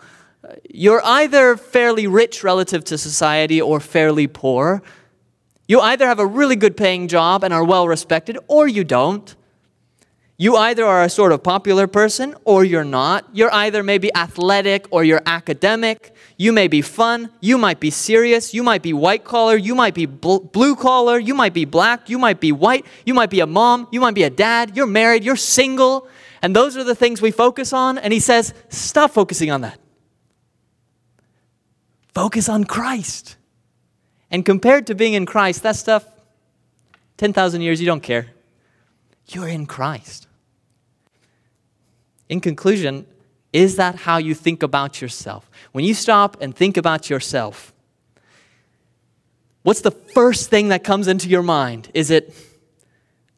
You're 0.69 1.05
either 1.05 1.57
fairly 1.57 2.07
rich 2.07 2.43
relative 2.43 2.85
to 2.85 2.99
society 2.99 3.61
or 3.61 3.81
fairly 3.81 4.27
poor. 4.27 4.83
You 5.67 5.81
either 5.81 6.07
have 6.07 6.19
a 6.19 6.27
really 6.27 6.57
good 6.57 6.77
paying 6.77 7.09
job 7.09 7.43
and 7.43 7.55
are 7.55 7.65
well 7.65 7.89
respected, 7.89 8.39
or 8.49 8.69
you 8.69 8.85
don't. 8.85 9.35
You 10.37 10.57
either 10.57 10.85
are 10.85 11.05
a 11.05 11.09
sort 11.09 11.31
of 11.31 11.45
popular 11.45 11.87
person 11.87 12.35
or 12.45 12.65
you're 12.65 12.85
not. 12.85 13.25
You're 13.33 13.55
either 13.55 13.85
maybe 13.85 14.13
athletic 14.15 14.87
or 14.91 15.05
you're 15.05 15.23
academic. 15.27 16.13
You 16.37 16.53
may 16.53 16.67
be 16.67 16.83
fun. 16.83 17.31
You 17.41 17.57
might 17.57 17.79
be 17.79 17.91
serious. 17.91 18.53
You 18.53 18.65
might 18.65 18.83
be 18.83 18.93
white 18.93 19.23
collar. 19.23 19.57
You 19.57 19.77
might 19.77 19.95
be 19.95 20.07
bl- 20.07 20.39
blue 20.39 20.75
collar. 20.75 21.21
You 21.21 21.35
might 21.35 21.55
be 21.55 21.65
black. 21.65 22.11
You 22.11 22.19
might 22.19 22.41
be 22.41 22.51
white. 22.51 22.85
You 23.07 23.15
might 23.15 23.31
be 23.31 23.39
a 23.41 23.47
mom. 23.47 23.87
You 23.93 24.01
might 24.01 24.15
be 24.15 24.25
a 24.25 24.31
dad. 24.31 24.77
You're 24.77 24.89
married. 24.89 25.23
You're 25.23 25.37
single. 25.37 26.09
And 26.43 26.55
those 26.55 26.77
are 26.77 26.85
the 26.85 26.97
things 26.97 27.23
we 27.23 27.31
focus 27.31 27.73
on. 27.73 27.97
And 27.97 28.13
he 28.13 28.19
says, 28.19 28.55
stop 28.69 29.13
focusing 29.13 29.53
on 29.53 29.61
that. 29.61 29.79
Focus 32.13 32.49
on 32.49 32.65
Christ. 32.65 33.37
And 34.33 34.45
compared 34.45 34.89
to 34.89 34.97
being 34.97 35.13
in 35.13 35.27
Christ, 35.27 35.63
that 35.63 35.77
stuff, 35.77 36.05
10,000 37.19 37.61
years, 37.61 37.81
you 37.81 37.87
don't 37.87 38.03
care. 38.03 38.34
You're 39.29 39.49
in 39.49 39.67
Christ. 39.67 40.27
In 42.29 42.41
conclusion, 42.41 43.07
is 43.53 43.77
that 43.77 43.95
how 43.95 44.17
you 44.17 44.35
think 44.35 44.63
about 44.63 45.01
yourself? 45.01 45.51
When 45.73 45.85
you 45.85 45.95
stop 45.95 46.37
and 46.41 46.55
think 46.55 46.77
about 46.77 47.09
yourself, 47.09 47.73
what's 49.63 49.81
the 49.81 49.91
first 49.91 50.51
thing 50.51 50.69
that 50.69 50.85
comes 50.85 51.07
into 51.09 51.29
your 51.29 51.43
mind? 51.43 51.91
Is 51.95 52.11
it, 52.11 52.35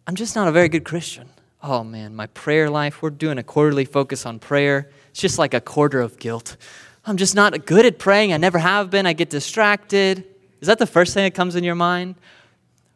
I'm 0.07 0.15
just 0.15 0.35
not 0.35 0.49
a 0.49 0.53
very 0.53 0.69
good 0.69 0.85
Christian? 0.85 1.29
Oh 1.63 1.83
man, 1.83 2.15
my 2.15 2.27
prayer 2.29 2.71
life, 2.71 3.03
we're 3.03 3.11
doing 3.11 3.39
a 3.39 3.43
quarterly 3.43 3.85
focus 3.85 4.25
on 4.25 4.39
prayer. 4.39 4.91
It's 5.11 5.21
just 5.21 5.39
like 5.39 5.53
a 5.53 5.61
quarter 5.61 6.01
of 6.01 6.19
guilt. 6.19 6.57
I'm 7.05 7.17
just 7.17 7.35
not 7.35 7.67
good 7.67 7.87
at 7.87 7.99
praying. 7.99 8.33
I 8.33 8.37
never 8.37 8.59
have 8.59 8.91
been. 8.91 9.07
I 9.07 9.13
get 9.13 9.31
distracted. 9.31 10.25
Is 10.61 10.69
that 10.69 10.79
the 10.79 10.87
first 10.87 11.15
thing 11.15 11.25
that 11.25 11.35
comes 11.35 11.57
in 11.57 11.65
your 11.65 11.75
mind? 11.75 12.17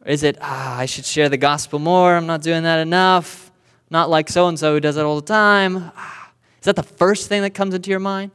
Is 0.05 0.23
it, 0.23 0.37
ah, 0.41 0.77
I 0.77 0.85
should 0.85 1.05
share 1.05 1.29
the 1.29 1.37
gospel 1.37 1.77
more? 1.77 2.15
I'm 2.15 2.25
not 2.25 2.41
doing 2.41 2.63
that 2.63 2.79
enough. 2.79 3.51
Not 3.89 4.09
like 4.09 4.29
so 4.29 4.47
and 4.47 4.57
so 4.57 4.73
who 4.73 4.79
does 4.79 4.97
it 4.97 5.03
all 5.03 5.17
the 5.17 5.27
time. 5.27 5.91
Ah, 5.95 6.31
is 6.59 6.65
that 6.65 6.75
the 6.75 6.83
first 6.83 7.27
thing 7.29 7.43
that 7.43 7.51
comes 7.51 7.73
into 7.73 7.89
your 7.89 7.99
mind? 7.99 8.31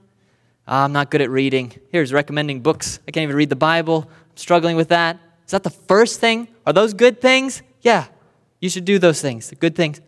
Ah, 0.69 0.85
I'm 0.85 0.93
not 0.93 1.11
good 1.11 1.21
at 1.21 1.31
reading. 1.31 1.73
Here's 1.91 2.13
recommending 2.13 2.61
books. 2.61 3.01
I 3.09 3.11
can't 3.11 3.25
even 3.25 3.37
read 3.37 3.49
the 3.49 3.57
Bible. 3.57 4.09
I'm 4.09 4.37
struggling 4.37 4.77
with 4.77 4.89
that. 4.89 5.19
Is 5.45 5.53
that 5.53 5.65
the 5.65 5.71
first 5.71 6.21
thing? 6.21 6.49
Are 6.67 6.73
those 6.73 6.95
good 6.95 7.21
things? 7.21 7.63
Yeah, 7.81 8.07
you 8.61 8.69
should 8.69 8.85
do 8.85 8.99
those 8.99 9.21
things. 9.21 9.51
They're 9.51 9.59
good 9.59 9.75
things. 9.75 10.01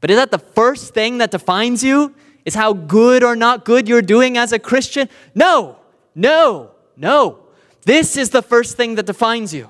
But 0.00 0.10
is 0.10 0.16
that 0.16 0.30
the 0.30 0.38
first 0.38 0.94
thing 0.94 1.18
that 1.18 1.30
defines 1.30 1.82
you? 1.82 2.14
Is 2.44 2.54
how 2.54 2.72
good 2.72 3.22
or 3.22 3.36
not 3.36 3.66
good 3.66 3.88
you're 3.88 4.00
doing 4.00 4.38
as 4.38 4.52
a 4.52 4.58
Christian? 4.58 5.10
No, 5.34 5.76
no, 6.14 6.70
no. 6.96 7.40
This 7.82 8.16
is 8.16 8.30
the 8.30 8.40
first 8.40 8.76
thing 8.76 8.94
that 8.94 9.04
defines 9.04 9.52
you 9.52 9.68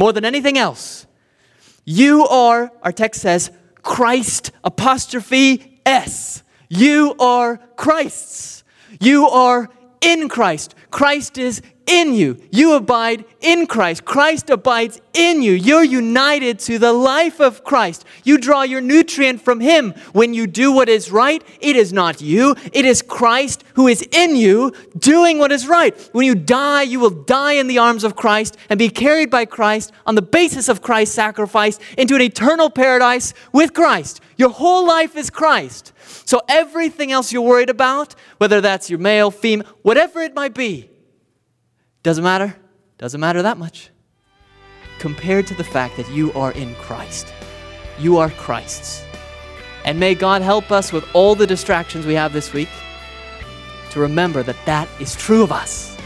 more 0.00 0.14
than 0.14 0.24
anything 0.24 0.56
else. 0.56 1.06
You 1.84 2.26
are, 2.26 2.72
our 2.82 2.90
text 2.90 3.20
says, 3.20 3.50
Christ 3.82 4.50
apostrophe 4.64 5.82
S. 5.84 6.42
You 6.70 7.14
are 7.20 7.58
Christ's. 7.76 8.64
You 8.98 9.28
are 9.28 9.68
in 10.00 10.30
Christ. 10.30 10.74
Christ 10.90 11.36
is 11.36 11.60
in 11.90 12.14
you. 12.14 12.38
You 12.52 12.74
abide 12.74 13.24
in 13.40 13.66
Christ. 13.66 14.04
Christ 14.04 14.48
abides 14.48 15.00
in 15.12 15.42
you. 15.42 15.52
You're 15.52 15.82
united 15.82 16.60
to 16.60 16.78
the 16.78 16.92
life 16.92 17.40
of 17.40 17.64
Christ. 17.64 18.04
You 18.22 18.38
draw 18.38 18.62
your 18.62 18.80
nutrient 18.80 19.42
from 19.42 19.58
Him. 19.58 19.92
When 20.12 20.32
you 20.32 20.46
do 20.46 20.70
what 20.70 20.88
is 20.88 21.10
right, 21.10 21.42
it 21.60 21.74
is 21.74 21.92
not 21.92 22.20
you, 22.22 22.54
it 22.72 22.84
is 22.84 23.02
Christ 23.02 23.64
who 23.74 23.88
is 23.88 24.06
in 24.12 24.36
you 24.36 24.72
doing 24.96 25.38
what 25.38 25.50
is 25.50 25.66
right. 25.66 25.98
When 26.12 26.24
you 26.24 26.36
die, 26.36 26.82
you 26.82 27.00
will 27.00 27.10
die 27.10 27.54
in 27.54 27.66
the 27.66 27.78
arms 27.78 28.04
of 28.04 28.14
Christ 28.14 28.56
and 28.68 28.78
be 28.78 28.88
carried 28.88 29.28
by 29.28 29.44
Christ 29.44 29.90
on 30.06 30.14
the 30.14 30.22
basis 30.22 30.68
of 30.68 30.82
Christ's 30.82 31.16
sacrifice 31.16 31.80
into 31.98 32.14
an 32.14 32.22
eternal 32.22 32.70
paradise 32.70 33.34
with 33.52 33.74
Christ. 33.74 34.20
Your 34.36 34.50
whole 34.50 34.86
life 34.86 35.16
is 35.16 35.28
Christ. 35.28 35.92
So 36.24 36.40
everything 36.48 37.10
else 37.10 37.32
you're 37.32 37.42
worried 37.42 37.70
about, 37.70 38.14
whether 38.38 38.60
that's 38.60 38.88
your 38.88 39.00
male, 39.00 39.32
female, 39.32 39.66
whatever 39.82 40.20
it 40.20 40.34
might 40.34 40.54
be, 40.54 40.89
doesn't 42.02 42.24
matter. 42.24 42.56
Doesn't 42.98 43.20
matter 43.20 43.42
that 43.42 43.58
much. 43.58 43.90
Compared 44.98 45.46
to 45.46 45.54
the 45.54 45.64
fact 45.64 45.96
that 45.96 46.10
you 46.10 46.32
are 46.32 46.52
in 46.52 46.74
Christ. 46.76 47.32
You 47.98 48.18
are 48.18 48.30
Christ's. 48.30 49.04
And 49.84 49.98
may 49.98 50.14
God 50.14 50.42
help 50.42 50.70
us 50.70 50.92
with 50.92 51.04
all 51.14 51.34
the 51.34 51.46
distractions 51.46 52.06
we 52.06 52.14
have 52.14 52.32
this 52.32 52.52
week 52.52 52.68
to 53.90 54.00
remember 54.00 54.42
that 54.42 54.56
that 54.66 54.88
is 55.00 55.16
true 55.16 55.42
of 55.42 55.52
us. 55.52 55.96